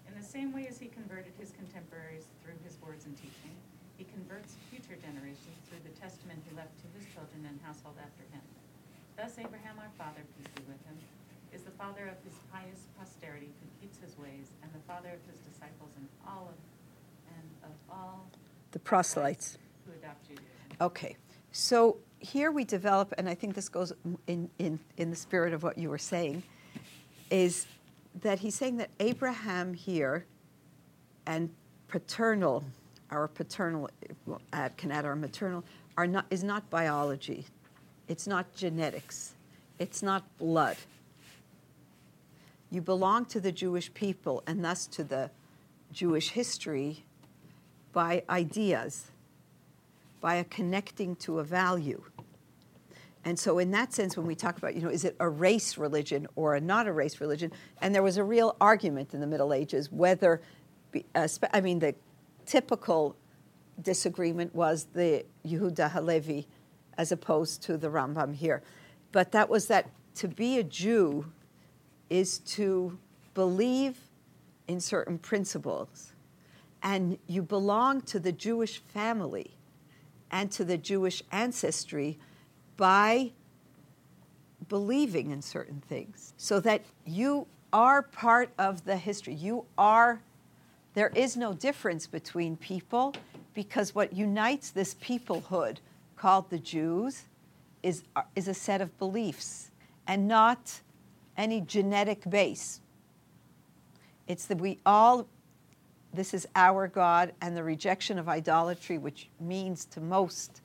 In 0.07 0.15
the 0.15 0.23
same 0.23 0.55
way 0.55 0.71
as 0.71 0.79
he 0.79 0.87
converted 0.87 1.35
his 1.35 1.51
contemporaries 1.51 2.23
through 2.39 2.55
his 2.63 2.79
words 2.79 3.03
and 3.03 3.11
teaching, 3.19 3.51
he 3.99 4.07
converts 4.07 4.55
future 4.71 4.95
generations 4.95 5.59
through 5.67 5.83
the 5.83 5.91
testament 5.99 6.39
he 6.47 6.55
left 6.55 6.71
to 6.79 6.87
his 6.95 7.03
children 7.11 7.43
and 7.43 7.59
household 7.59 7.99
after 7.99 8.23
him. 8.31 8.39
Thus 9.19 9.35
Abraham 9.35 9.75
our 9.83 9.91
father, 9.99 10.23
peace 10.39 10.47
be 10.55 10.63
with 10.63 10.79
him, 10.87 10.95
is 11.53 11.61
the 11.61 11.71
father 11.71 12.07
of 12.07 12.23
his 12.23 12.33
pious 12.51 12.87
posterity 12.97 13.49
who 13.61 13.67
keeps 13.81 13.97
his 13.97 14.17
ways, 14.17 14.47
and 14.61 14.71
the 14.73 14.79
father 14.87 15.09
of 15.09 15.19
his 15.31 15.39
disciples 15.51 15.89
and 15.97 16.07
all 16.27 16.49
of, 16.49 17.35
and 17.35 17.49
of 17.63 17.71
all 17.89 18.27
The 18.71 18.79
proselytes. 18.79 19.57
who 19.85 19.93
adopt 19.93 20.27
Judaism. 20.27 20.45
Okay, 20.81 21.15
so 21.51 21.97
here 22.19 22.51
we 22.51 22.63
develop, 22.63 23.13
and 23.17 23.27
I 23.29 23.35
think 23.35 23.55
this 23.55 23.69
goes 23.69 23.93
in, 24.27 24.49
in, 24.59 24.79
in 24.97 25.09
the 25.09 25.15
spirit 25.15 25.53
of 25.53 25.63
what 25.63 25.77
you 25.77 25.89
were 25.89 25.97
saying, 25.97 26.43
is 27.29 27.65
that 28.21 28.39
he's 28.39 28.55
saying 28.55 28.77
that 28.77 28.89
Abraham 28.99 29.73
here 29.73 30.25
and 31.25 31.49
paternal, 31.87 32.63
our 33.11 33.27
paternal, 33.27 33.89
can 34.77 34.91
add 34.91 35.05
our 35.05 35.15
maternal, 35.15 35.63
are 35.97 36.07
not, 36.07 36.25
is 36.29 36.43
not 36.43 36.69
biology. 36.69 37.45
It's 38.07 38.25
not 38.27 38.53
genetics. 38.55 39.35
It's 39.77 40.01
not 40.01 40.23
blood. 40.37 40.77
You 42.71 42.81
belong 42.81 43.25
to 43.25 43.39
the 43.39 43.51
Jewish 43.51 43.93
people 43.93 44.43
and 44.45 44.63
thus 44.63 44.85
to 44.87 45.03
the 45.03 45.31
Jewish 45.91 46.29
history 46.29 47.03
by 47.93 48.23
ideas 48.29 49.11
by 50.21 50.35
a 50.35 50.43
connecting 50.43 51.15
to 51.15 51.39
a 51.39 51.43
value. 51.43 52.03
And 53.25 53.37
so, 53.37 53.59
in 53.59 53.71
that 53.71 53.93
sense, 53.93 54.15
when 54.15 54.25
we 54.25 54.35
talk 54.35 54.57
about, 54.57 54.75
you 54.75 54.81
know, 54.81 54.89
is 54.89 55.03
it 55.03 55.15
a 55.19 55.27
race 55.27 55.77
religion 55.77 56.27
or 56.35 56.55
a 56.55 56.61
not 56.61 56.87
a 56.87 56.93
race 56.93 57.19
religion? 57.19 57.51
And 57.81 57.93
there 57.93 58.03
was 58.03 58.17
a 58.17 58.23
real 58.23 58.55
argument 58.61 59.13
in 59.13 59.19
the 59.19 59.27
Middle 59.27 59.53
Ages 59.53 59.91
whether, 59.91 60.41
uh, 61.15 61.27
I 61.53 61.61
mean, 61.61 61.79
the 61.79 61.95
typical 62.45 63.15
disagreement 63.81 64.55
was 64.55 64.87
the 64.93 65.25
Yehuda 65.45 65.91
Halevi 65.91 66.47
as 66.97 67.11
opposed 67.11 67.61
to 67.63 67.77
the 67.77 67.89
Rambam 67.89 68.33
here. 68.33 68.61
But 69.11 69.31
that 69.33 69.49
was 69.49 69.67
that 69.67 69.89
to 70.15 70.27
be 70.27 70.57
a 70.57 70.63
Jew 70.63 71.25
is 72.09 72.39
to 72.39 72.97
believe 73.33 73.97
in 74.67 74.79
certain 74.79 75.17
principles, 75.17 76.13
and 76.83 77.17
you 77.27 77.41
belong 77.41 78.01
to 78.01 78.19
the 78.19 78.31
Jewish 78.31 78.79
family 78.79 79.51
and 80.31 80.51
to 80.51 80.63
the 80.63 80.77
Jewish 80.77 81.23
ancestry 81.31 82.17
by 82.77 83.31
believing 84.67 85.31
in 85.31 85.41
certain 85.41 85.81
things 85.81 86.33
so 86.37 86.59
that 86.59 86.83
you 87.05 87.47
are 87.73 88.01
part 88.01 88.51
of 88.57 88.85
the 88.85 88.95
history. 88.95 89.33
You 89.33 89.65
are, 89.77 90.21
there 90.93 91.11
is 91.15 91.35
no 91.35 91.53
difference 91.53 92.07
between 92.07 92.55
people 92.57 93.15
because 93.53 93.95
what 93.95 94.13
unites 94.13 94.69
this 94.69 94.93
peoplehood 94.95 95.77
called 96.15 96.49
the 96.49 96.59
Jews 96.59 97.25
is, 97.83 98.03
is 98.35 98.47
a 98.47 98.53
set 98.53 98.81
of 98.81 98.97
beliefs 98.99 99.71
and 100.07 100.27
not 100.27 100.81
any 101.39 101.61
genetic 101.61 102.29
base. 102.29 102.81
It's 104.27 104.45
that 104.45 104.59
we 104.59 104.77
all 104.85 105.27
this 106.13 106.33
is 106.33 106.47
our 106.55 106.87
God, 106.87 107.33
and 107.41 107.55
the 107.55 107.63
rejection 107.63 108.17
of 108.17 108.27
idolatry, 108.27 108.97
which 108.97 109.29
means 109.39 109.85
to 109.85 110.01
most 110.01 110.61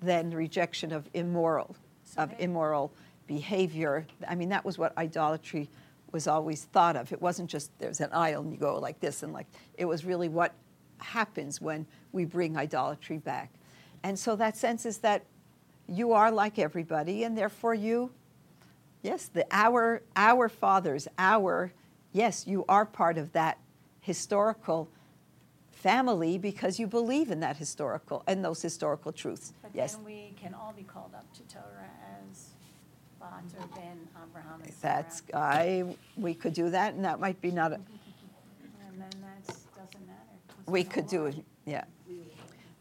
then 0.00 0.30
the 0.30 0.36
rejection 0.36 0.92
of 0.92 1.08
immoral, 1.12 1.76
of 2.16 2.32
immoral 2.38 2.92
behavior. 3.26 4.06
I 4.26 4.34
mean, 4.34 4.48
that 4.48 4.64
was 4.64 4.78
what 4.78 4.96
idolatry 4.96 5.68
was 6.10 6.26
always 6.26 6.64
thought 6.64 6.96
of. 6.96 7.12
It 7.12 7.20
wasn't 7.20 7.50
just 7.50 7.70
there's 7.78 8.00
an 8.00 8.12
idol 8.12 8.42
and 8.42 8.50
you 8.50 8.58
go 8.58 8.78
like 8.78 8.98
this 8.98 9.22
and 9.22 9.32
like 9.32 9.46
it 9.76 9.84
was 9.84 10.04
really 10.04 10.28
what 10.28 10.54
happens 10.98 11.60
when 11.60 11.86
we 12.12 12.24
bring 12.24 12.56
idolatry 12.56 13.18
back. 13.18 13.52
And 14.02 14.18
so 14.18 14.34
that 14.36 14.56
sense 14.56 14.86
is 14.86 14.98
that 14.98 15.24
you 15.86 16.12
are 16.12 16.32
like 16.32 16.58
everybody, 16.58 17.24
and 17.24 17.36
therefore 17.36 17.74
you, 17.74 18.10
yes, 19.02 19.28
the 19.28 19.46
our 19.50 20.02
our 20.16 20.48
fathers, 20.48 21.08
our 21.18 21.72
yes, 22.12 22.46
you 22.46 22.64
are 22.68 22.84
part 22.86 23.18
of 23.18 23.32
that 23.32 23.58
historical 24.00 24.88
family 25.70 26.36
because 26.38 26.78
you 26.78 26.86
believe 26.86 27.30
in 27.30 27.40
that 27.40 27.56
historical 27.56 28.22
and 28.26 28.44
those 28.44 28.60
historical 28.60 29.12
truths. 29.12 29.52
But 29.62 29.70
yes, 29.74 29.94
then 29.94 30.04
we 30.04 30.34
can 30.40 30.54
all 30.54 30.72
be 30.76 30.82
called 30.82 31.14
up 31.14 31.32
to 31.34 31.42
Torah 31.54 31.90
as 32.30 32.50
Bat 33.18 33.44
or 33.58 33.66
Ben, 33.76 34.08
Abraham, 34.22 34.60
and 34.62 34.72
Sarah. 34.72 34.94
that's 34.96 35.22
I. 35.34 35.96
We 36.16 36.34
could 36.34 36.54
do 36.54 36.70
that, 36.70 36.94
and 36.94 37.04
that 37.04 37.20
might 37.20 37.40
be 37.40 37.50
not. 37.50 37.72
A, 37.72 37.74
And 38.92 39.00
then 39.00 39.20
that 39.22 39.46
doesn't 39.46 40.06
matter. 40.06 40.18
we 40.66 40.84
could 40.84 41.06
do 41.06 41.26
it. 41.26 41.36
Yeah, 41.64 41.84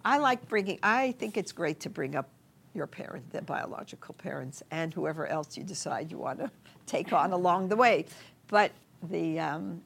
I 0.03 0.17
like 0.17 0.47
bringing. 0.49 0.80
I 0.84 1.13
think 1.13 1.38
it's 1.38 1.51
great 1.51 1.80
to 1.82 1.89
bring 1.89 2.15
up 2.15 2.30
your 2.74 2.88
parent, 2.88 3.32
the 3.32 3.41
biological 3.41 4.13
parents, 4.15 4.61
and 4.72 4.93
whoever 4.93 5.28
else 5.28 5.57
you 5.57 5.63
decide 5.63 6.11
you 6.11 6.17
want 6.17 6.39
to 6.39 6.51
take 6.86 7.13
on 7.13 7.32
along 7.32 7.70
the 7.70 7.76
way. 7.76 8.05
But 8.47 8.72
the 9.03 9.39
um, 9.39 9.82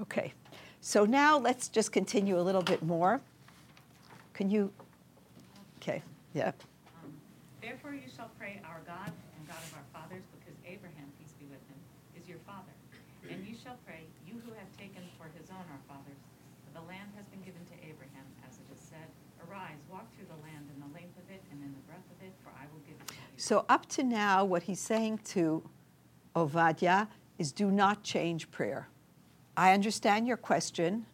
okay. 0.00 0.32
So 0.80 1.04
now 1.04 1.38
let's 1.38 1.68
just 1.68 1.92
continue 1.92 2.38
a 2.38 2.42
little 2.42 2.62
bit 2.62 2.82
more. 2.82 3.20
Can 4.34 4.50
you? 4.50 4.70
Okay. 5.82 6.02
Yeah. 6.34 6.52
Um, 7.02 7.10
Therefore 7.60 7.94
you 7.94 8.06
shall 8.14 8.30
pray 8.38 8.60
our 8.64 8.80
God 8.86 9.10
and 9.10 9.42
God 9.48 9.58
of 9.58 9.74
our 9.74 9.86
fathers, 9.90 10.22
because 10.38 10.54
Abraham, 10.66 11.10
peace 11.18 11.34
be 11.38 11.46
with 11.46 11.62
him, 11.66 11.78
is 12.14 12.28
your 12.28 12.38
father. 12.46 12.70
And 13.28 13.44
you 13.44 13.52
shall 13.58 13.76
pray, 13.84 14.06
you 14.24 14.40
who 14.46 14.54
have 14.56 14.70
taken 14.78 15.02
for 15.18 15.28
his 15.36 15.50
own 15.50 15.60
our 15.68 15.82
fathers, 15.84 16.16
for 16.64 16.72
the 16.72 16.84
land 16.88 17.12
has 17.18 17.26
been 17.28 17.42
given 17.44 17.60
to 17.68 17.76
Abraham, 17.84 18.24
as 18.46 18.56
it 18.56 18.68
is 18.72 18.80
said, 18.80 19.04
Arise, 19.44 19.82
walk 19.90 20.06
through 20.16 20.30
the 20.32 20.40
land 20.46 20.64
in 20.72 20.78
the 20.80 20.90
length 20.96 21.16
of 21.18 21.26
it 21.28 21.42
and 21.52 21.60
in 21.60 21.70
the 21.74 21.84
breadth 21.84 22.08
of 22.08 22.20
it, 22.24 22.32
for 22.40 22.50
I 22.56 22.64
will 22.72 22.80
give 22.88 22.96
it 22.96 23.08
to 23.08 23.14
you. 23.14 23.37
So 23.48 23.64
up 23.70 23.86
to 23.96 24.04
now, 24.04 24.44
what 24.44 24.64
he's 24.64 24.78
saying 24.78 25.20
to 25.32 25.62
Ovadia 26.36 27.08
is 27.38 27.50
do 27.50 27.70
not 27.70 28.02
change 28.02 28.50
prayer. 28.50 28.88
I 29.56 29.72
understand 29.72 30.28
your 30.28 30.36
question. 30.36 31.06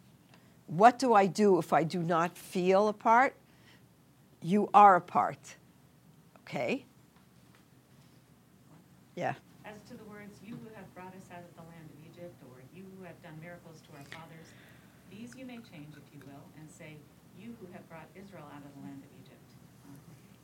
What 0.67 0.99
do 0.99 1.15
I 1.15 1.27
do 1.27 1.59
if 1.61 1.73
I 1.73 1.85
do 1.85 2.03
not 2.03 2.37
feel 2.37 2.89
a 2.89 2.93
part? 2.93 3.37
You 4.43 4.69
are 4.75 4.97
a 4.97 5.01
part. 5.01 5.55
Okay? 6.41 6.87
Yeah. 9.15 9.35
As 9.65 9.81
to 9.87 9.95
the 9.95 10.03
words, 10.03 10.41
you 10.45 10.57
who 10.57 10.75
have 10.75 10.93
brought 10.93 11.15
us 11.15 11.31
out 11.31 11.45
of 11.47 11.55
the 11.55 11.63
land 11.63 11.87
of 11.87 11.99
Egypt, 12.03 12.35
or 12.51 12.59
you 12.75 12.83
who 12.99 13.05
have 13.05 13.23
done 13.23 13.39
miracles 13.41 13.79
to 13.87 13.97
our 13.97 14.05
fathers, 14.11 14.51
these 15.09 15.37
you 15.37 15.47
may 15.47 15.63
change, 15.71 15.95
if 15.95 16.11
you 16.13 16.19
will, 16.27 16.43
and 16.59 16.69
say, 16.69 16.97
you 17.39 17.55
who 17.61 17.71
have 17.71 17.89
brought 17.89 18.11
Israel 18.19 18.51
out 18.51 18.67
of 18.67 18.75
the 18.75 18.83
land 18.83 19.07
of 19.07 19.11
Egypt, 19.23 19.34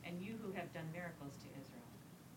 and 0.05 0.17
you 0.21 0.37
who 0.41 0.51
have 0.53 0.71
done 0.73 0.89
miracles 0.91 1.37
to 1.41 1.47
Israel. 1.57 1.89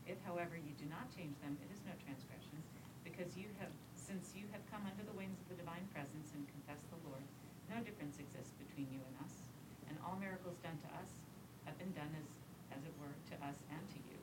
If, 0.05 0.21
however, 0.25 0.61
you 0.61 0.77
do 0.77 0.85
not 0.89 1.09
change 1.12 1.37
them, 1.41 1.57
it 1.65 1.73
is 1.73 1.81
no 1.89 1.97
transgression, 2.05 2.61
because 3.01 3.37
you 3.41 3.49
have, 3.61 3.73
since 3.97 4.37
you 4.37 4.45
have 4.53 4.61
come 4.69 4.85
under 4.85 5.05
the 5.05 5.17
wings 5.17 5.41
of 5.41 5.49
the 5.49 5.57
divine 5.57 5.89
presence 5.97 6.33
and 6.37 6.45
confessed 6.53 6.85
the 6.93 7.01
Lord, 7.09 7.25
no 7.73 7.81
difference 7.81 8.21
exists 8.21 8.53
between 8.61 8.93
you 8.93 9.01
and 9.01 9.17
us, 9.25 9.49
and 9.89 9.97
all 10.05 10.21
miracles 10.21 10.61
done 10.61 10.77
to 10.85 10.91
us 11.01 11.25
have 11.65 11.77
been 11.81 11.93
done 11.97 12.12
as, 12.21 12.29
as 12.77 12.85
it 12.85 12.93
were, 13.01 13.17
to 13.33 13.37
us 13.41 13.57
and 13.73 13.85
to 13.97 14.01
you. 14.05 14.19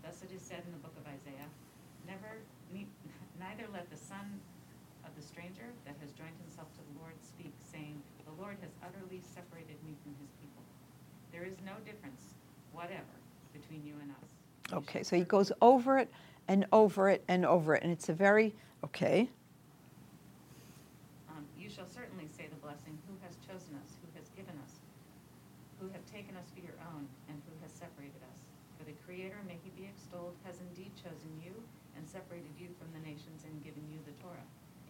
Thus 0.00 0.24
it 0.24 0.32
is 0.32 0.40
said 0.40 0.64
in 0.64 0.72
the 0.72 0.80
book 0.80 0.96
of 0.96 1.04
Isaiah, 1.04 1.48
Never, 2.08 2.40
ne- 2.72 2.88
neither 3.44 3.68
let 3.72 3.88
the 3.92 4.00
son 4.00 4.40
of 5.04 5.12
the 5.16 5.24
stranger 5.24 5.68
that 5.84 6.00
has 6.00 6.16
joined 6.16 6.36
himself 6.40 6.72
to 6.76 6.82
the 6.84 6.96
Lord 7.00 7.16
speak, 7.20 7.52
saying, 7.60 8.00
The 8.24 8.36
Lord 8.40 8.56
has 8.64 8.72
utterly 8.80 9.20
separated 9.20 9.76
me 9.84 9.96
from 10.00 10.16
his 10.20 10.32
people. 10.40 10.64
There 11.32 11.44
is 11.44 11.56
no 11.60 11.76
difference 11.84 12.36
whatever 12.74 13.14
between 13.54 13.86
you 13.86 13.94
and 14.02 14.10
us. 14.10 14.28
Okay, 14.72 15.02
so 15.02 15.16
he 15.16 15.22
goes 15.22 15.52
over 15.62 15.98
it 15.98 16.10
and 16.48 16.66
over 16.72 17.08
it 17.08 17.22
and 17.28 17.46
over 17.46 17.74
it. 17.74 17.82
And 17.82 17.92
it's 17.92 18.08
a 18.08 18.12
very, 18.12 18.52
okay. 18.84 19.30
Um, 21.30 21.46
you 21.56 21.70
shall 21.70 21.88
certainly 21.88 22.28
say 22.36 22.50
the 22.50 22.60
blessing, 22.60 22.98
who 23.06 23.14
has 23.24 23.38
chosen 23.46 23.78
us, 23.80 23.96
who 24.02 24.10
has 24.18 24.28
given 24.34 24.54
us, 24.66 24.82
who 25.80 25.88
have 25.94 26.04
taken 26.10 26.36
us 26.36 26.50
for 26.52 26.60
your 26.60 26.76
own, 26.92 27.06
and 27.30 27.38
who 27.46 27.54
has 27.62 27.72
separated 27.72 28.20
us. 28.26 28.38
For 28.76 28.84
the 28.84 28.96
Creator, 29.06 29.38
may 29.46 29.56
he 29.62 29.70
be 29.78 29.86
extolled, 29.86 30.34
has 30.44 30.58
indeed 30.60 30.90
chosen 30.98 31.30
you 31.40 31.54
and 31.94 32.02
separated 32.04 32.52
you 32.58 32.68
from 32.76 32.90
the 32.90 33.04
nations 33.06 33.46
and 33.46 33.62
given 33.62 33.84
you 33.88 34.02
the 34.02 34.16
Torah. 34.18 34.48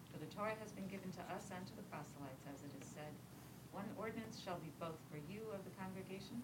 For 0.09 0.17
the 0.17 0.31
Torah 0.31 0.57
has 0.63 0.71
been 0.71 0.87
given 0.87 1.11
to 1.19 1.23
us 1.35 1.51
and 1.51 1.61
to 1.67 1.75
the 1.75 1.85
proselytes, 1.91 2.47
as 2.47 2.63
it 2.63 2.73
is 2.79 2.87
said, 2.87 3.11
One 3.75 3.87
ordinance 3.99 4.39
shall 4.39 4.57
be 4.63 4.71
both 4.79 4.97
for 5.11 5.19
you 5.27 5.43
of 5.51 5.61
the 5.67 5.75
congregation, 5.75 6.39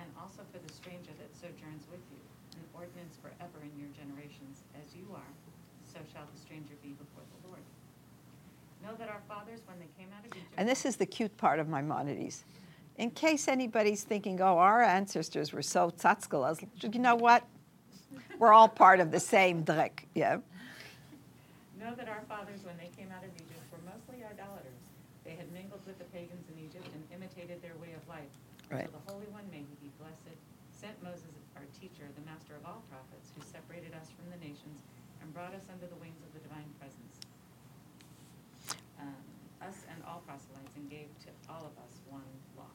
and 0.00 0.08
also 0.16 0.40
for 0.48 0.58
the 0.58 0.72
stranger 0.72 1.12
that 1.20 1.30
sojourns 1.36 1.84
with 1.92 2.00
you, 2.08 2.20
an 2.56 2.64
ordinance 2.72 3.20
forever 3.20 3.60
in 3.60 3.72
your 3.76 3.92
generations, 3.92 4.64
as 4.80 4.96
you 4.96 5.04
are, 5.12 5.32
so 5.84 6.00
shall 6.12 6.24
the 6.32 6.40
stranger 6.40 6.74
be 6.82 6.96
before 6.96 7.22
the 7.28 7.40
Lord. 7.48 7.64
Know 8.82 8.96
that 8.96 9.12
our 9.12 9.20
fathers, 9.28 9.60
when 9.68 9.78
they 9.78 9.90
came 10.00 10.08
out 10.16 10.24
of 10.24 10.32
Egypt. 10.32 10.56
And 10.56 10.68
this 10.68 10.84
is 10.88 10.96
the 10.96 11.06
cute 11.06 11.36
part 11.36 11.60
of 11.60 11.68
Maimonides. 11.68 12.44
In 12.96 13.10
case 13.10 13.48
anybody's 13.48 14.04
thinking, 14.04 14.40
oh, 14.40 14.58
our 14.58 14.82
ancestors 14.82 15.52
were 15.52 15.62
so 15.62 15.90
tzatzkalas, 15.90 16.64
you 16.80 17.00
know 17.00 17.16
what? 17.16 17.44
We're 18.38 18.52
all 18.52 18.68
part 18.68 19.00
of 19.00 19.10
the 19.10 19.20
same 19.20 19.64
drek, 19.64 20.04
yeah? 20.14 20.38
Know 21.80 21.94
that 21.96 22.08
our 22.08 22.20
fathers, 22.28 22.60
when 22.64 22.76
they 22.76 22.90
came 22.96 23.08
out 23.12 23.24
of 23.24 23.30
Egypt, 23.36 23.64
were 23.72 23.80
mostly 23.88 24.24
idolaters. 24.24 24.80
They 25.24 25.32
had 25.32 25.50
mingled 25.52 25.80
with 25.86 25.98
the 25.98 26.04
pagans 26.12 26.44
in 26.52 26.60
Egypt 26.60 26.88
and 26.92 27.00
imitated 27.08 27.62
their 27.62 27.72
way 27.80 27.96
of 27.96 28.04
life. 28.08 28.28
Right. 28.70 28.84
Until 28.84 29.00
the 29.00 29.12
Holy 29.12 29.26
One, 29.32 29.48
made 29.50 29.64
he 29.64 29.76
be 29.79 29.79
blessed, 29.79 29.79
sent 30.80 30.96
Moses, 31.04 31.36
our 31.60 31.68
teacher, 31.76 32.08
the 32.16 32.24
master 32.24 32.56
of 32.56 32.64
all 32.64 32.80
prophets, 32.88 33.28
who 33.36 33.44
separated 33.44 33.92
us 33.92 34.08
from 34.16 34.32
the 34.32 34.40
nations 34.40 34.80
and 35.20 35.28
brought 35.36 35.52
us 35.52 35.68
under 35.68 35.84
the 35.84 36.00
wings 36.00 36.16
of 36.24 36.32
the 36.32 36.40
divine 36.40 36.72
presence. 36.80 37.20
Um, 38.96 39.20
Us 39.60 39.84
and 39.92 40.00
all 40.08 40.24
proselytes, 40.24 40.72
and 40.76 40.88
gave 40.88 41.12
to 41.20 41.28
all 41.52 41.60
of 41.68 41.76
us 41.84 42.00
one 42.08 42.24
law. 42.56 42.72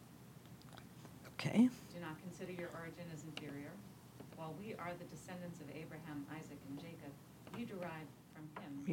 Okay. 1.34 1.66
Do 1.66 2.00
not 2.00 2.14
consider 2.22 2.54
your 2.54 2.70
origin 2.78 3.10
as 3.10 3.24
inferior. 3.26 3.74
While 4.38 4.54
we 4.62 4.76
are 4.78 4.94
the 4.94 5.10
descendants 5.10 5.60
of 5.62 5.68
Abraham, 5.74 6.26
Isaac, 6.38 6.62
and 6.70 6.78
Jacob, 6.78 7.10
you 7.58 7.66
derive 7.66 8.06
from 8.38 8.46
him. 8.62 8.86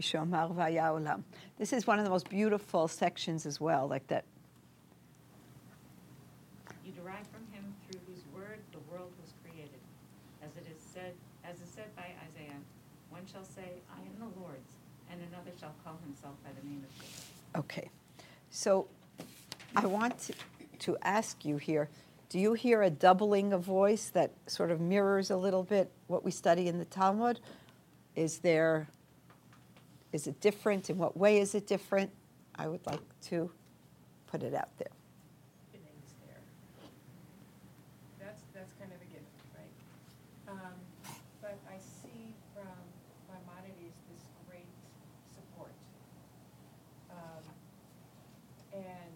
This 1.58 1.72
is 1.72 1.86
one 1.86 1.98
of 1.98 2.06
the 2.06 2.10
most 2.10 2.30
beautiful 2.30 2.88
sections 2.88 3.44
as 3.44 3.60
well, 3.60 3.86
like 3.86 4.06
that. 4.06 4.24
You 6.84 6.92
derive 6.92 7.26
from 7.28 7.44
him 7.52 7.74
through 7.84 8.00
whose 8.06 8.22
word 8.34 8.60
the 8.72 8.80
world 8.90 9.12
was 9.20 9.34
created. 9.44 9.80
As 10.42 10.56
it 10.56 10.66
is 10.74 10.82
said, 10.92 11.12
as 11.44 11.56
is 11.56 11.68
said 11.74 11.94
by 11.96 12.02
Isaiah, 12.28 12.58
one 13.10 13.22
shall 13.30 13.44
say, 13.44 13.80
I 13.94 14.00
am 14.00 14.14
the 14.18 14.40
Lord's, 14.40 14.72
and 15.10 15.20
another 15.20 15.52
shall 15.58 15.74
call 15.84 15.98
himself 16.04 16.34
by 16.44 16.50
the 16.60 16.66
name 16.68 16.84
of 16.84 16.94
Jacob. 16.96 17.24
Okay. 17.56 17.90
So 18.50 18.88
I 19.76 19.86
want 19.86 20.18
to, 20.20 20.34
to 20.80 20.96
ask 21.02 21.44
you 21.44 21.56
here 21.56 21.88
do 22.28 22.38
you 22.38 22.54
hear 22.54 22.80
a 22.80 22.88
doubling 22.88 23.52
of 23.52 23.60
voice 23.60 24.08
that 24.08 24.30
sort 24.46 24.70
of 24.70 24.80
mirrors 24.80 25.30
a 25.30 25.36
little 25.36 25.62
bit 25.62 25.90
what 26.06 26.24
we 26.24 26.30
study 26.30 26.66
in 26.66 26.78
the 26.78 26.86
Talmud? 26.86 27.40
Is 28.16 28.38
there, 28.38 28.88
is 30.12 30.26
it 30.26 30.40
different? 30.40 30.88
In 30.88 30.96
what 30.96 31.14
way 31.14 31.40
is 31.40 31.54
it 31.54 31.66
different? 31.66 32.10
I 32.54 32.68
would 32.68 32.86
like 32.86 33.02
to 33.24 33.50
put 34.30 34.42
it 34.42 34.54
out 34.54 34.70
there. 34.78 34.88
Beginnings 35.72 36.14
there. 36.26 36.40
That's, 38.18 38.40
that's 38.54 38.72
kind 38.80 38.90
of 38.90 38.96
a 38.96 39.04
given, 39.04 39.26
right? 39.54 40.56
Um, 40.56 40.72
But 41.42 41.58
I 41.68 41.76
see 41.76 42.32
from 42.54 42.80
Maimonides 43.28 44.00
this 44.08 44.24
great 44.48 44.72
support. 45.34 45.72
Um, 47.10 47.44
And, 48.72 49.12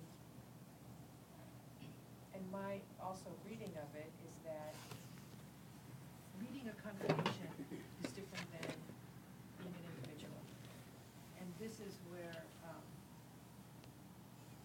and 2.35 2.45
my 2.53 2.81
also 3.01 3.31
reading 3.49 3.73
of 3.79 3.89
it 3.95 4.11
is 4.27 4.35
that 4.45 4.75
leading 6.43 6.67
a 6.69 6.77
congregation 6.83 7.49
is 8.03 8.11
different 8.13 8.51
than 8.53 8.75
being 9.63 9.73
an 9.79 9.85
individual. 9.97 10.43
And 11.39 11.47
this 11.63 11.79
is 11.81 11.97
where, 12.11 12.37
um, 12.67 12.83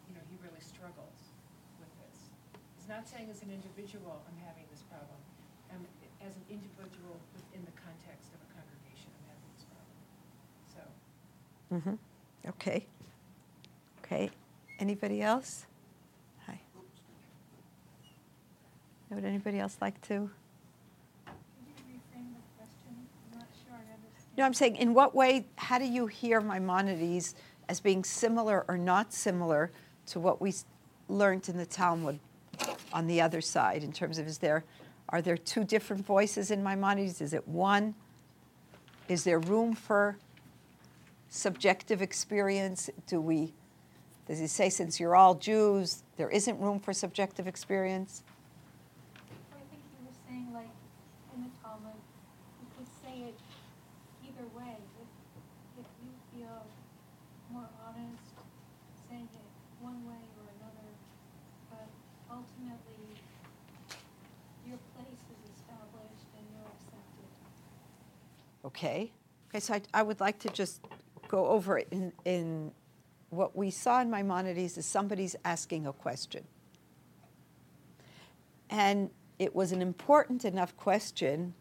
you 0.09 0.17
know, 0.17 0.25
he 0.27 0.35
really 0.41 0.59
struggles 0.59 1.31
with 1.77 1.93
this. 2.01 2.33
He's 2.75 2.80
not 2.91 3.07
saying 3.07 3.29
as 3.31 3.41
an 3.41 3.49
individual, 3.49 4.21
I'm 4.27 4.35
having 4.45 4.65
this 4.69 4.83
problem. 4.91 5.15
Um, 5.71 5.87
as 6.19 6.35
an 6.35 6.43
individual 6.49 7.15
within 7.33 7.63
the 7.63 7.71
context 7.79 8.35
of 8.35 8.43
a 8.43 8.49
congregation, 8.51 9.07
I'm 9.15 9.31
having 9.31 9.47
this 9.55 9.65
problem. 9.71 9.95
So, 10.75 10.81
Mm-hmm. 11.71 12.49
Okay. 12.49 12.85
Okay. 14.03 14.29
Anybody 14.77 15.21
else? 15.21 15.65
Hi. 16.47 16.59
Would 19.09 19.23
anybody 19.23 19.59
else 19.59 19.77
like 19.79 20.01
to? 20.09 20.29
I'm. 21.25 21.31
No, 24.37 24.43
I'm 24.43 24.53
saying, 24.53 24.75
in 24.75 24.93
what 24.93 25.15
way, 25.15 25.45
how 25.55 25.77
do 25.77 25.85
you 25.85 26.07
hear 26.07 26.41
Maimonides 26.41 27.35
as 27.69 27.79
being 27.79 28.03
similar 28.03 28.65
or 28.67 28.77
not 28.77 29.13
similar 29.13 29.71
to 30.07 30.19
what 30.19 30.41
we 30.41 30.53
learned 31.07 31.47
in 31.47 31.57
the 31.57 31.65
Talmud 31.65 32.19
on 32.93 33.07
the 33.07 33.21
other 33.21 33.41
side, 33.41 33.83
in 33.83 33.91
terms 33.91 34.17
of 34.17 34.27
is 34.27 34.37
there, 34.39 34.63
are 35.09 35.21
there 35.21 35.37
two 35.37 35.63
different 35.63 36.05
voices 36.05 36.51
in 36.51 36.63
Maimonides? 36.63 37.21
Is 37.21 37.33
it 37.33 37.47
one? 37.47 37.95
Is 39.07 39.23
there 39.23 39.39
room 39.39 39.73
for 39.73 40.17
subjective 41.29 42.01
experience? 42.01 42.89
Do 43.07 43.19
we, 43.19 43.53
does 44.27 44.39
he 44.39 44.47
say, 44.47 44.69
since 44.69 44.99
you're 44.99 45.15
all 45.15 45.35
Jews, 45.35 46.03
there 46.17 46.29
isn't 46.29 46.59
room 46.59 46.79
for 46.79 46.93
subjective 46.93 47.47
experience? 47.47 48.23
I 49.51 49.59
think 49.69 49.81
you 49.91 50.05
were 50.05 50.15
saying 50.27 50.51
like, 50.53 50.69
in 51.35 51.43
the 51.43 51.49
Talmud, 51.63 51.95
you 52.61 52.67
could 52.77 52.87
say 53.03 53.27
it 53.27 53.35
either 54.23 54.47
way. 54.55 54.77
If, 55.01 55.85
if 55.85 55.87
you 56.03 56.11
feel 56.31 56.65
more 57.51 57.67
honest 57.85 58.31
saying 59.09 59.27
it 59.33 59.47
one 59.83 60.05
way 60.05 60.23
or 60.39 60.47
another, 60.55 60.87
but 61.69 61.87
ultimately, 62.29 63.19
your 64.67 64.79
place 64.95 65.23
is 65.27 65.41
established 65.51 66.31
and 66.37 66.45
you're 66.53 66.63
accepted. 66.63 67.27
Okay. 68.71 69.11
Okay, 69.49 69.59
so 69.59 69.73
I, 69.73 69.81
I 69.93 70.01
would 70.01 70.21
like 70.21 70.39
to 70.39 70.49
just 70.49 70.81
go 71.27 71.47
over 71.47 71.77
it 71.77 71.87
in, 71.91 72.13
in 72.23 72.71
what 73.29 73.55
we 73.55 73.69
saw 73.69 74.01
in 74.01 74.09
Maimonides 74.09 74.77
is 74.77 74.85
somebody's 74.85 75.35
asking 75.43 75.87
a 75.87 75.93
question. 75.93 76.43
And 78.69 79.09
it 79.39 79.53
was 79.53 79.73
an 79.73 79.81
important 79.81 80.45
enough 80.45 80.75
question 80.77 81.53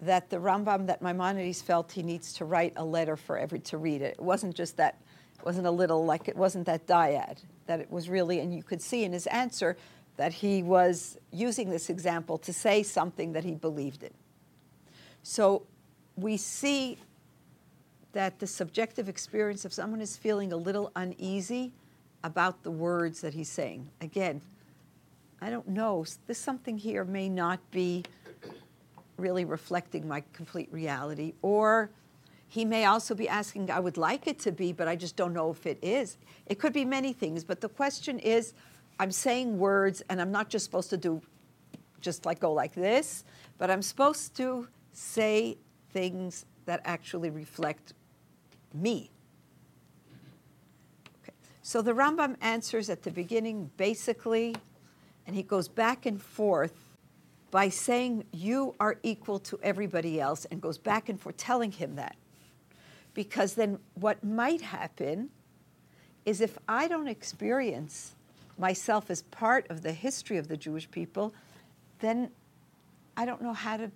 that 0.00 0.30
the 0.30 0.38
Rambam, 0.38 0.88
that 0.88 1.00
Maimonides 1.00 1.62
felt 1.62 1.92
he 1.92 2.02
needs 2.02 2.32
to 2.34 2.44
write 2.44 2.72
a 2.76 2.84
letter 2.84 3.16
for 3.16 3.38
every 3.38 3.60
to 3.60 3.78
read 3.78 4.02
it. 4.02 4.16
It 4.18 4.22
wasn't 4.22 4.54
just 4.54 4.76
that, 4.78 5.00
it 5.38 5.44
wasn't 5.44 5.68
a 5.68 5.70
little 5.70 6.04
like 6.04 6.26
it 6.26 6.36
wasn't 6.36 6.66
that 6.66 6.86
dyad, 6.88 7.38
that 7.66 7.78
it 7.78 7.90
was 7.90 8.08
really, 8.08 8.40
and 8.40 8.52
you 8.52 8.64
could 8.64 8.82
see 8.82 9.04
in 9.04 9.12
his 9.12 9.28
answer 9.28 9.76
that 10.16 10.32
he 10.32 10.62
was 10.62 11.18
using 11.30 11.70
this 11.70 11.88
example 11.88 12.36
to 12.38 12.52
say 12.52 12.82
something 12.82 13.32
that 13.32 13.44
he 13.44 13.54
believed 13.54 14.02
in. 14.02 14.12
So 15.22 15.66
we 16.16 16.36
see 16.36 16.98
that 18.12 18.38
the 18.38 18.46
subjective 18.46 19.08
experience 19.08 19.64
of 19.64 19.72
someone 19.72 20.00
is 20.00 20.16
feeling 20.16 20.52
a 20.52 20.56
little 20.56 20.90
uneasy 20.96 21.72
about 22.24 22.62
the 22.62 22.70
words 22.70 23.20
that 23.20 23.34
he's 23.34 23.48
saying. 23.48 23.88
Again, 24.00 24.40
I 25.40 25.50
don't 25.50 25.68
know. 25.68 26.04
This 26.26 26.38
something 26.38 26.78
here 26.78 27.04
may 27.04 27.28
not 27.28 27.60
be 27.70 28.04
really 29.18 29.44
reflecting 29.44 30.08
my 30.08 30.22
complete 30.32 30.68
reality, 30.72 31.34
or 31.42 31.90
he 32.48 32.64
may 32.64 32.86
also 32.86 33.14
be 33.14 33.28
asking, 33.28 33.70
I 33.70 33.80
would 33.80 33.96
like 33.96 34.26
it 34.26 34.38
to 34.40 34.52
be, 34.52 34.72
but 34.72 34.88
I 34.88 34.96
just 34.96 35.16
don't 35.16 35.32
know 35.32 35.50
if 35.50 35.66
it 35.66 35.78
is. 35.82 36.16
It 36.46 36.58
could 36.58 36.72
be 36.72 36.84
many 36.84 37.12
things, 37.12 37.44
but 37.44 37.60
the 37.60 37.68
question 37.68 38.18
is 38.18 38.54
I'm 38.98 39.10
saying 39.10 39.58
words, 39.58 40.02
and 40.08 40.20
I'm 40.20 40.32
not 40.32 40.48
just 40.48 40.64
supposed 40.64 40.88
to 40.90 40.96
do 40.96 41.20
just 42.00 42.24
like 42.24 42.40
go 42.40 42.52
like 42.52 42.74
this, 42.74 43.24
but 43.58 43.70
I'm 43.70 43.82
supposed 43.82 44.34
to 44.36 44.68
say 44.92 45.58
things 45.96 46.44
that 46.66 46.82
actually 46.84 47.30
reflect 47.30 47.94
me. 48.74 49.10
Okay. 51.22 51.32
So 51.62 51.80
the 51.80 51.92
Rambam 51.92 52.36
answers 52.42 52.90
at 52.90 53.02
the 53.02 53.10
beginning 53.10 53.70
basically, 53.78 54.54
and 55.26 55.34
he 55.34 55.42
goes 55.42 55.68
back 55.68 56.04
and 56.04 56.20
forth 56.20 56.74
by 57.50 57.70
saying, 57.70 58.26
You 58.30 58.74
are 58.78 58.98
equal 59.02 59.38
to 59.38 59.58
everybody 59.62 60.20
else, 60.20 60.44
and 60.50 60.60
goes 60.60 60.76
back 60.76 61.08
and 61.08 61.18
forth 61.18 61.38
telling 61.38 61.72
him 61.72 61.96
that. 61.96 62.16
Because 63.14 63.54
then 63.54 63.78
what 63.94 64.22
might 64.22 64.60
happen 64.60 65.30
is 66.26 66.42
if 66.42 66.58
I 66.68 66.88
don't 66.88 67.08
experience 67.08 68.14
myself 68.58 69.10
as 69.10 69.22
part 69.22 69.66
of 69.70 69.80
the 69.80 69.94
history 69.94 70.36
of 70.36 70.48
the 70.48 70.58
Jewish 70.58 70.90
people, 70.90 71.32
then 72.00 72.30
I 73.16 73.24
don't 73.24 73.40
know 73.40 73.54
how 73.54 73.78
to 73.78 73.90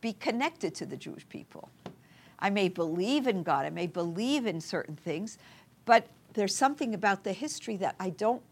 be 0.00 0.12
connected 0.14 0.74
to 0.76 0.86
the 0.86 0.96
Jewish 0.96 1.28
people. 1.28 1.68
I 2.38 2.50
may 2.50 2.68
believe 2.68 3.26
in 3.26 3.42
God, 3.42 3.66
I 3.66 3.70
may 3.70 3.86
believe 3.86 4.46
in 4.46 4.60
certain 4.60 4.96
things, 4.96 5.38
but 5.84 6.06
there's 6.34 6.54
something 6.54 6.94
about 6.94 7.24
the 7.24 7.32
history 7.32 7.76
that 7.78 7.96
I 8.00 8.10
don't 8.10 8.42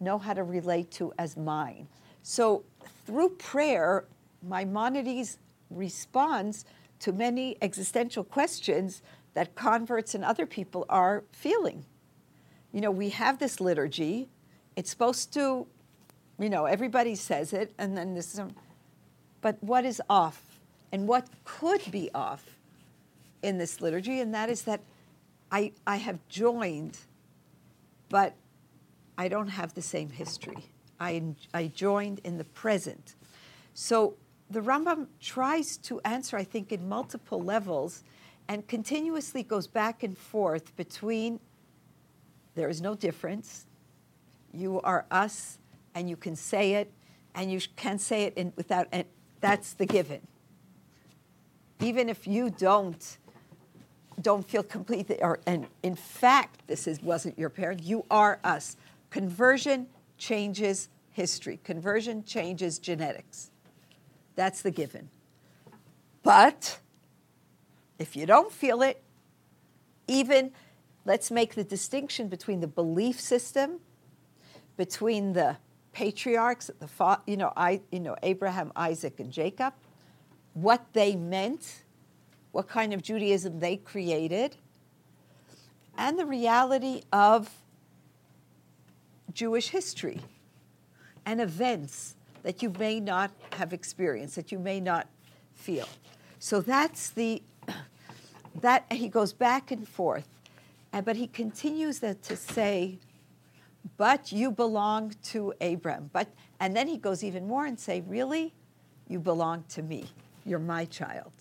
know 0.00 0.18
how 0.18 0.32
to 0.32 0.42
relate 0.42 0.90
to 0.92 1.12
as 1.18 1.36
mine. 1.36 1.88
So 2.22 2.64
through 3.04 3.30
prayer, 3.30 4.06
Maimonides 4.42 5.38
responds 5.70 6.64
to 7.00 7.12
many 7.12 7.56
existential 7.60 8.24
questions 8.24 9.02
that 9.34 9.54
converts 9.54 10.14
and 10.14 10.24
other 10.24 10.46
people 10.46 10.86
are 10.88 11.24
feeling. 11.32 11.84
You 12.72 12.80
know, 12.80 12.90
we 12.90 13.10
have 13.10 13.38
this 13.38 13.60
liturgy. 13.60 14.28
It's 14.76 14.90
supposed 14.90 15.32
to, 15.34 15.66
you 16.38 16.48
know, 16.48 16.64
everybody 16.66 17.14
says 17.14 17.52
it, 17.52 17.72
and 17.78 17.96
then 17.96 18.14
this 18.14 18.34
is, 18.34 18.40
but 19.40 19.62
what 19.62 19.84
is 19.84 20.00
off? 20.08 20.53
And 20.94 21.08
what 21.08 21.26
could 21.42 21.90
be 21.90 22.08
off 22.14 22.56
in 23.42 23.58
this 23.58 23.80
liturgy? 23.80 24.20
And 24.20 24.32
that 24.32 24.48
is 24.48 24.62
that 24.62 24.80
I, 25.50 25.72
I 25.84 25.96
have 25.96 26.20
joined, 26.28 26.98
but 28.08 28.36
I 29.18 29.26
don't 29.26 29.48
have 29.48 29.74
the 29.74 29.82
same 29.82 30.08
history. 30.08 30.66
I, 31.00 31.34
I 31.52 31.66
joined 31.66 32.20
in 32.22 32.38
the 32.38 32.44
present. 32.44 33.16
So 33.74 34.14
the 34.48 34.60
Rambam 34.60 35.08
tries 35.20 35.78
to 35.78 36.00
answer, 36.04 36.36
I 36.36 36.44
think, 36.44 36.70
in 36.70 36.88
multiple 36.88 37.42
levels 37.42 38.04
and 38.46 38.64
continuously 38.68 39.42
goes 39.42 39.66
back 39.66 40.04
and 40.04 40.16
forth 40.16 40.76
between 40.76 41.40
there 42.54 42.68
is 42.68 42.80
no 42.80 42.94
difference, 42.94 43.66
you 44.52 44.80
are 44.82 45.06
us, 45.10 45.58
and 45.92 46.08
you 46.08 46.16
can 46.16 46.36
say 46.36 46.74
it, 46.74 46.92
and 47.34 47.50
you 47.50 47.58
can 47.74 47.98
say 47.98 48.22
it 48.26 48.34
in, 48.36 48.52
without, 48.54 48.86
and 48.92 49.06
that's 49.40 49.72
the 49.72 49.86
given. 49.86 50.20
Even 51.84 52.08
if 52.08 52.26
you 52.26 52.50
don't 52.50 53.18
don't 54.22 54.46
feel 54.46 54.62
completely, 54.62 55.22
or 55.22 55.40
and 55.46 55.66
in 55.82 55.94
fact, 55.94 56.66
this 56.66 56.86
is 56.86 57.02
wasn't 57.02 57.38
your 57.38 57.50
parent. 57.50 57.82
You 57.82 58.04
are 58.10 58.38
us. 58.42 58.76
Conversion 59.10 59.86
changes 60.16 60.88
history. 61.10 61.60
Conversion 61.62 62.24
changes 62.24 62.78
genetics. 62.78 63.50
That's 64.34 64.62
the 64.62 64.70
given. 64.70 65.10
But 66.22 66.78
if 67.98 68.16
you 68.16 68.26
don't 68.26 68.50
feel 68.50 68.82
it, 68.82 69.02
even 70.08 70.52
let's 71.04 71.30
make 71.30 71.54
the 71.54 71.64
distinction 71.64 72.28
between 72.28 72.60
the 72.60 72.66
belief 72.66 73.20
system, 73.20 73.80
between 74.76 75.34
the 75.34 75.56
patriarchs, 75.92 76.70
the 76.80 77.18
you 77.26 77.36
know, 77.36 77.52
I, 77.56 77.82
you 77.92 78.00
know, 78.00 78.16
Abraham, 78.22 78.72
Isaac, 78.74 79.20
and 79.20 79.30
Jacob, 79.30 79.74
what 80.54 80.86
they 80.92 81.16
meant, 81.16 81.82
what 82.52 82.68
kind 82.68 82.94
of 82.94 83.02
Judaism 83.02 83.60
they 83.60 83.76
created, 83.76 84.56
and 85.96 86.18
the 86.18 86.26
reality 86.26 87.02
of 87.12 87.50
Jewish 89.32 89.68
history 89.68 90.20
and 91.26 91.40
events 91.40 92.14
that 92.42 92.62
you 92.62 92.70
may 92.78 93.00
not 93.00 93.30
have 93.52 93.72
experienced, 93.72 94.36
that 94.36 94.52
you 94.52 94.58
may 94.58 94.80
not 94.80 95.08
feel. 95.54 95.88
So 96.38 96.60
that's 96.60 97.10
the 97.10 97.42
that 98.60 98.84
he 98.92 99.08
goes 99.08 99.32
back 99.32 99.70
and 99.70 99.88
forth, 99.88 100.28
and, 100.92 101.04
but 101.04 101.16
he 101.16 101.26
continues 101.26 101.98
that 102.00 102.22
to 102.24 102.36
say, 102.36 102.98
"But 103.96 104.30
you 104.30 104.50
belong 104.50 105.14
to 105.24 105.54
Abram." 105.60 106.10
But 106.12 106.28
and 106.60 106.76
then 106.76 106.86
he 106.86 106.98
goes 106.98 107.24
even 107.24 107.48
more 107.48 107.66
and 107.66 107.80
say, 107.80 108.02
"Really, 108.02 108.52
you 109.08 109.18
belong 109.18 109.64
to 109.70 109.82
me. 109.82 110.06
You're 110.44 110.58
my 110.58 110.84
child." 110.84 111.32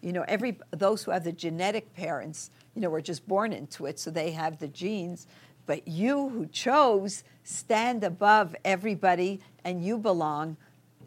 You 0.00 0.12
know, 0.12 0.24
every 0.28 0.58
those 0.70 1.02
who 1.04 1.10
have 1.10 1.24
the 1.24 1.32
genetic 1.32 1.94
parents, 1.94 2.50
you 2.74 2.82
know, 2.82 2.90
were 2.90 3.00
just 3.00 3.26
born 3.26 3.52
into 3.52 3.86
it, 3.86 3.98
so 3.98 4.10
they 4.10 4.32
have 4.32 4.58
the 4.58 4.68
genes. 4.68 5.26
But 5.66 5.86
you 5.88 6.28
who 6.30 6.46
chose 6.46 7.24
stand 7.42 8.04
above 8.04 8.54
everybody, 8.64 9.40
and 9.64 9.84
you 9.84 9.98
belong 9.98 10.56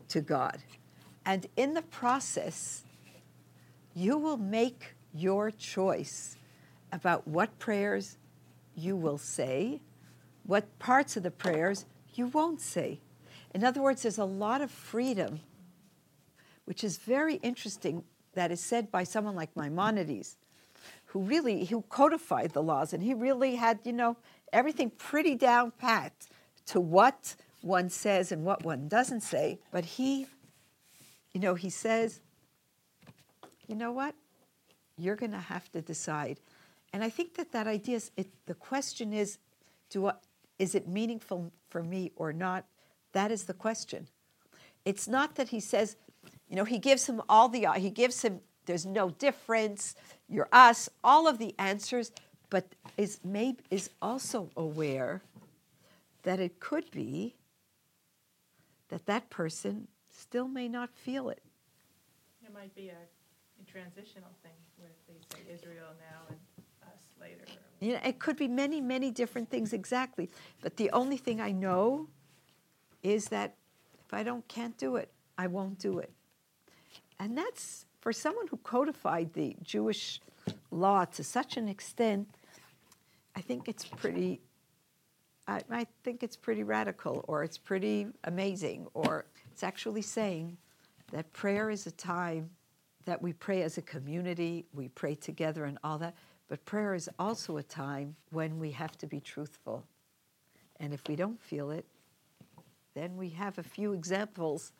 to 0.10 0.22
God. 0.22 0.64
And 1.26 1.48
in 1.56 1.74
the 1.74 1.82
process, 1.82 2.84
you 3.94 4.18
will 4.18 4.38
make 4.38 4.96
your 5.14 5.52
choice 5.52 6.38
about 6.92 7.28
what 7.28 7.58
prayers 7.60 8.18
you 8.76 8.96
will 8.96 9.18
say, 9.18 9.82
what 10.44 10.78
parts 10.80 11.16
of 11.16 11.24
the 11.24 11.32
prayers 11.32 11.86
you 12.14 12.28
won't 12.28 12.62
say. 12.62 13.00
In 13.54 13.64
other 13.64 13.82
words, 13.82 14.04
there's 14.04 14.18
a 14.18 14.26
lot 14.26 14.62
of 14.62 14.72
freedom, 14.72 15.42
which 16.66 16.84
is 16.84 16.98
very 16.98 17.36
interesting, 17.36 18.04
that 18.34 18.52
is 18.52 18.62
said 18.62 18.92
by 18.92 19.04
someone 19.04 19.36
like 19.36 19.56
Maimonides, 19.56 20.38
who 21.06 21.22
really 21.22 21.66
who 21.66 21.84
codified 21.90 22.52
the 22.52 22.64
laws, 22.64 22.94
and 22.94 23.04
he 23.04 23.14
really 23.14 23.56
had, 23.56 23.80
you 23.84 23.94
know, 23.94 24.18
everything 24.54 24.90
pretty 24.90 25.36
down 25.36 25.72
pat 25.78 26.14
to 26.68 26.80
what 26.80 27.36
one 27.62 27.90
says 27.90 28.32
and 28.32 28.44
what 28.44 28.64
one 28.64 28.88
doesn't 28.88 29.22
say. 29.22 29.60
But 29.72 29.86
he, 29.86 30.28
you 31.34 31.42
know, 31.42 31.56
he 31.56 31.70
says, 31.70 32.22
you 33.68 33.76
know 33.76 33.92
what? 33.92 34.16
You're 34.98 35.16
going 35.16 35.32
to 35.32 35.38
have 35.38 35.72
to 35.72 35.82
decide. 35.82 36.40
And 36.94 37.04
I 37.04 37.10
think 37.10 37.36
that 37.36 37.52
that 37.52 37.68
idea 37.68 37.98
is, 37.98 38.12
it, 38.18 38.28
the 38.46 38.54
question 38.54 39.14
is, 39.14 39.38
do 39.90 40.08
I, 40.08 40.14
is 40.60 40.76
it 40.76 40.88
meaningful 40.88 41.52
for 41.70 41.84
me 41.84 42.12
or 42.16 42.34
not? 42.34 42.66
That 43.14 43.32
is 43.32 43.46
the 43.46 43.54
question. 43.54 44.08
It's 44.86 45.08
not 45.08 45.36
that 45.36 45.50
he 45.50 45.60
says, 45.60 45.96
you 46.52 46.58
know, 46.58 46.66
he 46.66 46.80
gives 46.80 47.08
him 47.08 47.22
all 47.30 47.48
the, 47.48 47.66
he 47.78 47.90
gives 47.90 48.22
him, 48.22 48.42
there's 48.66 48.86
no 48.86 49.12
difference, 49.12 49.96
you're 50.28 50.50
us, 50.52 50.90
all 51.02 51.26
of 51.26 51.38
the 51.38 51.56
answers, 51.58 52.12
but 52.50 52.68
is, 52.98 53.22
maybe, 53.24 53.60
is 53.72 53.90
also 54.02 54.50
aware 54.58 55.22
that 56.24 56.42
it 56.42 56.60
could 56.60 56.92
be 56.92 57.36
that 58.90 59.06
that 59.06 59.30
person 59.30 59.88
still 60.14 60.50
may 60.50 60.68
not 60.68 60.94
feel 60.94 61.30
it. 61.30 61.42
It 62.46 62.54
might 62.54 62.76
be 62.76 62.90
a, 62.90 62.92
a 62.92 63.66
transitional 63.66 64.32
thing 64.44 64.52
where 64.76 64.90
they 65.08 65.16
say 65.34 65.54
Israel 65.54 65.88
now 66.02 66.28
and 66.28 66.38
us 66.84 67.00
later. 67.22 67.46
You 67.80 67.94
know, 67.94 68.00
it 68.04 68.20
could 68.20 68.36
be 68.36 68.50
many, 68.50 68.82
many 68.82 69.10
different 69.10 69.50
things 69.50 69.72
exactly. 69.72 70.30
But 70.62 70.76
the 70.76 70.92
only 70.92 71.16
thing 71.16 71.40
I 71.40 71.54
know 71.54 72.10
is 73.04 73.30
that 73.30 73.56
if 74.06 74.14
I 74.14 74.24
don't 74.24 74.46
can't 74.50 74.78
do 74.78 74.98
it, 74.98 75.10
I 75.38 75.48
won't 75.48 75.80
do 75.80 76.00
it. 76.00 76.12
And 77.22 77.38
that's 77.38 77.86
for 78.00 78.12
someone 78.12 78.48
who 78.48 78.58
codified 78.58 79.32
the 79.34 79.56
Jewish 79.62 80.20
law 80.72 81.06
to 81.06 81.24
such 81.24 81.56
an 81.56 81.68
extent, 81.68 82.28
I 83.36 83.42
think 83.42 83.70
it's 83.70 83.86
pretty 83.86 84.42
I, 85.48 85.62
I 85.70 85.88
think 86.04 86.24
it's 86.24 86.36
pretty 86.36 86.64
radical 86.64 87.24
or 87.28 87.44
it's 87.44 87.58
pretty 87.58 88.08
amazing 88.24 88.88
or 88.94 89.26
it's 89.52 89.64
actually 89.64 90.02
saying 90.02 90.58
that 91.12 91.32
prayer 91.34 91.70
is 91.70 91.86
a 91.86 91.92
time 91.92 92.50
that 93.06 93.22
we 93.22 93.34
pray 93.34 93.62
as 93.62 93.78
a 93.78 93.82
community, 93.82 94.66
we 94.74 94.88
pray 94.90 95.14
together 95.16 95.66
and 95.66 95.78
all 95.84 95.98
that, 96.00 96.16
but 96.48 96.64
prayer 96.66 96.96
is 96.96 97.10
also 97.20 97.58
a 97.58 97.64
time 97.64 98.16
when 98.32 98.60
we 98.60 98.72
have 98.72 98.98
to 99.00 99.08
be 99.08 99.20
truthful. 99.20 99.84
And 100.80 100.94
if 100.94 101.02
we 101.08 101.16
don't 101.16 101.42
feel 101.42 101.72
it, 101.72 101.86
then 102.94 103.16
we 103.18 103.30
have 103.30 103.58
a 103.58 103.64
few 103.64 103.94
examples 103.94 104.74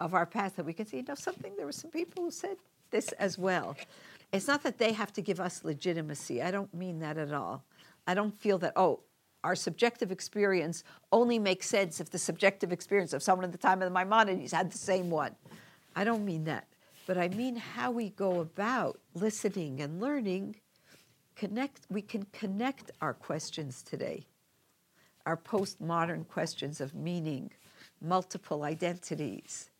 of 0.00 0.14
our 0.14 0.26
past 0.26 0.56
that 0.56 0.66
we 0.66 0.72
can 0.72 0.86
see. 0.86 0.98
You 0.98 1.04
know, 1.04 1.14
something, 1.14 1.54
there 1.56 1.66
were 1.66 1.72
some 1.72 1.90
people 1.90 2.24
who 2.24 2.30
said 2.30 2.56
this 2.90 3.12
as 3.12 3.38
well. 3.38 3.76
It's 4.32 4.46
not 4.46 4.62
that 4.64 4.78
they 4.78 4.92
have 4.92 5.12
to 5.14 5.22
give 5.22 5.40
us 5.40 5.64
legitimacy. 5.64 6.42
I 6.42 6.50
don't 6.50 6.72
mean 6.74 6.98
that 7.00 7.16
at 7.16 7.32
all. 7.32 7.64
I 8.06 8.14
don't 8.14 8.38
feel 8.38 8.58
that, 8.58 8.72
oh, 8.76 9.00
our 9.44 9.54
subjective 9.54 10.10
experience 10.10 10.82
only 11.12 11.38
makes 11.38 11.68
sense 11.68 12.00
if 12.00 12.10
the 12.10 12.18
subjective 12.18 12.72
experience 12.72 13.12
of 13.12 13.22
someone 13.22 13.44
at 13.44 13.52
the 13.52 13.58
time 13.58 13.80
of 13.80 13.86
the 13.88 13.94
Maimonides 13.94 14.52
had 14.52 14.72
the 14.72 14.78
same 14.78 15.10
one. 15.10 15.36
I 15.94 16.04
don't 16.04 16.24
mean 16.24 16.44
that. 16.44 16.66
But 17.06 17.16
I 17.16 17.28
mean 17.28 17.54
how 17.54 17.92
we 17.92 18.10
go 18.10 18.40
about 18.40 18.98
listening 19.14 19.80
and 19.80 20.00
learning. 20.00 20.56
Connect, 21.36 21.86
we 21.88 22.02
can 22.02 22.26
connect 22.32 22.90
our 23.00 23.14
questions 23.14 23.82
today, 23.82 24.26
our 25.24 25.36
postmodern 25.36 26.26
questions 26.26 26.80
of 26.80 26.94
meaning, 26.94 27.52
multiple 28.00 28.64
identities, 28.64 29.70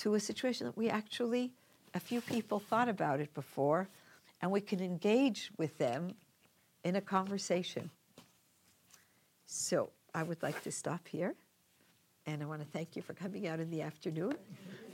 to 0.00 0.14
a 0.14 0.20
situation 0.20 0.66
that 0.66 0.76
we 0.76 0.88
actually, 0.88 1.52
a 1.94 2.00
few 2.00 2.20
people 2.20 2.58
thought 2.58 2.88
about 2.88 3.20
it 3.20 3.32
before, 3.34 3.88
and 4.40 4.50
we 4.50 4.60
can 4.60 4.80
engage 4.80 5.50
with 5.58 5.76
them 5.78 6.14
in 6.84 6.96
a 6.96 7.00
conversation. 7.00 7.90
So 9.46 9.90
I 10.14 10.22
would 10.22 10.42
like 10.42 10.62
to 10.62 10.72
stop 10.72 11.06
here. 11.06 11.34
And 12.26 12.42
I 12.42 12.46
want 12.46 12.60
to 12.60 12.66
thank 12.68 12.96
you 12.96 13.02
for 13.02 13.14
coming 13.14 13.48
out 13.48 13.60
in 13.60 13.70
the 13.70 13.82
afternoon. 13.82 14.34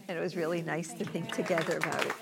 And 0.08 0.16
it 0.16 0.20
was 0.20 0.36
really 0.36 0.62
nice 0.62 0.92
to 0.94 1.04
think 1.04 1.32
together 1.32 1.76
about 1.76 2.06
it. 2.06 2.12